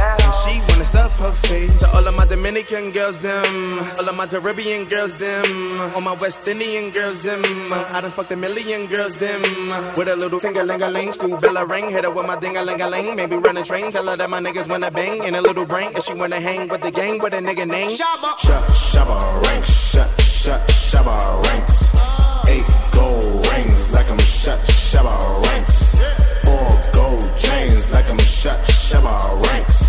And 0.00 0.34
she 0.42 0.60
wanna 0.68 0.84
stuff 0.84 1.16
her 1.18 1.32
face. 1.32 1.78
To 1.80 1.86
all 1.96 2.06
of 2.06 2.14
my 2.14 2.26
Dominican 2.26 2.90
girls, 2.92 3.18
them. 3.18 3.78
All 3.98 4.08
of 4.08 4.16
my 4.16 4.26
Caribbean 4.26 4.84
girls, 4.86 5.14
them. 5.16 5.80
All 5.94 6.00
my 6.00 6.14
West 6.14 6.46
Indian 6.46 6.90
girls, 6.90 7.20
them. 7.20 7.42
I 7.72 8.00
done 8.00 8.10
fucked 8.10 8.32
a 8.32 8.36
million 8.36 8.86
girls, 8.86 9.14
them. 9.16 9.42
With 9.96 10.08
a 10.08 10.16
little 10.16 10.40
finger 10.40 10.64
ling 10.64 10.82
a 10.82 10.88
ling, 10.88 11.12
school 11.12 11.36
bell 11.38 11.56
a 11.56 11.66
ring. 11.66 11.90
Hit 11.90 12.04
her 12.04 12.10
with 12.10 12.26
my 12.26 12.36
ding 12.36 12.56
a 12.56 12.62
ling 12.62 12.80
a 12.80 12.88
ling. 12.88 13.16
Maybe 13.16 13.36
run 13.36 13.56
a 13.56 13.62
train. 13.62 13.90
Tell 13.92 14.06
her 14.06 14.16
that 14.16 14.30
my 14.30 14.40
niggas 14.40 14.68
wanna 14.68 14.90
bang. 14.90 15.24
In 15.24 15.34
a 15.34 15.40
little 15.40 15.66
brain. 15.66 15.90
And 15.94 16.02
she 16.02 16.14
wanna 16.14 16.40
hang 16.40 16.68
with 16.68 16.82
the 16.82 16.90
gang 16.90 17.18
with 17.18 17.34
a 17.34 17.38
nigga 17.38 17.66
name. 17.66 17.90
Shut, 17.96 18.18
shabba 18.90 19.42
ranks. 19.46 19.70
Shut, 19.90 20.20
shut, 20.20 20.60
shabba 20.68 21.42
ranks. 21.46 21.90
Eight 22.48 22.66
gold 22.92 23.46
rings 23.48 23.92
like 23.92 24.10
I'm 24.10 24.18
shut, 24.18 24.60
shabba 24.60 25.14
ranks. 25.46 25.94
Four 26.44 26.80
gold 26.92 26.99
chains 27.40 27.92
like 27.92 28.10
I'm 28.10 28.18
shot, 28.18 28.60
shabba 28.66 29.42
ranks. 29.46 29.79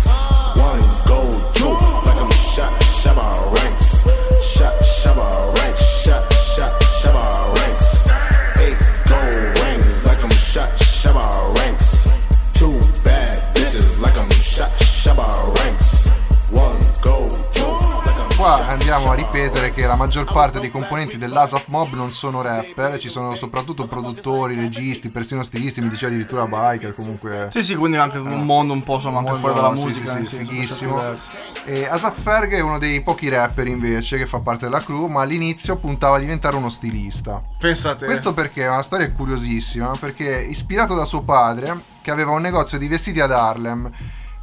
Qua 18.92 19.00
andiamo 19.00 19.22
a 19.22 19.26
ripetere 19.26 19.72
che 19.72 19.86
la 19.86 19.96
maggior 19.96 20.30
parte 20.30 20.60
dei 20.60 20.70
componenti 20.70 21.16
dell'ASAP 21.16 21.68
Mob 21.68 21.94
non 21.94 22.12
sono 22.12 22.42
rapper, 22.42 22.98
ci 22.98 23.08
sono 23.08 23.34
soprattutto 23.34 23.86
produttori, 23.86 24.54
registi, 24.54 25.08
persino 25.08 25.42
stilisti, 25.42 25.80
mi 25.80 25.88
diceva 25.88 26.12
addirittura 26.12 26.44
biker, 26.44 26.92
comunque... 26.92 27.48
Sì, 27.50 27.62
sì, 27.62 27.74
quindi 27.74 27.96
anche 27.96 28.18
un 28.18 28.42
mondo 28.42 28.74
un 28.74 28.82
po' 28.82 28.96
insomma 28.96 29.20
anche 29.20 29.32
fuori 29.38 29.54
dalla 29.54 29.74
sì, 29.74 29.82
musica. 29.82 30.16
sì, 30.18 30.26
sì, 30.26 30.36
fighissimo. 30.36 30.98
certi 30.98 31.06
versi. 31.06 31.28
E 31.64 31.86
Asap 31.86 32.20
Ferg 32.20 32.52
è 32.52 32.60
uno 32.60 32.78
dei 32.78 33.00
pochi 33.02 33.30
rapper 33.30 33.66
invece 33.66 34.18
che 34.18 34.26
fa 34.26 34.40
parte 34.40 34.66
della 34.66 34.82
crew, 34.82 35.06
ma 35.06 35.22
all'inizio 35.22 35.76
puntava 35.76 36.16
a 36.16 36.18
diventare 36.18 36.56
uno 36.56 36.68
stilista. 36.68 37.42
Pensa 37.58 37.92
a 37.92 37.94
te. 37.94 38.04
Questo 38.04 38.34
perché 38.34 38.64
è 38.64 38.68
una 38.68 38.82
storia 38.82 39.10
curiosissima, 39.10 39.96
perché 39.98 40.46
ispirato 40.50 40.94
da 40.94 41.06
suo 41.06 41.22
padre, 41.22 41.80
che 42.02 42.10
aveva 42.10 42.32
un 42.32 42.42
negozio 42.42 42.76
di 42.76 42.88
vestiti 42.88 43.20
ad 43.20 43.32
Harlem 43.32 43.90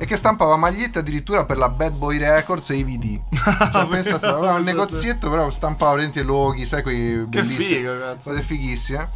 e 0.02 0.06
che 0.06 0.16
stampava 0.16 0.56
magliette 0.56 1.00
addirittura 1.00 1.44
per 1.44 1.58
la 1.58 1.68
Bad 1.68 1.98
Boy 1.98 2.18
Records 2.18 2.70
e 2.70 2.78
i 2.78 2.84
VD. 2.84 3.20
Cioè, 3.72 3.88
pensa 3.88 4.18
tu, 4.18 4.26
aveva 4.26 4.54
un 4.54 4.64
negozietto, 4.64 5.30
però 5.30 5.52
stampava 5.52 5.92
veramente 5.92 6.24
loghi, 6.24 6.66
sai, 6.66 6.82
quei 6.82 7.26
Che 7.30 7.44
figo, 7.44 8.00
cazzo. 8.00 8.30
cose 8.30 8.42
fighissime. 8.42 9.10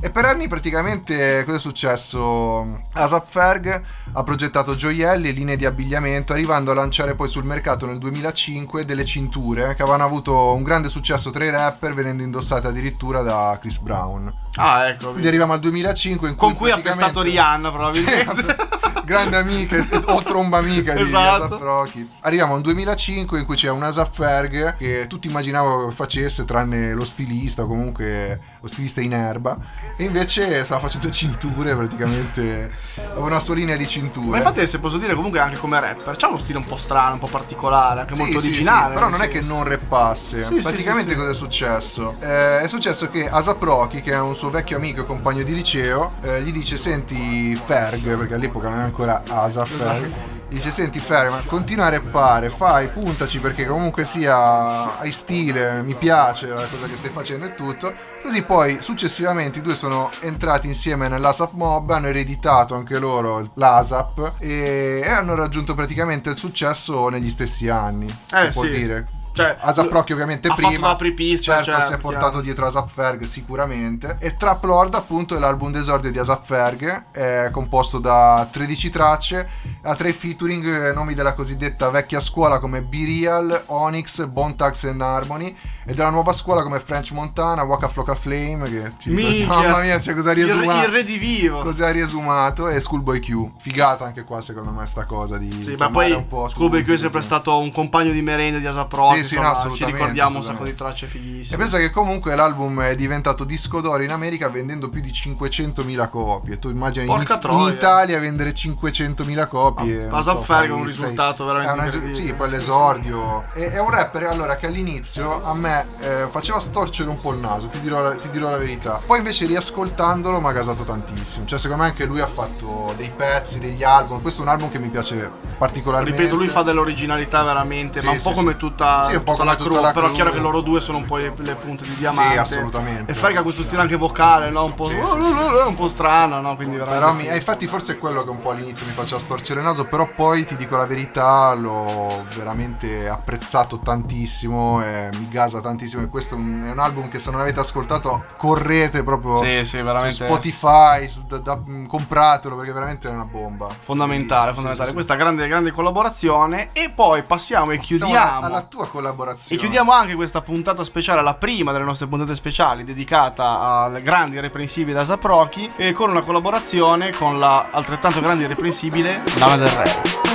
E 0.00 0.10
per 0.10 0.24
anni 0.24 0.48
praticamente 0.48 1.44
cosa 1.44 1.56
è 1.56 1.60
successo? 1.60 2.80
Asap 2.92 3.26
Ferg 3.30 3.82
ha 4.12 4.22
progettato 4.24 4.74
gioielli 4.74 5.28
e 5.28 5.32
linee 5.32 5.56
di 5.56 5.64
abbigliamento, 5.64 6.32
arrivando 6.32 6.72
a 6.72 6.74
lanciare 6.74 7.14
poi 7.14 7.28
sul 7.28 7.44
mercato 7.44 7.86
nel 7.86 7.98
2005 7.98 8.84
delle 8.84 9.04
cinture 9.04 9.74
che 9.76 9.82
avevano 9.82 10.04
avuto 10.04 10.52
un 10.52 10.64
grande 10.64 10.90
successo 10.90 11.30
tra 11.30 11.44
i 11.44 11.50
rapper, 11.50 11.94
venendo 11.94 12.22
indossate 12.24 12.66
addirittura 12.66 13.22
da 13.22 13.56
Chris 13.60 13.78
Brown. 13.78 14.30
Ah, 14.56 14.88
ecco. 14.88 15.08
Quindi 15.10 15.26
arriviamo 15.26 15.52
al 15.52 15.60
2005 15.60 16.28
in 16.28 16.34
cui 16.36 16.46
Con 16.46 16.56
cui 16.56 16.70
ha 16.70 16.78
pestato 16.78 17.22
Rihanna, 17.22 17.70
probabilmente. 17.70 18.56
grande 19.04 19.36
amica 19.36 19.76
o 20.06 20.22
tromba 20.22 20.56
amica 20.58 20.94
di 20.94 21.02
Esatto. 21.02 21.44
Asap 21.44 21.60
Rocky. 21.60 22.08
Arriviamo 22.20 22.54
al 22.54 22.62
2005 22.62 23.38
in 23.38 23.44
cui 23.44 23.54
c'è 23.56 23.68
un 23.70 23.82
Asap 23.82 24.14
Ferg 24.14 24.76
che 24.78 25.06
tutti 25.08 25.28
immaginavano 25.28 25.88
che 25.88 25.94
facesse 25.94 26.44
tranne 26.46 26.94
lo 26.94 27.04
stilista 27.04 27.62
o 27.64 27.66
comunque 27.66 28.40
lo 28.60 28.66
stilista 28.68 29.02
in 29.02 29.12
erba 29.12 29.58
e 29.98 30.04
invece 30.04 30.64
stava 30.64 30.80
facendo 30.80 31.10
cinture 31.10 31.76
praticamente 31.76 32.70
aveva 33.10 33.26
una 33.26 33.40
sua 33.40 33.54
linea 33.54 33.76
di 33.76 33.86
cinture. 33.86 34.28
Ma 34.30 34.38
infatti, 34.38 34.66
se 34.66 34.78
posso 34.78 34.96
dire, 34.96 35.14
comunque 35.14 35.38
anche 35.38 35.56
come 35.58 35.78
rapper, 35.78 36.16
c'ha 36.16 36.28
uno 36.28 36.38
stile 36.38 36.58
un 36.58 36.66
po' 36.66 36.76
strano, 36.76 37.12
un 37.14 37.18
po' 37.20 37.26
particolare, 37.26 38.00
anche 38.00 38.14
Sì, 38.14 38.20
molto 38.22 38.40
sì, 38.40 38.46
originale. 38.48 38.88
sì, 38.88 38.94
però 38.94 39.08
non 39.10 39.20
è 39.20 39.28
che 39.28 39.40
non 39.42 39.64
rappasse. 39.64 40.48
Praticamente 40.62 41.14
cosa 41.14 41.30
è 41.30 41.34
successo? 41.34 42.14
Eh, 42.20 42.60
è 42.60 42.68
successo 42.68 43.08
che 43.10 43.28
Asap 43.28 43.62
Rocky, 43.62 44.00
che 44.00 44.12
è 44.12 44.18
un 44.18 44.34
suo 44.34 44.43
vecchio 44.50 44.76
amico 44.76 45.02
e 45.02 45.06
compagno 45.06 45.42
di 45.42 45.54
liceo, 45.54 46.12
eh, 46.22 46.42
gli 46.42 46.52
dice: 46.52 46.76
Senti, 46.76 47.54
Ferg, 47.54 48.16
perché 48.16 48.34
all'epoca 48.34 48.68
non 48.68 48.80
è 48.80 48.82
ancora 48.82 49.22
Asap 49.26 49.66
Ferg. 49.66 50.06
Gli 50.48 50.54
dice: 50.54 50.70
Senti, 50.70 50.98
Ferg, 50.98 51.30
ma 51.30 51.42
continua 51.46 51.86
a 51.86 51.90
rappare, 51.90 52.50
fai, 52.50 52.88
puntaci 52.88 53.40
perché 53.40 53.66
comunque 53.66 54.04
sia 54.04 54.98
hai 54.98 55.10
stile, 55.12 55.82
mi 55.82 55.94
piace 55.94 56.46
la 56.48 56.66
cosa 56.66 56.86
che 56.86 56.96
stai 56.96 57.10
facendo 57.10 57.46
e 57.46 57.54
tutto. 57.54 58.12
Così 58.22 58.42
poi 58.42 58.78
successivamente 58.80 59.58
i 59.58 59.62
due 59.62 59.74
sono 59.74 60.10
entrati 60.20 60.66
insieme 60.66 61.08
nell'ASAP 61.08 61.52
Mob, 61.52 61.90
hanno 61.90 62.06
ereditato 62.06 62.74
anche 62.74 62.98
loro 62.98 63.50
l'ASAP 63.54 64.36
e, 64.40 65.02
e 65.04 65.08
hanno 65.10 65.34
raggiunto 65.34 65.74
praticamente 65.74 66.30
il 66.30 66.38
successo 66.38 67.08
negli 67.10 67.28
stessi 67.28 67.68
anni. 67.68 68.06
Eh, 68.32 68.46
si 68.46 68.50
può 68.52 68.62
sì. 68.62 68.70
dire. 68.70 69.22
Cioè, 69.34 69.56
Asap 69.58 69.90
Rocky 69.90 70.12
ovviamente 70.12 70.46
ha 70.46 70.54
fatto 70.54 70.68
prima 70.68 70.86
da 70.86 70.92
apripista, 70.92 71.54
certo, 71.54 71.64
certo, 71.64 71.80
si 71.80 71.92
è 71.92 71.98
chiaro. 71.98 72.02
portato 72.02 72.40
dietro 72.40 72.66
Asap 72.66 72.88
Ferg 72.88 73.22
sicuramente 73.24 74.16
e 74.20 74.36
Trap 74.36 74.62
Lord 74.62 74.94
appunto 74.94 75.34
è 75.34 75.40
l'album 75.40 75.72
d'esordio 75.72 76.12
di 76.12 76.18
Asap 76.18 76.44
Ferg 76.44 77.10
è 77.10 77.48
composto 77.50 77.98
da 77.98 78.46
13 78.48 78.90
tracce 78.90 79.48
ha 79.82 79.94
tre 79.96 80.12
featuring 80.12 80.64
eh, 80.64 80.92
nomi 80.92 81.14
della 81.14 81.32
cosiddetta 81.32 81.90
vecchia 81.90 82.20
scuola 82.20 82.60
come 82.60 82.82
Be 82.82 83.04
Real, 83.04 83.62
Onyx, 83.66 84.24
Bone 84.26 84.54
Tax 84.54 84.84
and 84.84 85.00
Harmony 85.00 85.56
e 85.86 85.94
della 85.94 86.10
nuova 86.10 86.32
scuola 86.32 86.62
come 86.62 86.80
French 86.80 87.12
Montana, 87.12 87.62
Waka 87.62 87.88
Flocka 87.88 88.14
Flame 88.14 88.62
che 88.70 88.92
ci 88.98 89.10
Minchia. 89.10 89.46
mamma 89.46 89.80
mia 89.80 90.00
cioè 90.00 90.14
cosa 90.14 90.30
ha 90.30 90.32
riesumato 90.32 90.86
il 90.86 90.92
redivivo. 90.92 91.60
cosa 91.60 91.86
ha 91.86 91.90
riesumato 91.90 92.68
e 92.68 92.80
Schoolboy 92.80 93.20
Q 93.20 93.50
figata 93.60 94.04
anche 94.04 94.22
qua 94.24 94.40
secondo 94.40 94.70
me 94.70 94.86
sta 94.86 95.04
cosa 95.04 95.36
di 95.38 95.50
Sì, 95.62 95.74
ma 95.76 95.90
poi 95.90 96.12
un 96.12 96.26
po' 96.28 96.48
Schoolboy 96.48 96.82
Q 96.84 96.92
è 96.92 96.96
sempre 96.96 97.20
stato 97.22 97.58
un 97.58 97.70
compagno 97.72 98.12
di 98.12 98.22
merenda 98.22 98.58
di 98.58 98.66
Asap 98.66 98.92
Rocky, 98.92 99.18
Sì, 99.22 99.24
sì, 99.28 99.34
insomma, 99.36 99.64
no, 99.64 99.74
ci 99.74 99.84
ricordiamo 99.84 100.36
un 100.38 100.42
sacco 100.44 100.64
di 100.64 100.74
tracce 100.74 101.06
E 101.06 101.08
fighissime. 101.08 101.56
pensa 101.58 101.78
che 101.78 101.90
comunque 101.90 102.34
l'album 102.34 102.80
è 102.82 102.94
diventato 102.96 103.44
disco 103.44 103.80
d'oro 103.80 104.02
in 104.02 104.10
America 104.10 104.48
vendendo 104.48 104.88
più 104.88 105.00
di 105.00 105.10
500.000 105.10 106.08
copie. 106.08 106.58
Tu 106.58 106.70
immagini 106.70 107.06
in, 107.06 107.12
Porca 107.14 107.34
in 107.34 107.40
troia. 107.40 107.72
Italia 107.72 108.18
vendere 108.18 108.54
500.000 108.54 109.46
copie. 109.48 110.06
non 110.06 110.18
Asap 110.18 110.36
so, 110.38 110.42
Ferg 110.44 110.68
è 110.68 110.72
un 110.72 110.78
sei- 110.88 110.96
risultato 110.96 111.44
veramente 111.44 111.72
è 111.72 111.78
un 111.80 111.84
es- 111.86 111.94
incredibile. 111.94 112.26
Sì, 112.28 112.32
poi 112.34 112.50
l'esordio. 112.50 113.44
E- 113.54 113.72
È 113.72 113.78
un 113.80 113.90
rapper 113.90 114.22
allora 114.24 114.56
che 114.56 114.66
all'inizio 114.66 115.42
a 115.44 115.54
me 115.54 115.73
me 115.74 115.86
eh, 116.00 116.26
faceva 116.30 116.60
storcere 116.60 117.08
un 117.08 117.20
po' 117.20 117.32
il 117.32 117.38
naso, 117.38 117.66
ti 117.68 117.80
dirò, 117.80 118.02
la, 118.02 118.14
ti 118.14 118.28
dirò 118.30 118.50
la 118.50 118.58
verità. 118.58 119.00
Poi 119.04 119.18
invece 119.18 119.46
riascoltandolo 119.46 120.40
mi 120.40 120.46
ha 120.48 120.52
gasato 120.52 120.82
tantissimo. 120.84 121.46
Cioè, 121.46 121.58
secondo 121.58 121.82
me 121.82 121.88
anche 121.90 122.04
lui 122.04 122.20
ha 122.20 122.26
fatto 122.26 122.92
dei 122.96 123.10
pezzi, 123.14 123.58
degli 123.58 123.82
album. 123.82 124.20
Questo 124.22 124.40
è 124.40 124.44
un 124.44 124.50
album 124.50 124.70
che 124.70 124.78
mi 124.78 124.88
piace 124.88 125.30
particolarmente. 125.58 126.16
Ripeto, 126.18 126.36
lui 126.36 126.48
fa 126.48 126.62
dell'originalità 126.62 127.42
veramente, 127.42 128.00
Sì, 128.00 128.06
ma 128.06 128.12
un 128.12 128.18
sì, 128.18 128.22
po' 128.24 128.30
sì. 128.30 128.34
come 128.36 128.56
tutta, 128.56 129.06
Sì, 129.08 129.14
un 129.16 129.24
po' 129.24 129.32
tutta 129.32 129.36
come 129.38 129.50
la 129.50 129.56
tutta 129.56 129.70
crew, 129.70 129.82
la 129.82 129.92
però 129.92 130.08
è 130.08 130.12
chiaro 130.12 130.30
che 130.30 130.38
loro 130.38 130.60
due 130.60 130.80
sono 130.80 130.98
un 130.98 131.04
po' 131.04 131.16
le, 131.16 131.32
le 131.36 131.54
punte 131.54 131.84
di 131.84 131.94
diamante. 131.96 132.38
assolutamente. 132.38 133.10
E 133.10 133.14
Ferg 133.14 133.36
ha 133.36 133.42
questo 133.42 133.62
stile 133.62 133.80
anche 133.82 133.96
vocale, 133.96 134.50
no? 134.50 134.64
Un 134.64 134.74
po', 134.74 134.84
un 135.66 135.74
po' 135.74 135.88
strano, 135.88 136.40
no? 136.40 136.56
Quindi 136.56 136.76
veramente... 136.76 137.00
Però 137.04 137.12
mi- 137.14 137.26
eh, 137.26 137.36
infatti 137.36 137.66
forse 137.66 137.92
è 137.94 137.98
quello 137.98 138.22
che 138.24 138.30
un 138.30 138.40
po' 138.40 138.50
all'inizio 138.50 138.86
mi 138.86 138.92
faceva 138.92 139.20
storcere 139.20 139.60
il 139.60 139.66
naso, 139.66 139.84
però 139.84 140.08
poi 140.14 140.44
ti 140.44 140.56
dico 140.56 140.76
la 140.76 140.86
verità, 140.86 141.52
l'ho 141.54 142.24
veramente 142.34 143.08
apprezzato 143.08 143.78
tantissimo 143.78 144.82
e 144.84 145.08
mi 145.18 145.28
gasa 145.28 145.60
tantissimo 145.64 146.02
e 146.02 146.08
questo 146.08 146.34
è 146.34 146.38
un, 146.38 146.64
è 146.66 146.70
un 146.70 146.78
album 146.78 147.08
che 147.08 147.18
se 147.18 147.30
non 147.30 147.40
avete 147.40 147.60
ascoltato 147.60 148.24
correte 148.36 149.02
proprio 149.02 149.42
Sì, 149.42 149.64
sì, 149.64 149.80
veramente. 149.80 150.14
su 150.16 150.24
Spotify, 150.24 151.08
su- 151.08 151.24
da- 151.26 151.38
da- 151.38 151.58
compratelo 151.86 152.56
perché 152.56 152.72
veramente 152.72 153.08
è 153.08 153.12
una 153.12 153.24
bomba. 153.24 153.68
Fondamentale, 153.68 154.48
Sì, 154.50 154.54
fondamentale. 154.54 154.92
Questa 154.92 155.14
grande, 155.14 155.46
grande 155.48 155.70
collaborazione. 155.72 156.68
E 156.72 156.90
poi 156.94 157.22
passiamo 157.22 157.70
e 157.72 157.78
chiudiamo. 157.80 158.12
alla, 158.14 158.46
alla 158.46 158.62
tua 158.62 158.86
collaborazione. 158.88 159.56
E 159.56 159.58
chiudiamo 159.58 159.92
anche 159.92 160.14
questa 160.14 160.40
puntata 160.42 160.84
speciale, 160.84 161.22
la 161.22 161.34
prima 161.34 161.72
delle 161.72 161.84
nostre 161.84 162.06
puntate 162.06 162.34
speciali, 162.34 162.84
dedicata 162.84 163.60
alle 163.60 164.02
grandi 164.02 164.36
irreprensibili 164.36 164.92
da 164.94 165.04
Zaprochi, 165.04 165.72
e 165.76 165.92
con 165.92 166.10
una 166.10 166.20
collaborazione 166.22 167.12
con 167.14 167.38
la 167.38 167.66
altrettanto 167.70 168.20
grande 168.20 168.44
irreprensibile 168.44 169.22
Lana 169.38 169.56
Del 169.56 169.68
Rey. 169.68 170.33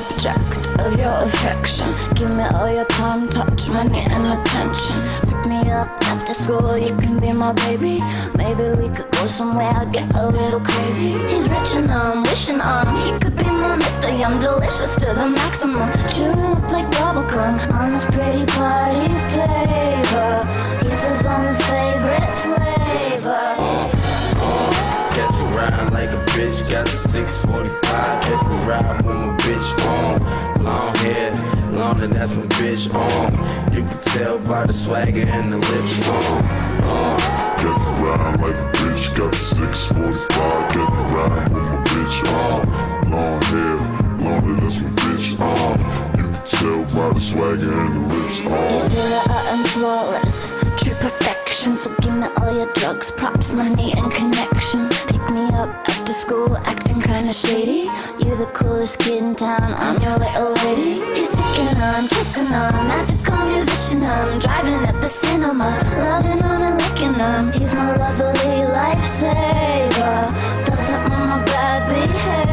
Object 0.00 0.68
of 0.80 0.96
your 0.98 1.12
affection. 1.24 1.88
Give 2.14 2.34
me 2.34 2.44
all 2.44 2.72
your 2.72 2.84
time, 2.86 3.28
touch, 3.28 3.68
money, 3.68 4.00
and 4.10 4.26
attention. 4.26 4.98
Pick 5.28 5.46
me 5.46 5.70
up 5.70 5.88
after 6.04 6.34
school, 6.34 6.76
you 6.78 6.94
can 6.96 7.18
be 7.18 7.32
my 7.32 7.52
baby. 7.52 8.00
Maybe 8.36 8.64
we 8.80 8.88
could 8.88 9.10
go 9.12 9.26
somewhere, 9.26 9.72
I 9.74 9.84
get 9.86 10.14
a 10.14 10.26
little 10.28 10.60
crazy. 10.60 11.12
He's 11.30 11.48
rich 11.48 11.74
and 11.76 11.90
I'm 11.90 12.22
wishing 12.22 12.60
on. 12.60 12.96
He 13.02 13.10
could 13.18 13.36
be 13.36 13.44
my 13.44 13.76
Mr. 13.78 14.08
Yum, 14.18 14.38
delicious 14.38 14.94
to 14.96 15.06
the 15.06 15.28
maximum. 15.28 15.90
Chewing 16.08 16.38
up 16.38 16.70
like 16.70 16.86
bubblegum 16.90 17.72
on 17.72 17.94
his 17.94 18.04
pretty 18.06 18.46
party 18.46 19.08
flavor. 19.32 20.42
He 20.84 20.90
says 20.90 21.24
I'm 21.26 21.46
his 21.46 21.60
favorite 21.62 22.36
flavor. 22.42 23.79
Bitch, 26.34 26.70
got 26.70 26.86
the 26.86 26.96
645. 26.96 28.22
Catch 28.22 28.46
me 28.46 28.56
riding 28.66 29.06
with 29.06 29.22
my 29.26 29.36
bitch 29.38 29.68
on. 29.86 30.64
Long 30.64 30.94
hair, 30.96 31.32
long 31.72 32.02
and 32.02 32.12
that's 32.12 32.34
my 32.36 32.42
bitch 32.58 32.92
on. 32.94 33.72
You 33.74 33.84
can 33.84 33.98
tell 34.00 34.38
by 34.38 34.66
the 34.66 34.72
swagger 34.72 35.26
and 35.28 35.52
the 35.52 35.56
lips 35.58 36.08
on. 36.08 36.42
Get 37.58 37.66
me 37.66 38.02
riding 38.02 38.40
like 38.42 38.56
a 38.56 38.72
bitch, 38.78 39.16
got 39.16 39.32
the 39.32 39.40
645. 39.40 40.72
Get 40.72 41.14
riding 41.14 41.54
with 41.54 41.70
my 41.70 41.84
bitch 41.84 42.18
on. 42.38 43.10
Long 43.10 43.42
hair, 43.42 43.76
long 44.24 44.44
and 44.50 44.60
that's 44.60 44.80
my 44.80 44.90
bitch 44.90 45.40
on. 45.40 45.78
You 46.16 46.24
can 46.24 46.44
tell 46.46 46.82
by 47.08 47.14
the 47.14 47.20
swagger 47.20 47.72
and 47.72 47.96
the 48.10 48.14
lips 48.14 48.42
You 48.42 48.50
on. 48.50 48.80
say 48.80 48.94
that 48.96 49.26
I 49.30 49.50
am 49.58 49.64
flawless, 49.66 50.52
true 50.76 50.94
perfection. 50.94 51.39
So 51.60 51.94
give 52.00 52.14
me 52.14 52.26
all 52.38 52.56
your 52.56 52.72
drugs, 52.72 53.10
props, 53.10 53.52
money, 53.52 53.92
and 53.92 54.10
connections. 54.10 54.88
Pick 55.04 55.20
me 55.28 55.44
up 55.52 55.68
after 55.90 56.14
school, 56.14 56.56
acting 56.64 57.02
kinda 57.02 57.34
shady. 57.34 57.82
You're 58.18 58.38
the 58.38 58.50
coolest 58.54 58.98
kid 59.00 59.22
in 59.22 59.34
town, 59.34 59.74
I'm 59.76 60.00
your 60.00 60.16
little 60.16 60.52
lady. 60.64 60.94
He's 61.14 61.28
sticking 61.28 61.76
on, 61.82 62.08
kissing 62.08 62.46
on, 62.46 62.72
magical 62.88 63.44
musician. 63.44 64.02
I'm 64.02 64.38
driving 64.38 64.86
at 64.88 65.02
the 65.02 65.08
cinema, 65.08 65.68
loving 65.98 66.42
on 66.42 66.62
and 66.62 66.78
licking 66.80 67.20
on. 67.20 67.52
He's 67.52 67.74
my 67.74 67.94
lovely 67.94 68.64
lifesaver. 68.78 70.32
Doesn't 70.64 71.10
want 71.10 71.28
my 71.28 71.44
bad 71.44 71.86
behavior. 71.86 72.49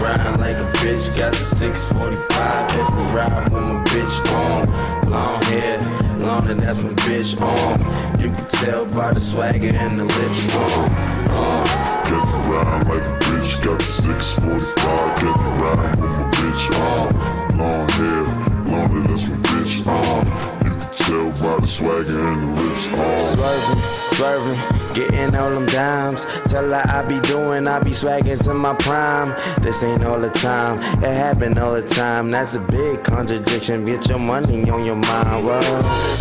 Riding 0.00 0.40
like 0.40 0.56
a 0.56 0.72
bitch, 0.80 1.14
got 1.18 1.34
the 1.34 1.44
645. 1.44 2.68
Catch 2.70 2.92
me 2.94 3.14
riding 3.14 3.52
with 3.52 3.68
my 3.68 3.84
bitch 3.84 4.16
on. 4.32 5.10
Long 5.10 5.42
hair, 5.42 5.78
long 6.20 6.48
and 6.48 6.58
that's 6.58 6.82
my 6.82 6.90
bitch 7.04 7.38
on. 7.40 8.20
You 8.20 8.30
can 8.30 8.46
tell 8.46 8.86
by 8.86 9.12
the 9.12 9.20
swagger 9.20 9.68
and 9.68 10.00
the 10.00 10.04
lips 10.04 10.54
on. 10.56 10.88
Uh, 11.28 12.02
get 12.04 12.24
me 12.24 12.50
riding 12.50 12.88
like 12.88 13.04
a 13.04 13.24
bitch, 13.24 13.62
got 13.62 13.78
the 13.78 13.86
645. 13.86 15.20
Get 15.20 15.36
me 15.36 15.60
riding 15.60 16.00
with 16.00 16.18
my 16.18 16.30
bitch 16.30 16.64
on. 16.80 17.58
Long 17.58 17.88
hair, 17.90 18.24
long 18.72 18.96
and 18.96 19.06
that's 19.06 19.28
my 19.28 19.36
bitch 19.36 19.86
on. 19.86 20.59
Tell 20.96 21.30
by 21.30 21.60
the 21.60 21.66
swagger 21.66 22.26
and 22.26 22.56
the 22.56 22.62
lips 22.62 22.92
on. 22.92 23.18
Swerving, 23.18 23.82
swerving, 24.16 24.94
getting 24.94 25.34
all 25.36 25.50
them 25.50 25.66
dimes. 25.66 26.24
Tell 26.44 26.68
her 26.68 26.82
I 26.84 27.06
be 27.06 27.20
doing, 27.20 27.68
I 27.68 27.78
be 27.78 27.90
swagging 27.90 28.42
to 28.44 28.54
my 28.54 28.74
prime. 28.74 29.34
This 29.62 29.82
ain't 29.84 30.04
all 30.04 30.18
the 30.18 30.30
time, 30.30 30.78
it 31.02 31.12
happen 31.12 31.58
all 31.58 31.74
the 31.74 31.88
time. 31.88 32.30
That's 32.30 32.54
a 32.54 32.60
big 32.60 33.04
contradiction. 33.04 33.84
Get 33.84 34.08
your 34.08 34.18
money 34.18 34.68
on 34.68 34.84
your 34.84 34.96
mind. 34.96 35.46
What, 35.46 35.64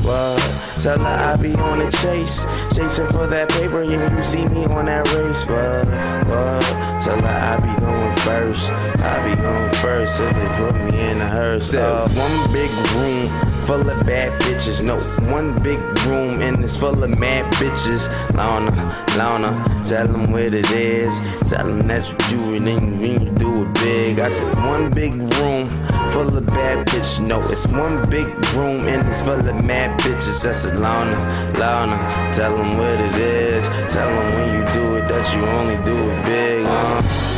what? 0.03 0.39
Tell 0.82 0.99
her 0.99 1.05
I 1.05 1.36
be 1.36 1.55
on 1.55 1.80
the 1.80 1.91
chase, 2.01 2.45
chasing 2.76 3.07
for 3.07 3.26
that 3.28 3.49
paper. 3.49 3.84
Yeah, 3.84 4.15
you 4.15 4.24
see 4.24 4.45
me 4.45 4.65
on 4.65 4.86
that 4.86 5.11
race. 5.13 5.47
What, 5.49 5.88
what? 6.30 6.88
Tell 6.99 7.21
her 7.21 7.27
I 7.27 7.57
be 7.57 7.79
going 7.79 8.17
first, 8.17 8.71
I 8.71 9.29
be 9.29 9.41
going 9.41 9.69
first. 9.75 10.19
And 10.21 10.35
they 10.35 10.55
put 10.57 10.75
me 10.91 10.99
in 11.09 11.21
a 11.21 11.27
hearse. 11.27 11.73
Uh, 11.73 12.07
one 12.09 12.53
big 12.53 12.69
room 12.95 13.27
full 13.63 13.89
of 13.89 14.05
bad 14.05 14.31
bitches. 14.41 14.83
No, 14.83 14.97
one 15.31 15.55
big 15.61 15.79
room 16.07 16.41
and 16.41 16.63
it's 16.63 16.75
full 16.75 17.03
of 17.03 17.19
mad 17.19 17.45
bitches. 17.53 18.09
Lana, 18.35 18.71
Lana, 19.17 19.83
tell 19.85 20.07
them 20.07 20.31
what 20.31 20.53
it 20.53 20.71
is. 20.71 21.19
Tell 21.49 21.67
them 21.67 21.87
that 21.87 22.09
you 22.09 22.37
do 22.37 22.53
it 22.55 22.61
and 22.63 22.99
you 22.99 23.19
you 23.19 23.31
do 23.31 23.63
it 23.63 23.73
big. 23.75 24.19
I 24.19 24.29
said 24.29 24.53
one 24.65 24.91
big 24.91 25.13
room 25.13 25.69
full 26.10 26.38
of 26.38 26.45
bad 26.47 26.88
bitches. 26.88 27.26
No, 27.28 27.41
it's 27.49 27.68
one 27.68 28.10
big 28.10 28.28
room 28.55 28.82
and 28.88 29.07
it's 29.07 29.22
full 29.22 29.34
of 29.34 29.66
mad 29.66 29.99
bitches. 30.01 30.43
That's 30.43 30.60
said 30.60 30.80
Lana, 30.80 31.18
Lana, 31.60 32.34
tell 32.34 32.51
them 32.51 32.78
what 32.78 32.99
it 32.99 33.14
is. 33.16 33.68
Tell 33.91 34.07
them 34.07 34.36
when 34.36 34.47
you 34.55 34.66
do 34.74 34.95
it 34.97 35.05
that 35.05 35.26
you 35.36 35.45
only 35.45 35.78
do 35.84 35.95
it 35.95 36.26
big. 36.26 36.66
Uh, 36.66 37.28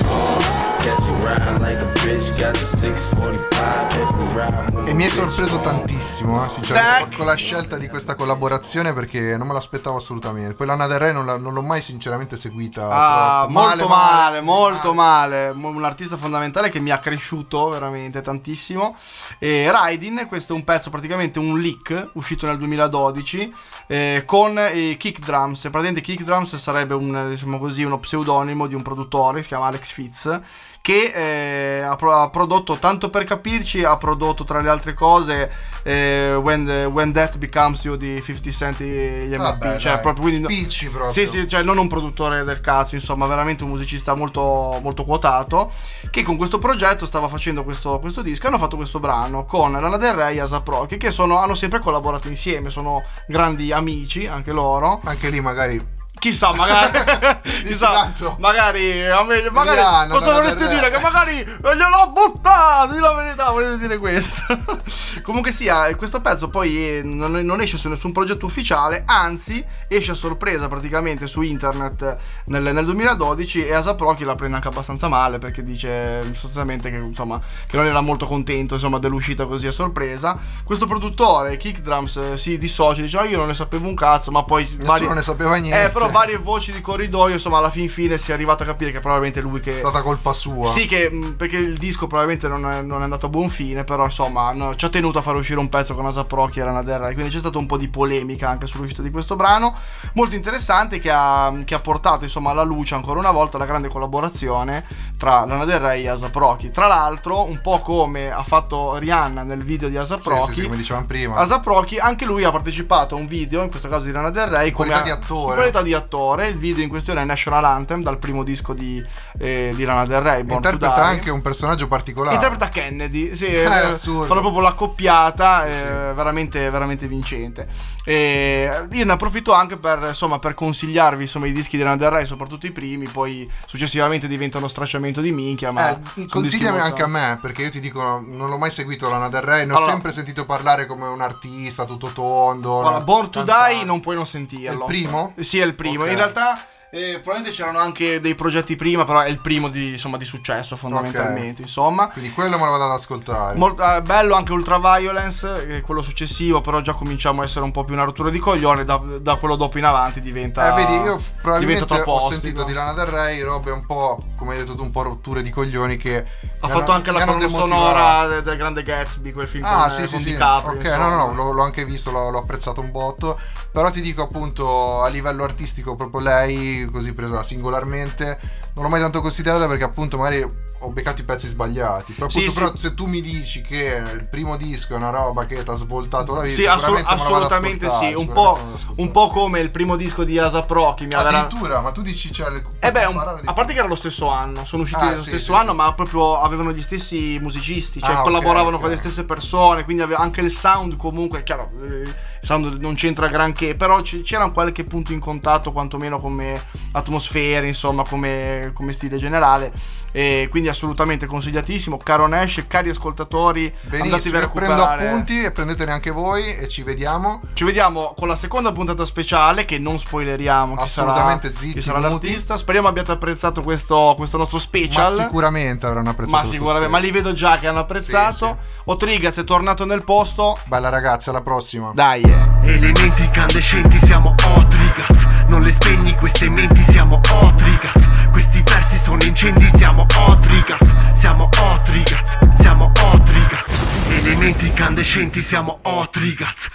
E 4.88 4.94
mi 4.94 5.04
è 5.04 5.10
sorpreso 5.10 5.60
tantissimo, 5.60 6.44
eh, 6.44 6.50
sinceramente, 6.50 7.16
con 7.16 7.26
la 7.28 7.36
scelta 7.36 7.78
di 7.78 7.88
questa 7.88 8.16
collaborazione 8.16 8.92
perché 8.94 9.38
non 9.38 9.46
me 9.48 9.54
l'aspettavo 9.54 9.98
assolutamente. 9.98 10.56
Poi 10.56 10.66
Lana 10.66 10.88
Del 10.88 10.98
Rey 10.98 11.14
non, 11.14 11.26
la- 11.28 11.38
non 11.38 11.54
l'ho 11.54 11.62
mai 11.62 11.82
sinceramente 11.82 12.36
seguita. 12.36 12.88
Ah, 12.90 13.40
troppo. 13.46 13.52
molto 13.60 13.88
male, 13.88 14.42
molto 14.42 14.94
male. 14.96 15.54
Mo- 15.54 15.70
Un 15.70 15.84
artista 15.84 16.18
fondamentale 16.18 16.70
che 16.72 16.80
mi 16.80 16.90
ha 16.90 16.98
cresciuto 16.98 17.70
veramente 17.70 18.22
tantissimo. 18.22 18.96
E 19.38 19.70
Raidin, 19.72 20.26
questo 20.28 20.54
è 20.54 20.56
un 20.56 20.64
pezzo, 20.64 20.90
praticamente 20.90 21.38
un 21.40 21.60
leak 21.60 22.10
uscito 22.14 22.48
nel 22.48 22.58
2012 22.58 23.54
eh, 23.88 24.24
con 24.26 24.60
i 24.74 24.98
Kick 24.98 25.20
Drums. 25.20 25.60
Praticamente 25.62 26.02
Kick 26.02 26.24
Drums 26.24 26.56
sarebbe 26.56 26.96
un, 26.96 27.26
diciamo 27.30 27.60
così, 27.60 27.84
uno 27.84 28.00
pseudonimo 28.00 28.66
di 28.66 28.74
un 28.74 28.82
produttore 28.82 29.38
che 29.38 29.44
si 29.44 29.50
chiama 29.50 29.68
Alex 29.68 29.92
Fitz. 29.92 30.40
Che 30.82 31.12
eh, 31.14 31.82
ha, 31.82 31.96
pro- 31.96 32.12
ha 32.12 32.30
prodotto, 32.30 32.78
tanto 32.78 33.10
per 33.10 33.24
capirci, 33.24 33.84
ha 33.84 33.98
prodotto 33.98 34.44
tra 34.44 34.62
le 34.62 34.70
altre 34.70 34.96
cose 34.96 35.52
eh, 35.84 36.34
When, 36.34 36.66
the- 36.66 36.86
When 36.86 37.12
That 37.12 37.38
Becomes 37.38 37.84
You 37.84 37.96
di 37.96 38.20
50 38.20 38.50
Cent 38.52 38.82
gli 38.82 39.36
MP. 39.36 39.78
Cioè, 39.78 39.94
dai, 39.94 40.02
proprio 40.02 40.24
quindi. 40.24 40.44
spicci 40.44 40.88
proprio. 40.90 41.12
Sì, 41.12 41.28
sì, 41.28 41.48
cioè 41.48 41.62
non 41.62 41.78
un 41.78 41.88
produttore 41.88 42.44
del 42.44 42.62
cazzo, 42.62 42.96
insomma, 42.96 43.28
veramente 43.28 43.64
un 43.64 43.70
musicista 43.70 44.16
molto, 44.16 44.80
molto 44.82 45.04
quotato. 45.04 45.72
Che 46.10 46.24
con 46.24 46.36
questo 46.36 46.58
progetto 46.58 47.06
stava 47.06 47.28
facendo 47.28 47.64
questo, 47.64 48.00
questo 48.00 48.24
disco 48.24 48.46
e 48.46 48.48
hanno 48.50 48.58
fatto 48.58 48.76
questo 48.76 49.00
brano 49.00 49.46
con 49.46 49.74
Lana 49.74 49.98
Del 49.98 50.14
Rey 50.14 50.38
e 50.38 50.42
Asap 50.42 50.68
Rocky, 50.68 50.98
che 50.98 51.12
sono, 51.12 51.38
hanno 51.38 51.54
sempre 51.54 51.80
collaborato 51.80 52.28
insieme, 52.28 52.70
sono 52.72 53.04
grandi 53.28 53.72
amici, 53.72 54.26
anche 54.26 54.52
loro. 54.52 55.00
Anche 55.04 55.30
lì 55.30 55.40
magari 55.42 56.00
Chissà, 56.22 56.54
magari. 56.54 57.00
chissà, 57.66 58.14
magari. 58.38 59.08
A 59.10 59.24
me, 59.24 59.50
magari 59.50 59.80
Emiliano, 59.80 60.14
cosa 60.20 60.40
Rey. 60.40 60.68
dire? 60.68 60.92
Che 60.92 61.00
magari 61.00 61.38
gliel'ho 61.44 62.12
buttato. 62.14 62.94
Di 62.94 63.00
la 63.00 63.14
verità, 63.14 63.50
volevo 63.50 63.76
dire 63.76 63.98
questo. 63.98 64.44
Comunque 65.24 65.52
sia, 65.52 65.88
eh, 65.88 65.96
questo 65.96 66.22
pezzo 66.22 66.48
poi 66.48 66.98
eh, 66.98 67.02
non, 67.04 67.32
non 67.32 67.60
esce 67.60 67.78
su 67.78 67.90
nessun 67.90 68.12
progetto 68.12 68.46
ufficiale. 68.46 69.02
Anzi, 69.08 69.64
esce 69.88 70.12
a 70.12 70.14
sorpresa 70.14 70.68
praticamente 70.68 71.26
su 71.26 71.42
internet 71.42 72.18
nel, 72.46 72.72
nel 72.72 72.86
2012. 72.86 73.66
E 73.66 73.74
Asap 73.74 74.00
Rocky 74.02 74.24
la 74.24 74.36
prende 74.36 74.58
anche 74.58 74.68
abbastanza 74.68 75.08
male 75.08 75.40
perché 75.40 75.64
dice 75.64 76.22
sostanzialmente 76.34 76.92
che, 76.92 76.98
insomma, 76.98 77.42
che 77.66 77.78
non 77.78 77.88
era 77.88 78.02
molto 78.02 78.28
contento 78.28 78.76
insomma, 78.76 79.00
dell'uscita 79.00 79.48
così 79.48 79.66
a 79.66 79.72
sorpresa. 79.72 80.38
Questo 80.64 80.86
produttore, 80.86 81.58
Kick 81.58 81.80
Drums, 81.80 82.18
eh, 82.18 82.38
si 82.38 82.58
dissocia. 82.58 83.02
Dice: 83.02 83.18
"Ah, 83.18 83.26
Io 83.26 83.38
non 83.40 83.48
ne 83.48 83.56
sapevo 83.56 83.88
un 83.88 83.96
cazzo, 83.96 84.30
ma 84.30 84.44
poi. 84.44 84.70
Nessuno 84.78 85.14
ne 85.14 85.24
sapeva 85.24 85.56
niente." 85.56 85.86
Eh, 85.86 85.90
però 85.90 86.10
varie 86.12 86.38
voci 86.38 86.72
di 86.72 86.82
corridoio, 86.82 87.34
insomma, 87.34 87.57
alla 87.57 87.70
fin 87.70 87.89
fine 87.89 88.18
si 88.18 88.32
è 88.32 88.34
arrivato 88.34 88.64
a 88.64 88.66
capire 88.66 88.91
che 88.91 88.99
probabilmente 88.99 89.41
lui 89.41 89.59
che... 89.59 89.70
È 89.70 89.74
stata 89.74 90.01
colpa 90.01 90.34
sua. 90.34 90.68
Sì, 90.68 90.86
che, 90.86 91.09
mh, 91.09 91.34
perché 91.36 91.57
il 91.57 91.78
disco 91.78 92.07
probabilmente 92.07 92.47
non 92.47 92.70
è, 92.70 92.82
non 92.82 93.01
è 93.01 93.03
andato 93.03 93.26
a 93.26 93.30
buon 93.30 93.49
fine, 93.49 93.84
però 93.84 94.03
insomma 94.03 94.47
hanno- 94.47 94.76
ci 94.76 94.86
ha 94.86 94.89
tenuto 94.89 95.18
a 95.20 95.22
far 95.22 95.36
uscire 95.36 95.59
un 95.59 95.70
pezzo 95.70 95.95
con 95.95 96.05
Asap 96.05 96.32
Rocky 96.32 96.59
e 96.59 96.64
Lana 96.64 96.84
Del 96.84 96.99
Rey, 96.99 97.14
quindi 97.14 97.32
c'è 97.32 97.39
stato 97.39 97.57
un 97.57 97.66
po' 97.66 97.78
di 97.78 97.88
polemica 97.88 98.49
anche 98.49 98.68
sull'uscita 98.68 99.01
di 99.01 99.09
questo 99.12 99.36
brano, 99.36 99.76
molto 100.14 100.36
interessante 100.36 100.99
che 100.99 101.09
ha, 101.12 101.51
che 101.66 101.74
ha 101.76 101.80
portato 101.80 102.24
insomma 102.24 102.51
alla 102.51 102.64
luce 102.64 102.93
ancora 102.95 103.20
una 103.20 103.32
volta 103.32 103.57
la 103.57 103.66
grande 103.66 103.88
collaborazione 103.89 104.86
tra 105.18 105.45
Lana 105.45 105.66
Del 105.66 105.80
Rey 105.80 106.03
e 106.03 106.09
Asap 106.09 106.36
Rocky. 106.36 106.70
Tra 106.72 106.88
l'altro, 106.88 107.43
un 107.43 107.59
po' 107.62 107.80
come 107.80 108.32
ha 108.32 108.43
fatto 108.43 108.97
Rihanna 108.97 109.43
nel 109.43 109.64
video 109.64 109.89
di 109.89 109.97
Asap 109.97 110.22
Sì, 110.22 110.30
Rocky, 110.30 110.47
sì, 110.47 110.53
sì, 110.53 110.64
come 110.64 110.76
dicevamo 110.78 111.05
prima. 111.05 111.36
Asap 111.36 111.66
Rocky, 111.66 111.97
anche 111.97 112.26
lui 112.26 112.43
ha 112.43 112.51
partecipato 112.51 113.16
a 113.16 113.18
un 113.20 113.28
video, 113.28 113.64
in 113.64 113.70
questo 113.70 113.88
caso 113.88 114.05
di 114.05 114.12
Lana 114.12 114.30
Del 114.32 114.47
Rey, 114.47 114.68
In 114.70 114.74
come 114.74 114.89
qualità 114.89 114.99
a- 115.14 115.16
di 115.18 115.24
attore. 115.24 115.49
in 115.49 115.55
qualità 115.55 115.82
di 115.82 115.93
attore. 115.93 116.01
Il 116.47 116.58
video 116.58 116.84
in 116.84 116.89
questione 116.89 117.22
è 117.22 117.26
National 117.26 117.64
Anthem, 117.66 118.02
dal 118.02 118.18
primo 118.18 118.43
disco 118.43 118.74
di, 118.74 119.04
eh, 119.39 119.72
di 119.76 119.84
Lana 119.84 120.06
Del 120.06 120.22
Rey, 120.22 120.43
Born 120.43 120.56
Interpreta 120.64 120.95
anche 121.04 121.30
un 121.30 121.41
personaggio 121.41 121.88
particolare. 121.88 122.36
Interpreta 122.36 122.70
Kennedy, 122.70 123.36
sì, 123.36 123.45
È 123.45 123.66
eh, 123.66 123.66
assurdo. 123.66 124.26
fanno 124.26 124.41
proprio 124.41 124.62
l'accoppiata, 124.62 125.66
eh, 125.68 126.14
veramente, 126.14 126.70
veramente 126.70 127.08
vincente. 127.08 127.68
E 128.04 128.88
io 128.91 129.06
ne 129.06 129.12
approfitto 129.12 129.54
anche 129.54 129.78
per, 129.78 130.04
insomma, 130.08 130.39
per 130.39 130.54
consigliarvi 130.54 131.24
insomma, 131.24 131.47
i 131.47 131.52
dischi 131.54 131.78
di 131.78 131.84
Lana 131.84 131.97
Del 131.97 132.10
Rey, 132.10 132.26
soprattutto 132.26 132.66
i 132.66 132.72
primi, 132.72 133.08
poi 133.08 133.49
successivamente 133.66 134.28
diventano 134.28 134.68
stracciamento 134.68 135.22
di 135.22 135.32
minchia. 135.32 135.72
Ma 135.72 135.89
Eh, 136.16 136.26
consigliami 136.28 136.78
molto- 136.78 136.86
anche 136.86 137.04
a 137.04 137.08
me, 137.08 137.38
perché 137.41 137.64
io 137.64 137.70
ti 137.70 137.80
dico, 137.80 138.02
non 138.28 138.49
l'ho 138.49 138.58
mai 138.58 138.72
seguito 138.72 139.10
Lana 139.10 139.30
Del 139.30 139.41
Rey, 139.41 139.66
ne 139.66 139.74
ho 139.74 139.78
Allora- 139.78 139.91
sempre 139.91 140.12
sentito 140.14 140.45
parlare 140.45 140.86
come 140.86 141.08
un 141.08 141.22
artista 141.22 141.86
tutto 141.86 142.08
tondo. 142.08 142.80
Allora? 142.82 143.02
Born 143.02 143.30
to 143.30 143.43
Cantante. 143.43 143.74
Die 143.76 143.84
non 143.86 143.99
puoi 143.99 144.16
non 144.16 144.26
sentirlo. 144.26 144.70
È 144.70 144.74
il 144.74 144.84
primo? 144.86 145.34
Sì, 145.39 145.60
è 145.60 145.64
il 145.66 145.74
primo. 145.76 145.81
Ok. 145.90 146.08
In 146.08 146.16
realtà. 146.16 146.66
eh, 146.94 147.20
probabilmente 147.24 147.52
c'erano 147.52 147.80
anche 147.80 148.20
dei 148.20 148.36
progetti 148.36 148.76
prima, 148.76 149.06
però 149.06 149.22
è 149.22 149.30
il 149.30 149.40
primo 149.42 149.70
di, 149.70 149.92
insomma, 149.94 150.18
di 150.18 150.26
successo 150.26 150.76
fondamentalmente. 150.76 151.62
Insomma, 151.62 152.08
Quindi 152.08 152.32
quello 152.32 152.58
me 152.58 152.66
lo 152.66 152.72
vado 152.72 152.84
ad 152.84 152.92
ascoltare. 152.92 153.58
Molto, 153.58 153.82
eh, 153.82 154.02
bello 154.02 154.36
anche 154.36 154.52
Ultraviolence, 154.52 155.68
è 155.68 155.82
quello 155.82 156.02
successivo, 156.02 156.60
però 156.60 156.82
già 156.82 156.94
cominciamo 156.94 157.42
a 157.42 157.46
essere 157.46 157.64
un 157.64 157.72
po' 157.72 157.86
più 157.86 157.94
una 157.94 158.04
rottura 158.04 158.30
di 158.30 158.40
coglione. 158.40 158.84
Da, 158.84 159.02
da 159.22 159.36
quello 159.36 159.56
dopo 159.56 159.78
in 159.78 159.86
avanti 159.86 160.20
diventa. 160.20 160.72
Eh, 160.72 160.76
vedi, 160.76 160.96
io 160.96 161.22
probabilmente 161.42 161.94
ho 161.94 162.14
ostico. 162.14 162.42
sentito 162.42 162.64
di 162.66 162.74
Lana 162.74 162.92
Del 162.92 163.06
Rey 163.06 163.42
robe 163.42 163.72
un 163.72 163.86
po', 163.86 164.22
come 164.36 164.54
hai 164.54 164.60
detto 164.60 164.76
tu, 164.76 164.84
un 164.84 164.92
po' 164.92 165.04
rotture 165.04 165.42
di 165.42 165.50
coglioni 165.50 165.96
che... 165.96 166.50
Ha 166.64 166.68
mi 166.68 166.74
fatto 166.74 166.91
anche 166.91 167.12
la 167.12 167.26
colonna 167.26 167.49
sonora 167.49 168.28
de- 168.28 168.41
del 168.43 168.55
Grande 168.57 168.84
Gatsby, 168.84 169.32
quel 169.32 169.47
film 169.47 169.66
Ah, 169.66 169.88
con, 169.88 169.91
sì, 169.91 170.01
eh, 170.03 170.07
sì. 170.07 170.24
DiCaprio. 170.24 170.78
Ok, 170.80 170.84
insomma. 170.86 171.09
no, 171.09 171.16
no, 171.16 171.26
no, 171.28 171.34
l'ho, 171.34 171.51
l'ho 171.53 171.64
anche 171.64 171.84
visto, 171.86 172.12
l'ho, 172.12 172.30
l'ho 172.30 172.39
apprezzato 172.39 172.82
un 172.82 172.91
botto. 172.91 173.38
Però 173.72 173.89
ti 173.89 173.99
dico 174.01 174.22
appunto 174.22 175.01
a 175.01 175.07
livello 175.07 175.43
artistico, 175.43 175.95
proprio 175.95 176.22
lei, 176.22 176.88
così 176.91 177.16
presa 177.16 177.41
singolarmente, 177.41 178.39
non 178.74 178.84
l'ho 178.84 178.90
mai 178.90 179.02
tanto 179.02 179.22
considerata 179.22 179.68
perché 179.68 179.84
appunto 179.84 180.18
magari 180.18 180.70
ho 180.84 180.92
beccato 180.92 181.22
i 181.22 181.24
pezzi 181.24 181.48
sbagliati. 181.48 182.14
Però, 182.14 182.28
Sì, 182.28 182.40
appunto, 182.40 182.52
sì. 182.54 182.58
però 182.66 182.76
se 182.76 182.94
tu 182.96 183.06
mi 183.06 183.22
dici 183.22 183.62
che 183.62 184.02
il 184.14 184.28
primo 184.32 184.58
disco 184.58 184.94
è 184.94 184.98
una 184.98 185.12
roba 185.12 185.46
che 185.46 185.62
ti 185.62 185.70
ha 185.70 185.76
svoltato 185.76 186.34
la 186.34 186.42
vita, 186.42 186.56
Sì, 186.56 186.64
lo 186.64 186.72
ad 186.98 187.04
assolutamente 187.06 187.88
sì. 187.90 188.14
Un 188.16 188.32
po', 188.32 188.58
lo 188.64 188.94
un 188.98 189.12
po' 189.12 189.28
come 189.28 189.60
il 189.60 189.70
primo 189.70 189.96
disco 189.96 190.24
di 190.24 190.40
Asap 190.40 190.72
Rocky. 190.72 191.06
Mi 191.06 191.14
aveva- 191.14 191.42
Addirittura, 191.46 191.82
ma 191.82 191.92
tu 191.92 192.02
dici 192.02 192.34
cioè, 192.34 192.50
le- 192.50 192.64
Eh 192.80 192.92
beh, 192.92 193.06
un- 193.06 193.42
a 193.46 193.54
parte 193.54 193.74
che 193.74 193.80
era 193.80 193.88
lo 193.88 193.94
stesso 193.96 194.30
anno, 194.30 194.66
sono 194.66 194.82
usciti 194.82 195.02
Ah, 195.04 195.10
nello 195.10 195.22
sì, 195.22 195.30
stesso 195.30 195.54
sì, 195.54 195.60
anno, 195.60 195.76
ma 195.76 195.94
proprio 195.94 196.40
avevano 196.40 196.72
gli 196.72 196.82
stessi 196.82 197.38
musicisti, 197.40 198.02
cioè 198.02 198.16
Ah, 198.16 198.22
collaboravano 198.22 198.78
ok. 198.78 198.82
con 198.82 198.90
le 198.90 198.98
stesse 198.98 199.22
persone, 199.24 199.84
quindi 199.84 200.02
aveva 200.02 200.20
anche 200.22 200.42
il 200.42 200.50
sound 200.50 200.98
comunque, 200.98 201.44
chiaro, 201.44 201.68
eh, 201.86 201.92
il 202.02 202.16
sound 202.42 202.78
non 202.82 202.96
c'entra 202.96 203.28
granché, 203.28 203.76
però 203.76 204.02
c'era 204.02 204.50
qualche 204.50 204.84
punto 204.84 205.14
in 205.14 205.20
contatto, 205.20 205.72
quantomeno 205.72 206.20
come 206.20 206.60
atmosfere, 206.94 207.68
insomma, 207.68 208.04
come, 208.04 208.61
come 208.74 208.91
stile 208.91 209.18
generale, 209.18 209.72
e 210.14 210.47
quindi 210.49 210.70
assolutamente 210.70 211.26
consigliatissimo, 211.26 211.97
caro 211.97 212.28
Nash, 212.28 212.66
cari 212.68 212.89
ascoltatori, 212.89 213.66
andatevi 213.66 214.09
Benissimo, 214.09 214.38
a 214.38 214.41
io 214.41 214.49
prendo 214.49 214.74
recuperare. 214.76 215.07
appunti 215.07 215.41
e 215.41 215.51
prendetene 215.51 215.91
anche 215.91 216.12
voi 216.12 216.55
e 216.55 216.68
ci 216.68 216.84
vediamo. 216.84 217.39
Ci 217.53 217.64
vediamo 217.64 218.14
con 218.18 218.28
la 218.28 218.36
seconda 218.36 218.72
puntata 218.72 219.05
speciale 219.05 219.66
che 219.66 219.78
non 219.78 219.97
spoileriamo 219.99 220.76
chi 220.76 220.88
sarà, 220.88 221.12
Assolutamente 221.12 221.53
zitti, 221.55 221.74
chi 221.74 221.82
sarà 221.82 221.99
l'artista. 221.99 222.57
Speriamo 222.57 222.88
abbiate 222.88 223.12
apprezzato 223.12 223.62
questo, 223.62 224.14
questo 224.18 224.38
nostro 224.38 224.59
special. 224.59 225.16
Ma 225.16 225.24
sicuramente 225.24 225.86
avranno 225.86 226.09
apprezzato 226.09 226.38
Ma 226.38 226.43
sicuramente, 226.43 226.88
ma 226.89 226.97
li 226.99 227.12
vedo 227.12 227.34
già 227.34 227.57
che 227.57 227.68
hanno 227.68 227.80
apprezzato. 227.80 228.57
Otrigaz 228.86 229.38
è 229.38 229.43
tornato 229.43 229.86
nel 229.86 230.03
posto. 230.03 230.57
Bella 230.66 230.89
ragazzi, 230.89 231.30
alla 231.30 231.41
prossima. 231.41 231.91
Dai. 231.93 232.22
eh. 232.22 232.74
Elementi 232.74 233.24
incandescenti 233.24 233.97
siamo 233.97 234.36
Otrigaz 234.55 235.41
Non 235.52 235.64
le 235.64 235.72
spegni 235.74 236.16
queste 236.16 236.49
menti 236.49 236.82
siamo 236.82 237.20
Otrigaz. 237.30 238.08
Questi 238.32 238.64
versi 238.64 238.97
sono 238.97 239.22
incendi 239.22 239.70
siamo 239.76 240.06
Otrigaz. 240.16 240.93
Siamo 241.12 241.49
Otrigaz 241.60 242.38
Siamo 242.54 242.89
Otrigaz. 243.12 243.84
Elementi 244.12 244.68
incandescenti 244.68 245.41
siamo 245.41 245.80
Otrigaz 245.82 246.70